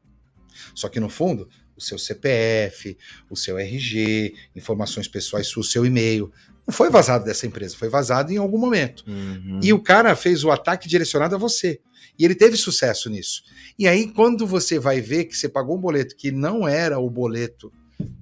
[0.75, 2.97] Só que no fundo, o seu CPF,
[3.29, 6.31] o seu RG, informações pessoais, o seu e-mail,
[6.67, 9.03] Não foi vazado dessa empresa, foi vazado em algum momento.
[9.07, 9.59] Uhum.
[9.63, 11.81] E o cara fez o ataque direcionado a você.
[12.17, 13.41] E ele teve sucesso nisso.
[13.79, 17.09] E aí, quando você vai ver que você pagou um boleto que não era o
[17.09, 17.73] boleto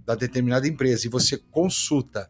[0.05, 2.29] da determinada empresa e você consulta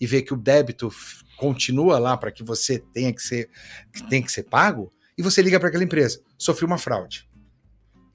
[0.00, 0.90] e vê que o débito
[1.36, 3.48] continua lá para que você tenha que ser
[3.92, 7.28] que tem que ser pago, e você liga para aquela empresa, sofri uma fraude.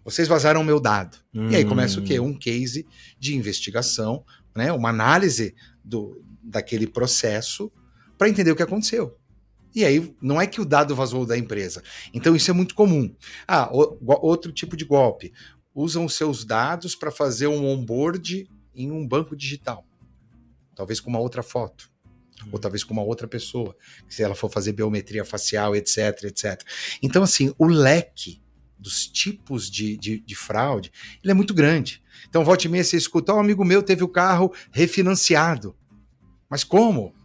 [0.03, 1.17] Vocês vazaram o meu dado.
[1.51, 2.19] E aí começa o quê?
[2.19, 2.85] Um case
[3.19, 4.23] de investigação,
[4.55, 4.71] né?
[4.71, 7.71] Uma análise do, daquele processo
[8.17, 9.17] para entender o que aconteceu.
[9.73, 11.83] E aí, não é que o dado vazou da empresa.
[12.13, 13.13] Então, isso é muito comum.
[13.47, 15.33] Ah, o- outro tipo de golpe.
[15.73, 19.85] Usam os seus dados para fazer um onboard em um banco digital.
[20.76, 21.89] Talvez com uma outra foto.
[22.52, 23.76] Ou talvez com uma outra pessoa.
[24.10, 26.61] Se ela for fazer biometria facial, etc, etc.
[27.02, 28.41] Então, assim, o leque
[28.77, 30.91] dos tipos de, de, de fraude,
[31.23, 32.03] ele é muito grande.
[32.27, 35.76] Então, volte e meia, você escuta, "Ó, um amigo meu teve o carro refinanciado.
[36.49, 37.15] Mas como?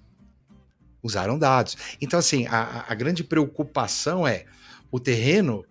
[1.02, 1.77] Usaram dados.
[2.01, 4.44] Então, assim, a- a grande preocupação é
[4.90, 5.64] o terreno.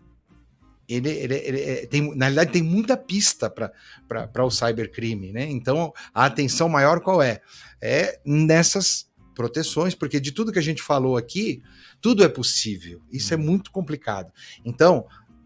[0.90, 5.44] Ele, ele- ele- é- tem, na realidade, tem muita pista para o cybercrime, né?
[5.50, 7.42] Então, a atenção maior qual é?
[7.80, 11.62] É nessas proteções, porque de tudo que a gente falou aqui,
[12.02, 13.02] tudo é possível.
[13.12, 14.34] Isso é muito complicado.
[14.66, 15.06] Então,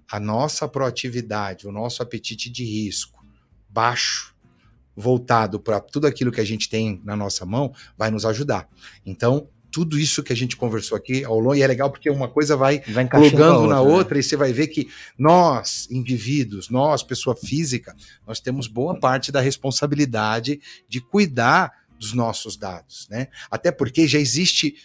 [0.10, 3.24] a nossa proatividade, o nosso apetite de risco
[3.70, 4.34] baixo,
[4.96, 8.70] voltado para tudo aquilo que a gente tem na nossa mão, vai nos ajudar.
[9.06, 12.28] Então, tudo isso que a gente conversou aqui ao longo, e é legal porque uma
[12.28, 13.82] coisa vai Vai plugando na né?
[13.82, 14.88] outra, e você vai ver que
[15.18, 17.96] nós, indivíduos, nós, pessoa física,
[18.28, 23.30] nós temos boa parte da responsabilidade de cuidar dos nossos dados, né?
[23.50, 24.76] Até porque já existe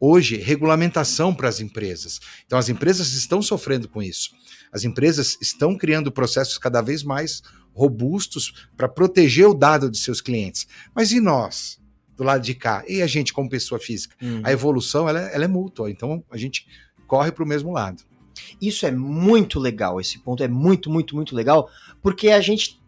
[0.00, 2.18] hoje regulamentação para as empresas.
[2.46, 4.30] Então as empresas estão sofrendo com isso.
[4.72, 7.42] As empresas estão criando processos cada vez mais
[7.74, 10.66] robustos para proteger o dado de seus clientes.
[10.94, 11.78] Mas e nós,
[12.16, 12.84] do lado de cá?
[12.88, 14.14] E a gente como pessoa física?
[14.22, 14.40] Uhum.
[14.44, 16.66] A evolução ela, é- ela é mútua, então a gente
[17.06, 18.02] corre para o mesmo lado.
[18.60, 21.68] Isso é muito legal, esse ponto é muito, muito, muito legal,
[22.02, 22.80] porque a gente.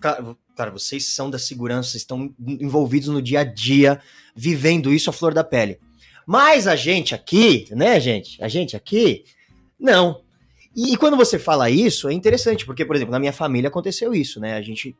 [0.00, 4.00] Cara, vocês são da segurança, estão envolvidos no dia a dia,
[4.36, 5.78] vivendo isso à flor da pele.
[6.26, 8.42] Mas a gente aqui, né, gente?
[8.42, 9.24] A gente aqui,
[9.78, 10.22] não.
[10.74, 14.14] E, e quando você fala isso, é interessante, porque, por exemplo, na minha família aconteceu
[14.14, 14.54] isso, né?
[14.54, 14.94] A gente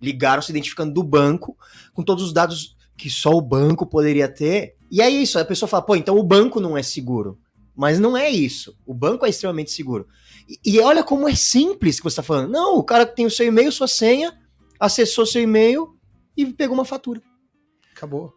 [0.00, 1.56] ligaram se identificando do banco,
[1.92, 4.76] com todos os dados que só o banco poderia ter.
[4.90, 7.38] E é isso, a pessoa fala, pô, então o banco não é seguro.
[7.74, 8.76] Mas não é isso.
[8.84, 10.06] O banco é extremamente seguro.
[10.48, 12.50] E, e olha como é simples que você está falando.
[12.50, 14.38] Não, o cara tem o seu e-mail, sua senha,
[14.78, 15.96] acessou seu e-mail
[16.36, 17.22] e pegou uma fatura.
[17.94, 18.34] Acabou.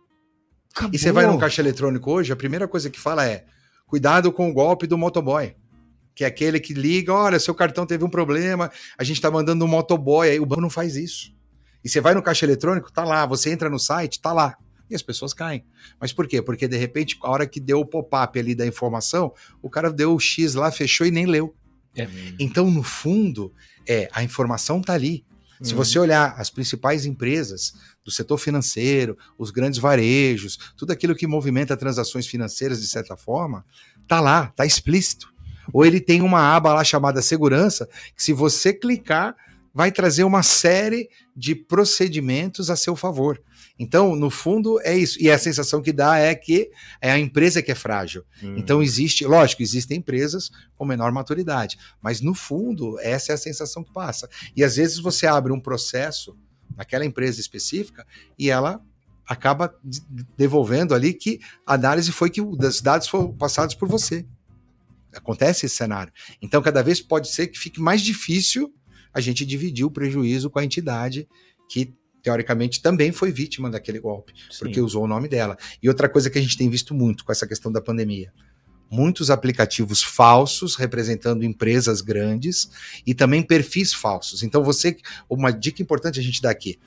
[0.73, 0.95] Acabou.
[0.95, 3.45] E você vai num caixa eletrônico hoje, a primeira coisa que fala é:
[3.85, 5.55] cuidado com o golpe do motoboy.
[6.15, 9.65] Que é aquele que liga, olha, seu cartão teve um problema, a gente tá mandando
[9.65, 11.33] um motoboy, aí o banco não faz isso.
[11.83, 14.55] E você vai no caixa eletrônico, tá lá, você entra no site, tá lá.
[14.89, 15.65] E as pessoas caem.
[15.99, 16.41] Mas por quê?
[16.41, 20.13] Porque de repente, a hora que deu o pop-up ali da informação, o cara deu
[20.13, 21.55] o X lá, fechou e nem leu.
[21.95, 22.07] É.
[22.39, 23.51] Então, no fundo,
[23.87, 25.25] é a informação tá ali.
[25.61, 25.77] Se Uhum.
[25.77, 27.73] você olhar as principais empresas
[28.03, 33.65] do setor financeiro, os grandes varejos, tudo aquilo que movimenta transações financeiras de certa forma,
[34.07, 35.31] tá lá, tá explícito.
[35.71, 39.35] Ou ele tem uma aba lá chamada segurança, que se você clicar,
[39.73, 43.41] vai trazer uma série de procedimentos a seu favor.
[43.79, 45.17] Então, no fundo, é isso.
[45.19, 46.69] E a sensação que dá é que
[47.01, 48.23] é a empresa que é frágil.
[48.41, 48.57] Uhum.
[48.57, 53.83] Então existe, lógico, existem empresas com menor maturidade, mas no fundo essa é a sensação
[53.83, 54.29] que passa.
[54.55, 56.37] E às vezes você abre um processo
[56.77, 58.05] naquela empresa específica
[58.37, 58.79] e ela
[59.27, 60.01] acaba de-
[60.37, 64.23] devolvendo ali que a análise foi que os dados foram passados por você.
[65.15, 66.13] Acontece esse cenário.
[66.41, 68.71] Então cada vez pode ser que fique mais difícil
[69.13, 71.27] a gente dividir o prejuízo com a entidade
[71.69, 75.57] que teoricamente também foi vítima daquele golpe porque usou o nome dela.
[75.81, 78.33] E outra coisa que a gente tem visto muito com essa questão da pandemia.
[78.89, 82.69] Muitos aplicativos falsos representando empresas grandes
[83.05, 84.41] e também perfis falsos.
[84.43, 84.95] Então você,
[85.29, 86.79] uma dica importante a gente dá aqui.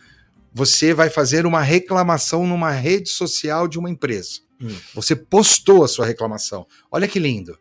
[0.55, 4.41] Você vai fazer uma reclamação numa rede social de uma empresa.
[4.61, 4.75] Hum.
[4.95, 6.67] Você postou a sua reclamação.
[6.91, 7.59] Olha que lindo.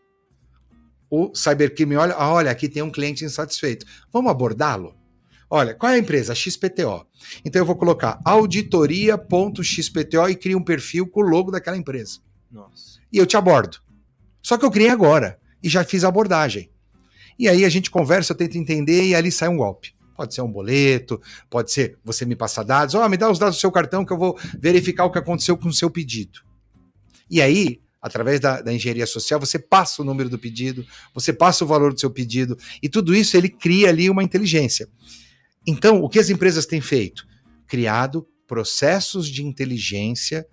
[1.18, 3.86] O cybercrime olha, ah, olha, aqui tem um cliente insatisfeito.
[4.12, 4.94] Vamos abordá-lo?
[5.50, 6.36] Olha, qual é a empresa?
[6.36, 7.08] XPTO.
[7.46, 12.20] Então eu vou colocar auditoria.xpto e crio um perfil com o logo daquela empresa.
[12.52, 13.00] Nossa.
[13.14, 13.78] E eu te abordo.
[14.42, 16.70] Só que eu criei agora e já fiz a abordagem.
[17.40, 19.96] E aí a gente conversa, eu tento entender e ali sai um golpe.
[20.18, 23.56] Pode ser um boleto, pode ser você me passar dados, ó, me dá os dados
[23.56, 26.42] do seu cartão que eu vou verificar o que aconteceu com o seu pedido.
[27.30, 31.66] E aí, através da, da engenharia social, você passa o número do pedido, você passa
[31.66, 34.88] o valor do seu pedido, e tudo isso ele cria ali uma inteligência.
[35.66, 37.26] Então, o que as empresas têm feito?
[37.66, 40.46] Criado processos de inteligência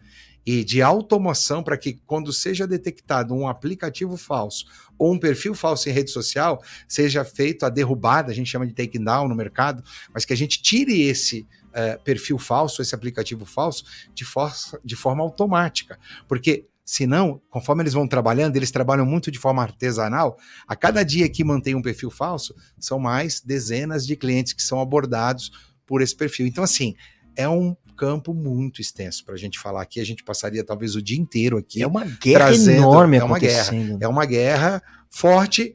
[0.46, 4.64] e de automação para que, quando seja detectado um aplicativo falso
[4.98, 6.58] ou um perfil falso em rede social,
[6.88, 10.62] seja feito a derrubada, a gente chama de takedown no mercado, mas que a gente
[10.62, 13.84] tire esse uh, perfil falso, esse aplicativo falso,
[14.14, 14.50] de, for
[14.82, 15.98] de forma automática.
[16.26, 20.36] Porque Senão, conforme eles vão trabalhando, eles trabalham muito de forma artesanal.
[20.66, 24.80] A cada dia que mantém um perfil falso, são mais dezenas de clientes que são
[24.80, 25.50] abordados
[25.86, 26.46] por esse perfil.
[26.46, 26.94] Então, assim,
[27.36, 30.00] é um campo muito extenso para a gente falar aqui.
[30.00, 31.82] A gente passaria talvez o dia inteiro aqui.
[31.82, 33.72] É uma guerra trazendo, enorme é uma guerra.
[34.00, 35.74] É uma guerra forte,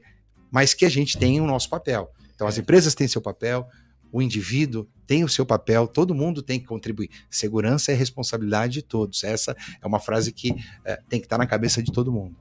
[0.50, 2.10] mas que a gente tem o nosso papel.
[2.34, 2.60] Então as é.
[2.60, 3.66] empresas têm seu papel,
[4.12, 7.08] o indivíduo tem o seu papel, todo mundo tem que contribuir.
[7.30, 9.24] Segurança é responsabilidade de todos.
[9.24, 10.54] Essa é uma frase que
[10.84, 12.36] é, tem que estar na cabeça de todo mundo.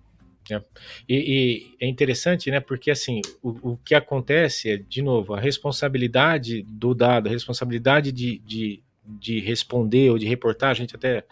[0.50, 0.62] É.
[1.08, 2.60] E, e, é interessante, né?
[2.60, 8.12] Porque assim, o, o que acontece é, de novo, a responsabilidade do dado, a responsabilidade
[8.12, 11.24] de, de de responder ou de reportar, a gente até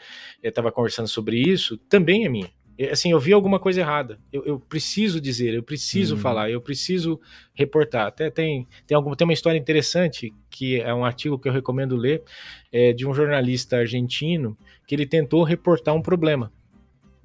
[0.41, 2.49] estava eh, conversando sobre isso, também é minha.
[2.91, 4.19] Assim, eu vi alguma coisa errada.
[4.31, 6.21] Eu, eu preciso dizer, eu preciso uhum.
[6.21, 7.19] falar, eu preciso
[7.53, 8.07] reportar.
[8.07, 11.95] Até tem, tem, alguma, tem uma história interessante, que é um artigo que eu recomendo
[11.95, 12.23] ler,
[12.71, 16.51] é, de um jornalista argentino que ele tentou reportar um problema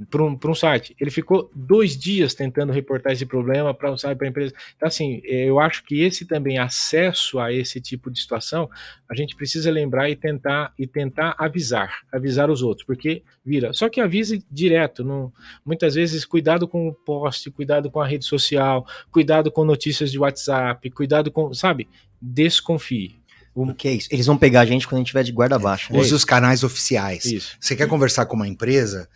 [0.09, 0.97] para um, um site.
[0.99, 4.55] Ele ficou dois dias tentando reportar esse problema para um site, para a empresa.
[4.77, 8.71] Então, assim, eu acho que esse também acesso a esse tipo de situação,
[9.09, 13.73] a gente precisa lembrar e tentar e tentar avisar, avisar os outros, porque vira.
[13.73, 15.05] Só que avise direto.
[15.05, 15.33] Não,
[15.65, 20.19] muitas vezes, cuidado com o post, cuidado com a rede social, cuidado com notícias de
[20.19, 21.89] WhatsApp, cuidado com, sabe?
[22.21, 23.21] Desconfie.
[23.53, 24.09] O que é isso?
[24.13, 25.95] Eles vão pegar a gente quando a gente tiver de guarda baixa.
[25.95, 27.25] Use é os canais oficiais.
[27.25, 27.57] Isso.
[27.61, 29.09] Você quer conversar com uma empresa?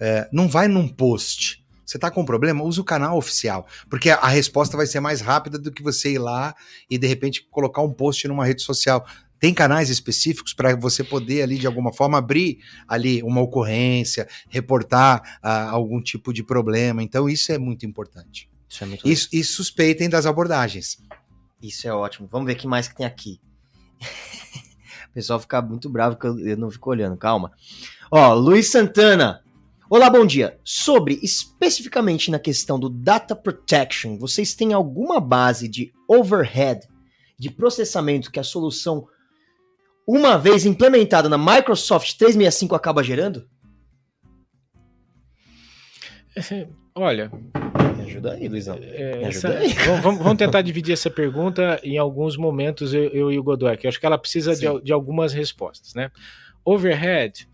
[0.00, 1.64] É, não vai num post.
[1.88, 2.62] Você está com um problema?
[2.62, 6.18] Usa o canal oficial, porque a resposta vai ser mais rápida do que você ir
[6.18, 6.54] lá
[6.90, 9.06] e de repente colocar um post numa rede social.
[9.40, 15.38] Tem canais específicos para você poder ali de alguma forma abrir ali uma ocorrência, reportar
[15.42, 17.02] uh, algum tipo de problema.
[17.02, 18.50] Então isso é muito importante.
[18.68, 20.98] Isso é muito isso, e suspeitem das abordagens.
[21.62, 22.28] Isso é ótimo.
[22.30, 23.40] Vamos ver o que mais que tem aqui.
[25.08, 27.16] o pessoal fica muito bravo que eu, eu não fico olhando.
[27.16, 27.52] Calma.
[28.10, 29.42] Ó, Luiz Santana.
[29.90, 30.60] Olá, bom dia.
[30.62, 36.86] Sobre especificamente na questão do data protection, vocês têm alguma base de overhead
[37.38, 39.06] de processamento que a solução,
[40.06, 43.48] uma vez implementada na Microsoft 365, acaba gerando?
[46.94, 47.32] Olha.
[47.96, 48.78] Me ajuda aí, Luizão.
[48.82, 49.72] É, essa, aí.
[50.02, 53.86] Vamos, vamos, tentar dividir essa pergunta em alguns momentos, eu, eu e o Godoy, que
[53.86, 56.10] eu acho que ela precisa de, de algumas respostas, né?
[56.62, 57.48] Overhead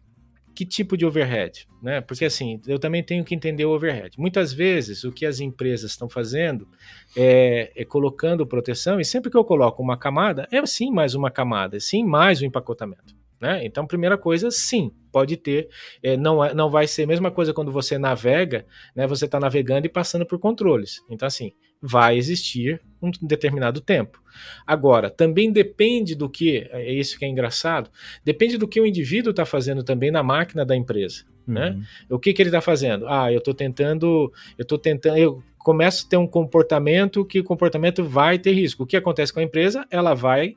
[0.54, 2.00] que tipo de overhead, né?
[2.00, 4.18] Porque assim, eu também tenho que entender o overhead.
[4.18, 6.68] Muitas vezes o que as empresas estão fazendo
[7.16, 11.30] é, é, colocando proteção, e sempre que eu coloco uma camada, é sim mais uma
[11.30, 13.14] camada, é sim mais um empacotamento.
[13.40, 13.64] Né?
[13.66, 15.68] Então, primeira coisa, sim, pode ter.
[16.02, 18.64] É, não, é, não vai ser a mesma coisa quando você navega,
[18.96, 19.06] né?
[19.06, 21.02] Você está navegando e passando por controles.
[21.10, 21.52] Então, assim,
[21.86, 24.22] vai existir um determinado tempo.
[24.66, 27.90] Agora, também depende do que, é isso que é engraçado,
[28.24, 31.24] depende do que o indivíduo está fazendo também na máquina da empresa.
[31.46, 31.70] Né?
[31.70, 31.78] Uhum.
[31.78, 31.86] Né?
[32.08, 33.06] O que, que ele está fazendo?
[33.06, 37.44] Ah, eu estou tentando, eu estou tentando, eu começo a ter um comportamento que o
[37.44, 38.84] comportamento vai ter risco.
[38.84, 39.86] O que acontece com a empresa?
[39.90, 40.54] Ela vai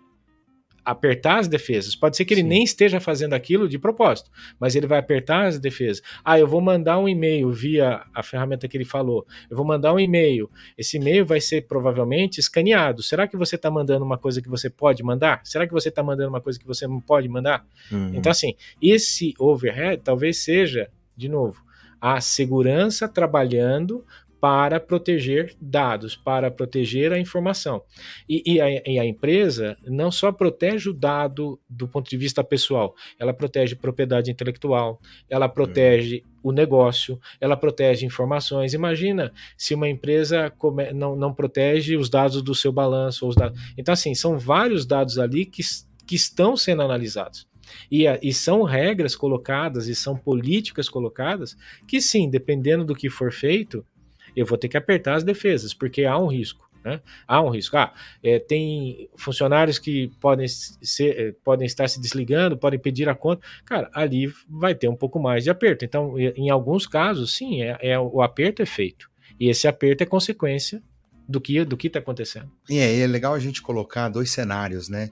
[0.88, 1.98] apertar as defesas.
[1.98, 2.48] Pode ser que ele Sim.
[2.48, 6.02] nem esteja fazendo aquilo de propósito, mas ele vai apertar as defesas.
[6.24, 9.28] Ah, eu vou mandar um e-mail via a ferramenta que ele falou.
[9.50, 10.50] Eu vou mandar um e-mail.
[10.78, 13.04] Esse e-mail vai ser provavelmente escaneado.
[13.04, 15.42] Será que você está mandando uma coisa que você pode mandar?
[15.44, 17.66] Será que você está mandando uma coisa que você não pode mandar?
[17.92, 18.14] Uhum.
[18.16, 21.62] Então, assim, esse overhead talvez seja, de novo,
[22.00, 24.06] a segurança trabalhando
[24.40, 27.82] para proteger dados, para proteger a informação.
[28.30, 32.44] E, e, a, e, a, empresa não só protege o dado do ponto de vista
[32.44, 35.00] pessoal, ela protege propriedade intelectual,
[35.30, 36.52] ela protege uhum.
[36.52, 38.74] o negócio, ela protege informações.
[38.74, 43.28] Imagina se uma empresa come, não, não protege os dados do seu balanço.
[43.28, 43.60] Os dados.
[43.78, 45.64] Então, assim, são vários dados ali que,
[46.06, 47.48] que estão sendo analisados.
[47.92, 53.32] E, e, são regras colocadas e são políticas colocadas que, sim, dependendo do que for
[53.32, 53.86] feito,
[54.38, 56.70] eu vou ter que apertar as defesas, porque há um risco.
[56.86, 57.02] Né?
[57.28, 57.76] Há um risco.
[57.76, 57.92] Ah,
[58.24, 63.46] é, tem funcionários que podem, ser, é, podem estar se desligando, podem pedir a conta.
[63.66, 65.84] Cara, ali vai ter um pouco mais de aperto.
[65.84, 69.10] Então, em alguns casos, sim, é, é o aperto é feito.
[69.40, 70.82] E esse aperto é consequência
[71.28, 72.50] do que do que está acontecendo.
[72.70, 75.10] E é, é legal a gente colocar dois cenários, né?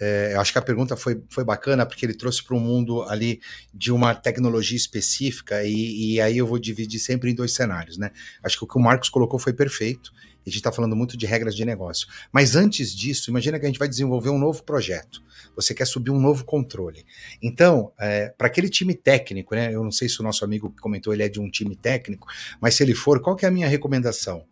[0.00, 3.02] É, eu acho que a pergunta foi, foi bacana porque ele trouxe para um mundo
[3.02, 3.40] ali
[3.74, 8.10] de uma tecnologia específica e, e, aí eu vou dividir sempre em dois cenários, né?
[8.42, 10.12] Acho que o que o Marcos colocou foi perfeito.
[10.46, 12.08] A gente está falando muito de regras de negócio.
[12.32, 15.22] Mas antes disso, imagina que a gente vai desenvolver um novo projeto.
[15.54, 17.04] Você quer subir um novo controle.
[17.42, 19.74] Então, é, para aquele time técnico, né?
[19.74, 22.26] Eu não sei se o nosso amigo que comentou ele é de um time técnico,
[22.60, 24.46] mas se ele for, qual que é a minha recomendação?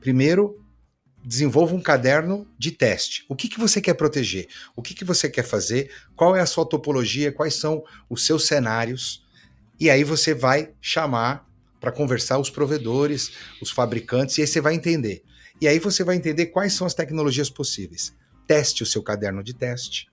[0.00, 0.62] Primeiro,
[1.24, 3.24] desenvolva um caderno de teste.
[3.28, 4.48] O que, que você quer proteger?
[4.74, 5.90] O que, que você quer fazer?
[6.16, 7.32] Qual é a sua topologia?
[7.32, 9.24] Quais são os seus cenários?
[9.78, 11.46] E aí você vai chamar
[11.80, 15.22] para conversar os provedores, os fabricantes, e aí você vai entender.
[15.60, 18.14] E aí você vai entender quais são as tecnologias possíveis.
[18.46, 20.08] Teste o seu caderno de teste.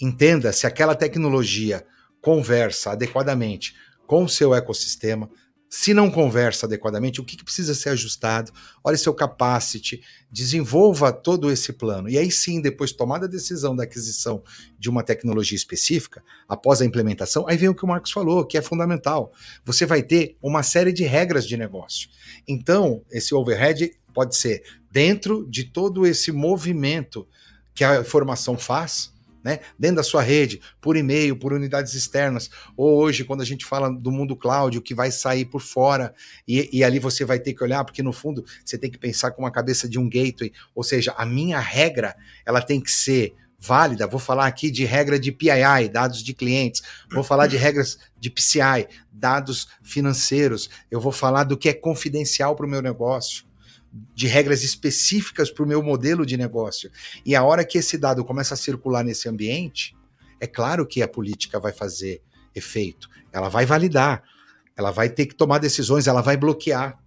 [0.00, 1.84] Entenda se aquela tecnologia
[2.20, 3.74] conversa adequadamente
[4.06, 5.30] com o seu ecossistema,
[5.76, 8.52] se não conversa adequadamente, o que, que, precisa ser ajustado?
[8.84, 12.08] Olhe seu capacity, desenvolva todo esse plano.
[12.08, 14.40] E aí sim, depois tomada a decisão da aquisição
[14.78, 18.56] de uma tecnologia específica, após a implementação, aí vem o que o Marcos falou, que
[18.56, 19.32] é fundamental.
[19.64, 22.08] Você vai ter uma série de regras de negócio.
[22.46, 27.26] Então, esse overhead pode ser dentro de todo esse movimento
[27.74, 29.12] que a informação faz,
[29.44, 29.60] né?
[29.78, 33.90] Dentro da sua rede, por e-mail, por unidades externas, ou hoje, quando a gente fala
[33.90, 36.14] do mundo cloud, o que vai sair por fora,
[36.48, 39.32] e, e ali você vai ter que olhar, porque no fundo você tem que pensar
[39.32, 42.16] com a cabeça de um gateway, ou seja, a minha regra,
[42.46, 44.06] ela tem que ser válida.
[44.06, 46.82] Vou falar aqui de regra de PII, dados de clientes.
[47.10, 50.68] Vou falar de regras de PCI, dados financeiros.
[50.90, 53.44] Eu vou falar do que é confidencial para o meu negócio
[54.14, 56.90] de regras específicas para o meu modelo de negócio.
[57.24, 59.96] E a hora que esse dado começa a circular nesse ambiente,
[60.40, 62.20] é claro que a política vai fazer
[62.54, 63.08] efeito.
[63.32, 64.22] Ela vai validar,
[64.76, 66.98] ela vai ter que tomar decisões, ela vai bloquear,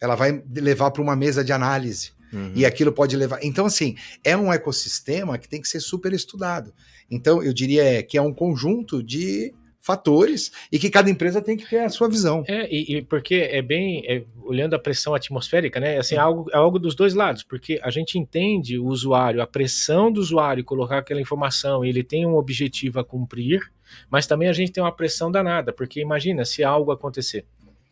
[0.00, 2.12] ela vai levar para uma mesa de análise.
[2.32, 2.52] Uhum.
[2.54, 3.38] E aquilo pode levar.
[3.42, 6.74] Então, assim, é um ecossistema que tem que ser super estudado.
[7.10, 9.54] Então, eu diria que é um conjunto de
[9.84, 12.42] fatores e que cada empresa tem que ter a sua visão.
[12.48, 15.98] É, e, e porque é bem, é, olhando a pressão atmosférica, né?
[15.98, 19.46] Assim, é algo, é algo dos dois lados, porque a gente entende o usuário, a
[19.46, 23.60] pressão do usuário colocar aquela informação, ele tem um objetivo a cumprir,
[24.08, 27.44] mas também a gente tem uma pressão danada, porque imagina se algo acontecer.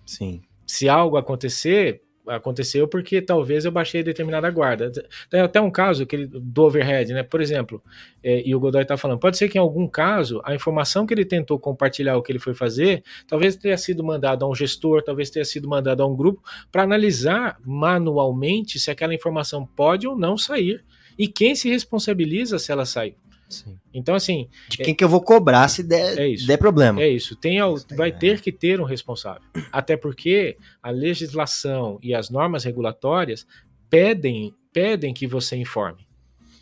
[0.07, 0.41] Sim.
[0.67, 4.91] Se algo acontecer, aconteceu porque talvez eu baixei determinada guarda.
[5.29, 7.23] Tem até um caso que ele, do overhead, né?
[7.23, 7.83] Por exemplo,
[8.23, 11.15] é, e o Godoy está falando, pode ser que em algum caso a informação que
[11.15, 15.03] ele tentou compartilhar, o que ele foi fazer, talvez tenha sido mandado a um gestor,
[15.03, 20.17] talvez tenha sido mandado a um grupo para analisar manualmente se aquela informação pode ou
[20.17, 20.85] não sair
[21.19, 23.22] e quem se responsabiliza se ela saiu.
[23.53, 23.79] Sim.
[23.93, 24.49] Então, assim.
[24.69, 27.01] De quem é, que eu vou cobrar se der, é isso, der problema.
[27.01, 27.37] É isso.
[27.37, 27.59] Tem,
[27.97, 29.43] vai ter que ter um responsável.
[29.71, 33.47] Até porque a legislação e as normas regulatórias
[33.89, 36.07] pedem, pedem que você informe.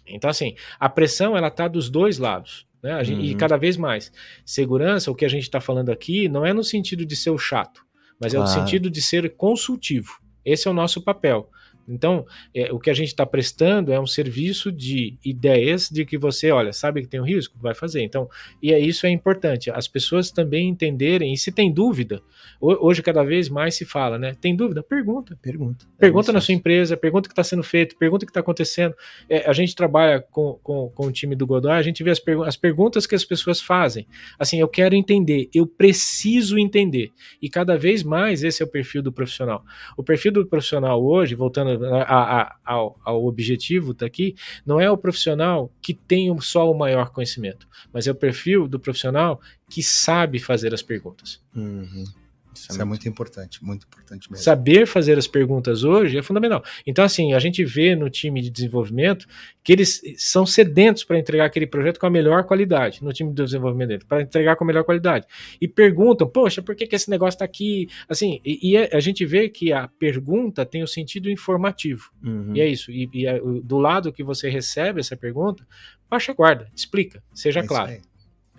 [0.06, 2.66] Então, assim, a pressão ela está dos dois lados.
[2.82, 3.02] Né?
[3.04, 3.24] Gente, uhum.
[3.24, 4.12] E cada vez mais.
[4.44, 7.38] Segurança, o que a gente está falando aqui, não é no sentido de ser o
[7.38, 7.84] chato,
[8.18, 8.48] mas claro.
[8.48, 10.20] é no sentido de ser consultivo.
[10.44, 11.48] Esse é o nosso papel.
[11.88, 16.16] Então, é, o que a gente está prestando é um serviço de ideias de que
[16.16, 17.58] você, olha, sabe que tem um risco?
[17.60, 18.02] Vai fazer.
[18.02, 18.28] Então,
[18.62, 19.70] e é isso é importante.
[19.70, 22.22] As pessoas também entenderem, e se tem dúvida,
[22.60, 24.36] hoje cada vez mais se fala, né?
[24.40, 24.82] Tem dúvida?
[24.82, 25.38] Pergunta.
[25.40, 25.86] Pergunta.
[25.98, 28.40] Pergunta é na sua empresa, pergunta o que está sendo feito, pergunta o que está
[28.40, 28.94] acontecendo.
[29.28, 32.18] É, a gente trabalha com, com, com o time do Godoy, a gente vê as,
[32.18, 34.06] pergu as perguntas que as pessoas fazem.
[34.38, 37.10] Assim, eu quero entender, eu preciso entender.
[37.40, 39.64] E cada vez mais esse é o perfil do profissional.
[39.96, 41.69] O perfil do profissional hoje, voltando
[42.06, 44.34] a, a, ao, ao, objetivo daqui,
[44.64, 48.78] não é o profissional que tem só o maior conhecimento, mas é o perfil do
[48.78, 51.42] profissional que sabe fazer as perguntas.
[51.54, 52.04] Uhum.
[52.54, 54.42] Isso, Isso é, muito, importante, muito importante mesmo.
[54.42, 56.62] Saber fazer as perguntas hoje é fundamental.
[56.86, 59.26] Então, assim, a gente vê no time de desenvolvimento
[59.62, 63.42] que eles são sedentos para entregar aquele projeto com a melhor qualidade, no time de
[63.42, 65.26] desenvolvimento para entregar com a melhor qualidade.
[65.60, 67.88] E perguntam, poxa, por que, que esse negócio está aqui?
[68.08, 72.10] Assim, e, e, é, a gente vê que a pergunta tem o um sentido informativo.
[72.22, 72.54] Uhum.
[72.54, 72.90] E é isso.
[72.90, 75.66] E, e, do lado que você recebe essa pergunta,
[76.08, 78.09] baixa a guarda, explica, seja é claro.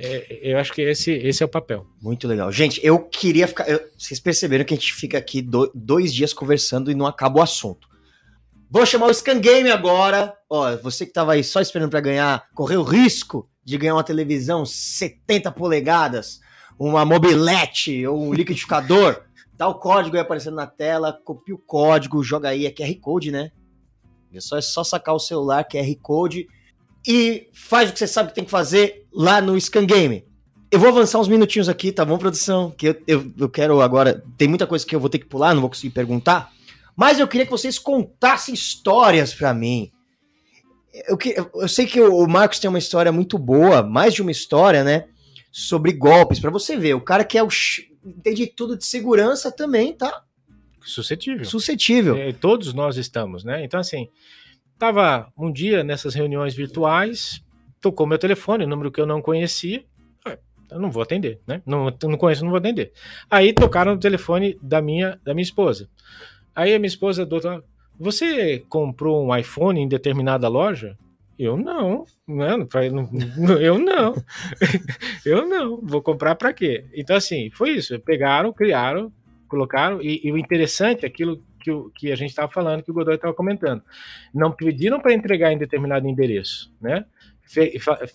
[0.03, 1.85] É, eu acho que esse, esse é o papel.
[2.01, 2.51] Muito legal.
[2.51, 3.69] Gente, eu queria ficar.
[3.69, 7.39] Eu, vocês perceberam que a gente fica aqui do, dois dias conversando e não acaba
[7.39, 7.87] o assunto.
[8.67, 10.35] Vou chamar o Scan Game agora.
[10.49, 14.03] Ó, você que tava aí só esperando para ganhar, correr o risco de ganhar uma
[14.03, 16.39] televisão 70 polegadas,
[16.79, 19.21] uma mobilete ou um liquidificador,
[19.55, 23.29] tá o código aí aparecendo na tela, copia o código, joga aí, é QR Code,
[23.29, 23.51] né?
[24.33, 26.47] É só, é só sacar o celular, QR Code
[27.05, 30.25] e faz o que você sabe que tem que fazer lá no Scan Game.
[30.71, 32.71] Eu vou avançar uns minutinhos aqui, tá bom, produção?
[32.71, 34.23] Que eu, eu, eu quero agora.
[34.37, 36.51] Tem muita coisa que eu vou ter que pular, não vou conseguir perguntar.
[36.95, 39.91] Mas eu queria que vocês contassem histórias para mim.
[41.07, 41.17] eu,
[41.55, 45.07] eu sei que o Marcos tem uma história muito boa, mais de uma história, né?
[45.51, 46.93] Sobre golpes, para você ver.
[46.93, 47.49] O cara que é o.
[48.05, 50.23] entende tudo de segurança também, tá?
[50.81, 51.43] Suscetível.
[51.45, 52.15] Suscetível.
[52.15, 53.63] É, todos nós estamos, né?
[53.63, 54.09] Então, assim,
[54.81, 57.45] tava um dia nessas reuniões virtuais,
[57.79, 59.85] tocou meu telefone, número que eu não conhecia.
[60.71, 61.61] Eu não vou atender, né?
[61.67, 62.91] Não, não conheço, não vou atender.
[63.29, 65.87] Aí tocaram no telefone da minha, da minha esposa.
[66.55, 67.63] Aí a minha esposa, doutora,
[67.99, 70.97] você comprou um iPhone em determinada loja?
[71.37, 72.67] Eu não, não,
[73.59, 74.15] eu não,
[75.23, 76.85] eu não, vou comprar para quê?
[76.95, 77.99] Então assim, foi isso.
[77.99, 79.11] Pegaram, criaram,
[79.47, 82.91] colocaram e, e o interessante, é aquilo que, o, que a gente estava falando, que
[82.91, 83.83] o Godoy estava comentando,
[84.33, 87.05] não pediram para entregar em determinado endereço, né?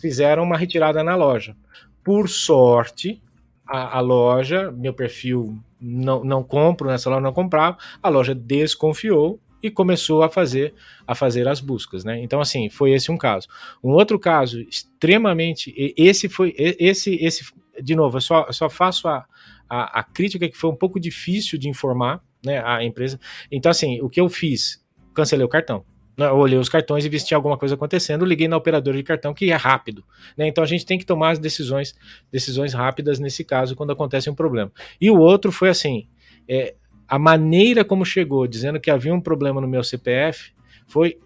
[0.00, 1.56] Fizeram uma retirada na loja.
[2.02, 3.22] Por sorte,
[3.66, 9.40] a, a, loja, meu perfil não, não compro nessa loja, não comprava, a loja desconfiou
[9.62, 10.74] e começou a fazer
[11.06, 12.22] a fazer as buscas, né?
[12.22, 13.48] Então assim, foi esse um caso.
[13.82, 17.44] Um outro caso extremamente esse foi esse esse
[17.82, 19.26] de novo, eu só, só faço a,
[19.68, 23.20] a, a crítica que foi um pouco difícil de informar, né, a empresa.
[23.50, 24.82] Então assim, o que eu fiz?
[25.12, 25.84] Cancelei o cartão.
[26.16, 26.26] Né?
[26.26, 29.02] Eu olhei os cartões e vi se tinha alguma coisa acontecendo, liguei na operadora de
[29.02, 30.04] cartão, que é rápido.
[30.36, 30.46] Né?
[30.46, 31.94] Então a gente tem que tomar as decisões,
[32.32, 34.72] decisões rápidas nesse caso, quando acontece um problema.
[35.00, 36.06] E o outro foi assim:
[36.48, 36.74] é,
[37.06, 40.52] a maneira como chegou, dizendo que havia um problema no meu CPF,
[40.86, 41.18] foi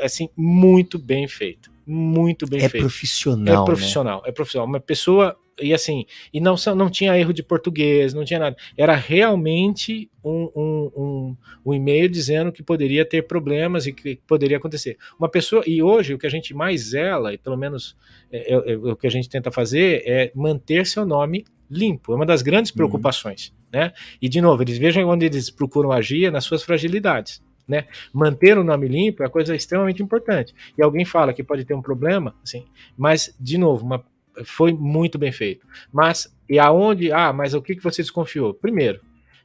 [0.00, 1.70] assim muito bem feito.
[1.86, 2.82] Muito bem é feito.
[2.82, 4.22] Profissional, é profissional.
[4.22, 4.28] Né?
[4.28, 4.66] É profissional.
[4.66, 8.56] Uma pessoa e assim, e não, não tinha erro de português, não tinha nada.
[8.76, 11.36] Era realmente um, um, um,
[11.66, 14.96] um, e-mail dizendo que poderia ter problemas e que poderia acontecer.
[15.18, 17.96] Uma pessoa, e hoje o que a gente mais zela, e pelo menos
[18.30, 22.12] é, é, é, o que a gente tenta fazer, é manter seu nome limpo.
[22.12, 22.76] É uma das grandes uhum.
[22.76, 23.48] preocupações.
[23.48, 23.80] Uhum.
[23.80, 23.92] Né?
[24.20, 27.42] E, de novo, eles vejam onde eles procuram agir é nas suas fragilidades.
[27.66, 27.84] Né?
[28.12, 30.54] Manter o nome limpo é uma coisa extremamente importante.
[30.76, 32.64] E alguém fala que pode ter um problema, assim,
[32.96, 34.02] mas, de novo, uma,
[34.44, 35.66] foi muito bem feito.
[35.92, 37.12] Mas, e aonde?
[37.12, 38.54] Ah, mas o que, que você desconfiou?
[38.54, 39.00] Primeiro,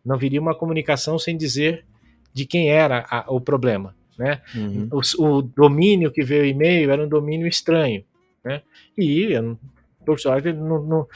[0.05, 1.85] não viria uma comunicação sem dizer
[2.33, 3.95] de quem era a, o problema.
[4.17, 4.41] Né?
[4.55, 4.89] Uhum.
[4.91, 8.03] O, o, domínio que veio o e-mail era um domínio estranho.
[8.43, 8.61] Né?
[8.97, 9.57] E eu
[10.05, 11.07] por sorte, não, não,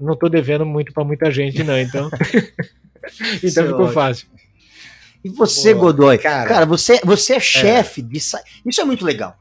[0.00, 1.78] não tô devendo muito para muita gente, não.
[1.78, 2.08] Então,
[3.42, 3.92] então é ficou ótimo.
[3.92, 4.28] fácil.
[5.24, 8.04] E você, Boa, Godoy, cara, cara, você, você é chefe é.
[8.04, 8.16] de.
[8.16, 9.36] Isso é muito legal.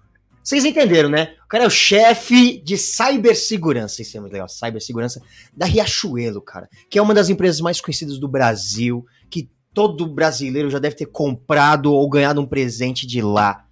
[0.45, 1.34] Vocês entenderam, né?
[1.43, 4.03] O cara é o chefe de cibersegurança.
[4.03, 4.47] Isso é muito legal.
[4.47, 5.19] Cibersegurança
[5.51, 6.69] da Riachuelo, cara.
[6.88, 9.03] Que é uma das empresas mais conhecidas do Brasil.
[9.27, 13.64] Que todo brasileiro já deve ter comprado ou ganhado um presente de lá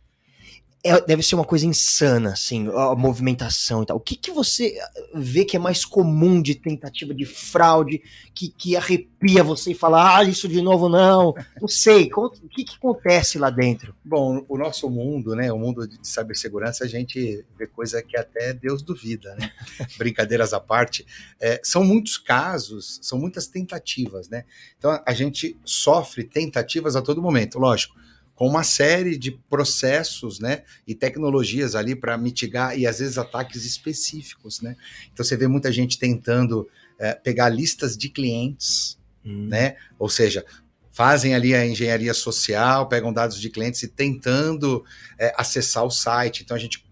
[0.85, 3.95] é, deve ser uma coisa insana, assim, a movimentação e tal.
[3.95, 4.77] O que, que você
[5.15, 8.01] vê que é mais comum de tentativa de fraude,
[8.35, 12.65] que, que arrepia você e fala, ah, isso de novo não, não sei, o que,
[12.65, 13.95] que acontece lá dentro?
[14.03, 18.53] Bom, o nosso mundo, né, o mundo de cibersegurança, a gente vê coisa que até
[18.53, 19.51] Deus duvida, né,
[19.97, 21.05] brincadeiras à parte,
[21.39, 24.43] é, são muitos casos, são muitas tentativas, né,
[24.77, 27.95] então a gente sofre tentativas a todo momento, lógico,
[28.43, 33.63] com uma série de processos né, e tecnologias ali para mitigar e às vezes ataques
[33.63, 34.59] específicos.
[34.59, 34.75] Né?
[35.13, 36.67] Então você vê muita gente tentando
[36.99, 39.47] é, pegar listas de clientes, hum.
[39.47, 39.77] né?
[39.97, 40.45] ou seja,
[40.91, 44.83] fazem ali a engenharia social, pegam dados de clientes e tentando
[45.17, 46.43] é, acessar o site.
[46.43, 46.85] Então a gente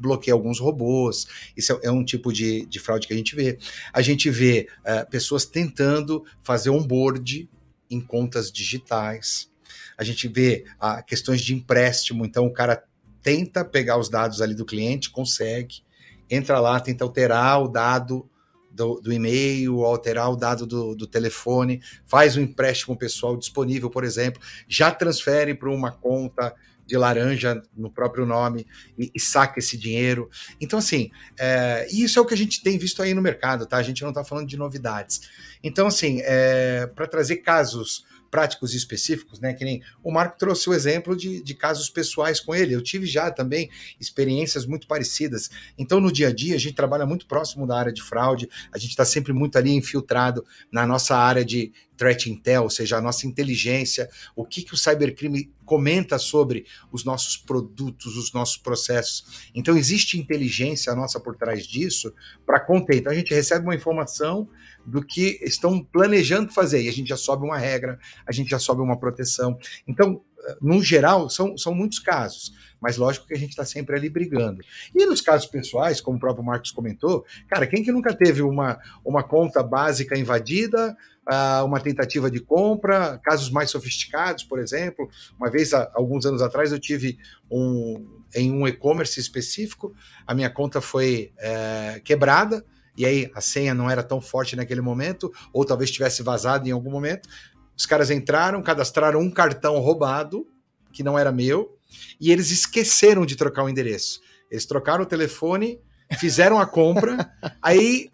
[0.00, 1.28] bloqueia alguns robôs.
[1.56, 3.60] Isso é, é um tipo de, de, fraude que a gente vê.
[3.92, 7.48] A gente vê é, pessoas tentando fazer onboard
[7.88, 9.54] em contas digitais
[9.96, 12.82] a gente vê ah, questões de empréstimo, então o cara
[13.22, 15.82] tenta pegar os dados ali do cliente, consegue,
[16.30, 18.28] entra lá, tenta alterar o dado
[18.70, 24.04] do, do e-mail, alterar o dado do, do, telefone, faz um empréstimo pessoal disponível, por
[24.04, 26.54] exemplo, já transfere para uma conta
[26.86, 28.66] de laranja no próprio nome
[28.96, 30.30] e, e saca esse dinheiro.
[30.60, 33.76] Então, assim, é, isso é o que a gente tem visto aí no mercado, tá?
[33.76, 35.22] A gente não está falando de novidades.
[35.64, 38.04] Então, assim, é, para trazer casos
[38.36, 39.54] práticos e específicos, né?
[39.54, 42.74] Que nem o Marco trouxe o exemplo de, de casos pessoais com ele.
[42.74, 45.48] Eu tive já também experiências muito parecidas.
[45.78, 48.76] Então, no dia a dia, a gente trabalha muito próximo da área de fraude, a
[48.76, 53.00] gente está sempre muito ali infiltrado na nossa área de threat intel, ou seja, a
[53.00, 59.50] nossa inteligência, o que, que o cybercrime comenta sobre os nossos produtos, os nossos processos.
[59.54, 62.12] Então, existe inteligência nossa por trás disso
[62.44, 62.98] para conter.
[62.98, 64.46] Então, a gente recebe uma informação,
[64.86, 66.82] do que estão planejando fazer.
[66.82, 69.58] E a gente já sobe uma regra, a gente já sobe uma proteção.
[69.86, 70.22] Então,
[70.60, 74.62] no geral, são, são muitos casos, mas lógico que a gente está sempre ali brigando.
[74.94, 78.78] E nos casos pessoais, como o próprio Marcos comentou, cara, quem que nunca teve uma,
[79.04, 80.96] uma conta básica invadida,
[81.26, 85.08] uh, uma tentativa de compra, casos mais sofisticados, por exemplo.
[85.38, 87.18] Uma vez, alguns anos atrás, eu tive
[87.50, 89.94] um em um e-commerce específico,
[90.26, 92.64] a minha conta foi é, quebrada,
[92.96, 96.72] e aí a senha não era tão forte naquele momento, ou talvez tivesse vazado em
[96.72, 97.28] algum momento.
[97.76, 100.46] Os caras entraram, cadastraram um cartão roubado,
[100.92, 101.76] que não era meu,
[102.20, 104.20] e eles esqueceram de trocar o endereço.
[104.50, 105.78] Eles trocaram o telefone,
[106.18, 108.10] fizeram a compra, aí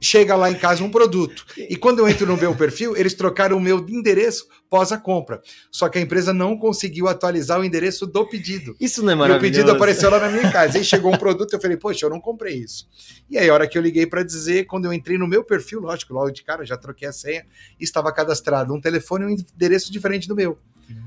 [0.00, 1.44] chega lá em casa um produto.
[1.56, 5.40] E quando eu entro no meu perfil, eles trocaram o meu endereço pós a compra.
[5.70, 8.76] Só que a empresa não conseguiu atualizar o endereço do pedido.
[8.80, 9.46] Isso não é maravilhoso.
[9.46, 10.78] E o pedido apareceu lá na minha casa.
[10.78, 12.88] Aí chegou um produto, eu falei, poxa, eu não comprei isso.
[13.30, 15.80] E aí, a hora que eu liguei para dizer, quando eu entrei no meu perfil,
[15.80, 17.44] lógico, logo de cara, já troquei a senha,
[17.78, 20.58] estava cadastrado um telefone e um endereço diferente do meu.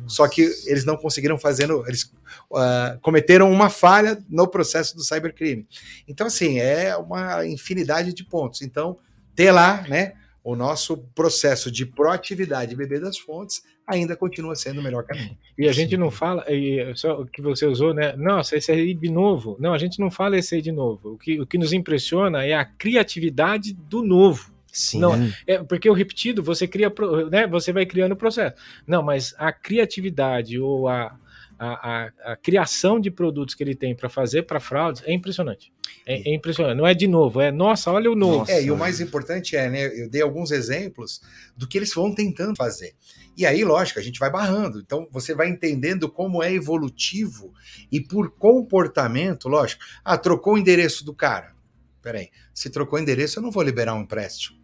[0.07, 2.11] Só que eles não conseguiram fazendo, eles
[2.51, 5.67] uh, cometeram uma falha no processo do cybercrime.
[6.07, 8.61] Então, assim, é uma infinidade de pontos.
[8.61, 8.97] Então,
[9.35, 14.83] ter lá, né, o nosso processo de proatividade beber das fontes ainda continua sendo o
[14.83, 15.37] melhor caminho.
[15.57, 18.15] E a gente não fala, e só o que você usou, né?
[18.15, 19.57] Nossa, esse aí de novo.
[19.59, 21.13] Não, a gente não fala esse aí de novo.
[21.13, 24.53] O que, o que nos impressiona é a criatividade do novo.
[24.71, 24.99] Sim.
[24.99, 26.91] Não, é porque o repetido você cria,
[27.31, 27.47] né?
[27.47, 28.55] Você vai criando o processo.
[28.85, 31.17] Não, mas a criatividade ou a,
[31.59, 35.73] a, a, a criação de produtos que ele tem para fazer para fraudes é impressionante.
[36.05, 36.77] É, é, impressionante.
[36.77, 38.39] Não é de novo, é nossa, olha o novo.
[38.39, 38.53] Nossa.
[38.53, 40.01] É, e o mais importante é, né?
[40.01, 41.21] Eu dei alguns exemplos
[41.57, 42.93] do que eles vão tentando fazer.
[43.35, 44.79] E aí, lógico, a gente vai barrando.
[44.79, 47.53] Então, você vai entendendo como é evolutivo
[47.91, 49.83] e por comportamento, lógico.
[50.03, 51.53] Ah, trocou o endereço do cara.
[52.01, 54.58] Peraí, se trocou o endereço, eu não vou liberar um empréstimo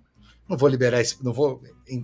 [0.47, 1.61] não vou liberar esse, não vou,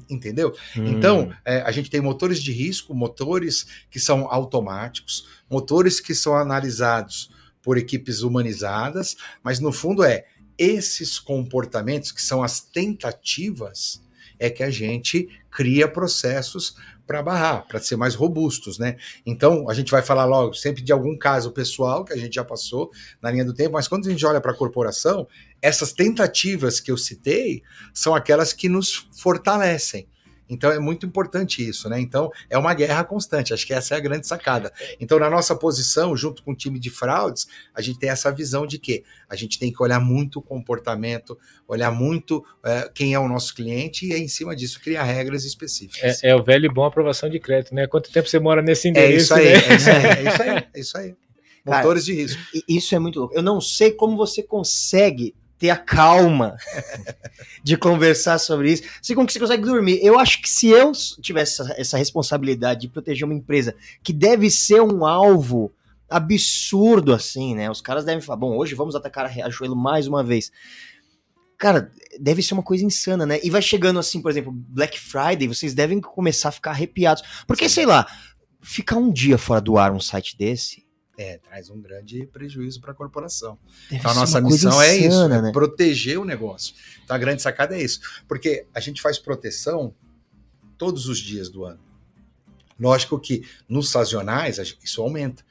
[0.10, 0.56] entendeu?
[0.76, 0.86] Hum.
[0.88, 6.36] Então, é, a gente tem motores de risco, motores que são automáticos, motores que são
[6.36, 7.32] analisados
[7.62, 10.26] por equipes humanizadas, mas no fundo é
[10.58, 14.02] esses comportamentos que são as tentativas
[14.42, 18.96] é que a gente cria processos para barrar, para ser mais robustos, né?
[19.26, 22.44] Então, a gente vai falar logo sempre de algum caso pessoal que a gente já
[22.44, 22.90] passou
[23.22, 25.28] na linha do tempo, mas quando a gente olha para a corporação,
[25.62, 27.62] essas tentativas que eu citei
[27.94, 30.08] são aquelas que nos fortalecem.
[30.52, 32.00] Então é muito importante isso, né?
[32.00, 34.72] Então é uma guerra constante, acho que essa é a grande sacada.
[35.00, 38.68] Então, na nossa posição, junto com o time de fraudes, a gente tem essa visão
[38.68, 43.20] de que a gente tem que olhar muito o comportamento, olhar muito é, quem é
[43.20, 46.22] o nosso cliente e, em cima disso, criar regras específicas.
[46.22, 47.88] É, é, o velho e bom aprovação de crédito, né?
[47.88, 49.34] Quanto tempo você mora nesse endereço?
[49.36, 49.54] É isso aí, né?
[49.54, 50.68] é isso aí, é isso aí.
[50.74, 51.16] É isso aí.
[51.64, 52.42] Motores Cara, de risco.
[52.68, 53.36] Isso é muito louco.
[53.36, 56.58] Eu não sei como você consegue ter a calma
[57.64, 58.82] de conversar sobre isso.
[59.00, 60.00] Assim como que você consegue dormir.
[60.02, 64.50] Eu acho que se eu tivesse essa, essa responsabilidade de proteger uma empresa que deve
[64.50, 65.72] ser um alvo
[66.10, 67.70] absurdo assim, né?
[67.70, 70.52] Os caras devem falar, bom, hoje vamos atacar a Riachuelo mais uma vez.
[71.60, 73.40] Cara, deve ser uma coisa insana, né?
[73.44, 77.22] E vai chegando assim, por exemplo, Black Friday, vocês devem começar a ficar arrepiados.
[77.46, 78.08] Porque, sei lá,
[78.64, 80.81] ficar um dia fora do ar um site desse
[81.22, 83.58] é, traz um grande prejuízo para a corporação.
[83.90, 85.52] Deve então a nossa missão insana, é isso, é né?
[85.52, 86.74] proteger o negócio.
[87.04, 89.94] Então a grande sacada é isso, porque a gente faz proteção
[90.78, 91.80] todos os dias do ano.
[92.80, 95.46] Lógico que nos sazonais isso aumenta.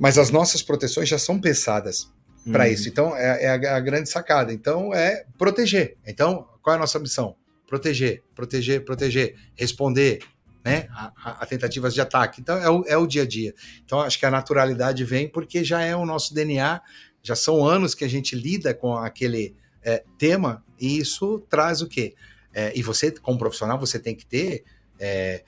[0.00, 2.10] Mas as nossas proteções já são pensadas
[2.50, 2.70] para uhum.
[2.70, 2.88] isso.
[2.88, 4.52] Então é, é a, a grande sacada.
[4.52, 5.96] Então é proteger.
[6.04, 7.36] Então qual é a nossa missão?
[7.66, 10.20] Proteger, proteger, proteger, responder,
[10.64, 12.40] né, a, a, tentativas de ataque.
[12.40, 13.54] Então, é o, é o dia a dia.
[13.84, 16.80] Então, acho que a naturalidade vem porque já é o nosso DNA,
[17.22, 21.86] já são anos que a gente lida com aquele é, tema, e isso traz o
[21.86, 22.14] quê?
[22.52, 24.64] É, e você, como profissional, você tem que ter
[24.98, 25.44] é,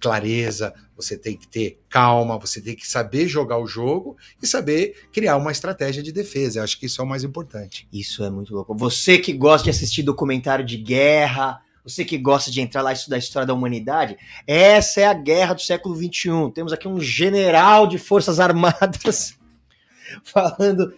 [0.00, 5.08] clareza, você tem que ter calma, você tem que saber jogar o jogo e saber
[5.12, 6.58] criar uma estratégia de defesa.
[6.58, 7.88] Eu acho que isso é o mais importante.
[7.92, 8.74] Isso é muito louco.
[8.76, 12.94] Você que gosta de assistir documentário de guerra, você que gosta de entrar lá e
[12.94, 14.16] estudar a história da humanidade,
[14.46, 16.50] essa é a guerra do século XXI.
[16.54, 19.38] Temos aqui um general de forças armadas
[20.24, 20.94] falando,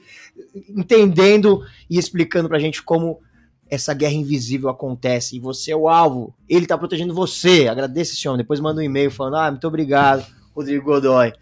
[0.68, 3.20] entendendo e explicando pra gente como
[3.68, 6.32] essa guerra invisível acontece e você é o alvo.
[6.48, 7.66] Ele tá protegendo você.
[7.66, 8.38] Agradeço esse homem.
[8.38, 11.32] Depois manda um e-mail falando: "Ah, muito obrigado, Rodrigo Godoy".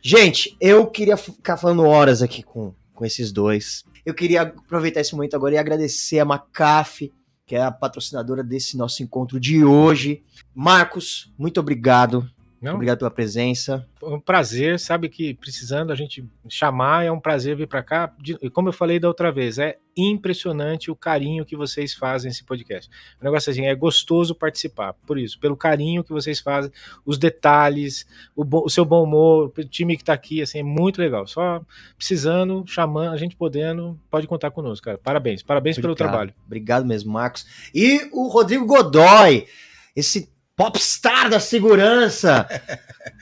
[0.00, 3.84] Gente, eu queria ficar falando horas aqui com, com esses dois.
[4.04, 7.12] Eu queria aproveitar esse momento agora e agradecer a McAfee
[7.46, 10.22] que é a patrocinadora desse nosso encontro de hoje.
[10.54, 12.28] Marcos, muito obrigado.
[12.64, 12.76] Não?
[12.76, 13.86] Obrigado pela presença.
[14.02, 18.10] Um prazer, sabe que precisando a gente chamar, é um prazer vir para cá.
[18.40, 22.42] E como eu falei da outra vez, é impressionante o carinho que vocês fazem nesse
[22.42, 22.90] podcast.
[23.20, 26.72] O negócio assim, é gostoso participar, por isso, pelo carinho que vocês fazem,
[27.04, 30.62] os detalhes, o, bo, o seu bom humor, o time que está aqui, assim, é
[30.62, 31.26] muito legal.
[31.26, 31.60] Só
[31.98, 34.96] precisando, chamando, a gente podendo, pode contar conosco, cara.
[34.96, 35.96] Parabéns, parabéns Obrigado.
[35.96, 36.34] pelo trabalho.
[36.46, 37.44] Obrigado mesmo, Marcos.
[37.74, 39.46] E o Rodrigo Godoy,
[39.94, 42.46] esse popstar da segurança.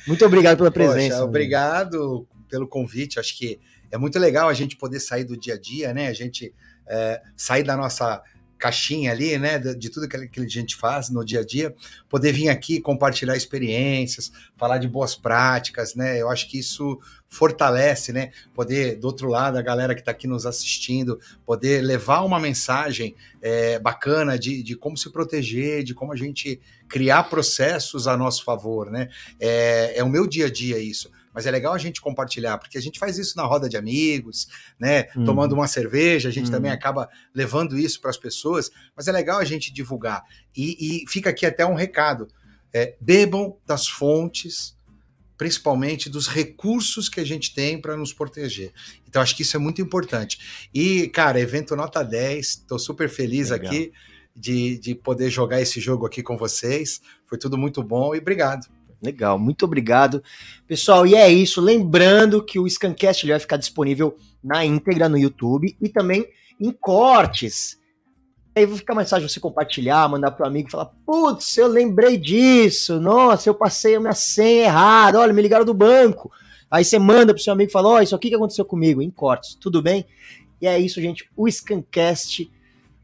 [0.06, 1.16] Muito obrigado pela presença.
[1.16, 3.18] Poxa, obrigado pelo convite.
[3.18, 3.60] Acho que
[3.90, 6.08] é muito legal a gente poder sair do dia a dia, né?
[6.08, 6.54] A gente
[6.88, 8.22] é, sair da nossa
[8.62, 11.74] caixinha ali, né, de, tudo que a gente faz no dia a dia,
[12.08, 18.12] poder vir aqui compartilhar experiências, falar de boas práticas, né, eu acho que isso fortalece,
[18.12, 22.38] né, poder, do outro lado, a galera que está aqui nos assistindo, poder levar uma
[22.38, 28.16] mensagem é, bacana de, de como se proteger, de como a gente criar processos a
[28.16, 29.08] nosso favor, né,
[29.40, 32.76] é, é o meu dia a dia isso, mas é legal a gente compartilhar, porque
[32.76, 34.48] a gente faz isso na roda de amigos,
[34.78, 35.08] né?
[35.16, 35.24] Uhum.
[35.24, 36.52] Tomando uma cerveja, a gente uhum.
[36.52, 40.22] também acaba levando isso para as pessoas, mas é legal a gente divulgar.
[40.56, 42.28] E, e fica aqui até um recado:
[42.72, 44.76] é, bebam das fontes,
[45.36, 48.72] principalmente dos recursos que a gente tem para nos proteger.
[49.08, 50.68] Então, acho que isso é muito importante.
[50.72, 53.70] E, cara, evento nota 10, estou super feliz legal.
[53.70, 53.92] aqui.
[54.34, 57.02] De, de poder jogar esse jogo aqui com vocês.
[57.26, 58.66] Foi tudo muito bom e obrigado.
[59.02, 60.22] Legal, muito obrigado.
[60.66, 61.60] Pessoal, e é isso.
[61.60, 66.26] Lembrando que o Scancast vai ficar disponível na íntegra no YouTube e também
[66.60, 67.80] em cortes.
[68.54, 71.66] Aí vai ficar mais fácil você compartilhar, mandar para o amigo e falar: Putz, eu
[71.66, 73.00] lembrei disso.
[73.00, 75.18] Nossa, eu passei a minha senha errada.
[75.18, 76.30] Olha, me ligaram do banco.
[76.70, 79.02] Aí você manda pro seu amigo e fala: Ó, oh, isso aqui que aconteceu comigo,
[79.02, 79.56] em cortes.
[79.56, 80.06] Tudo bem?
[80.60, 81.28] E é isso, gente.
[81.36, 82.48] O Scancast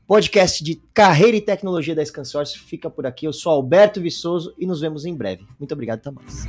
[0.09, 3.26] podcast de carreira e tecnologia da Scansource fica por aqui.
[3.26, 5.47] Eu sou Alberto Viçoso e nos vemos em breve.
[5.59, 6.47] Muito obrigado, Tamás.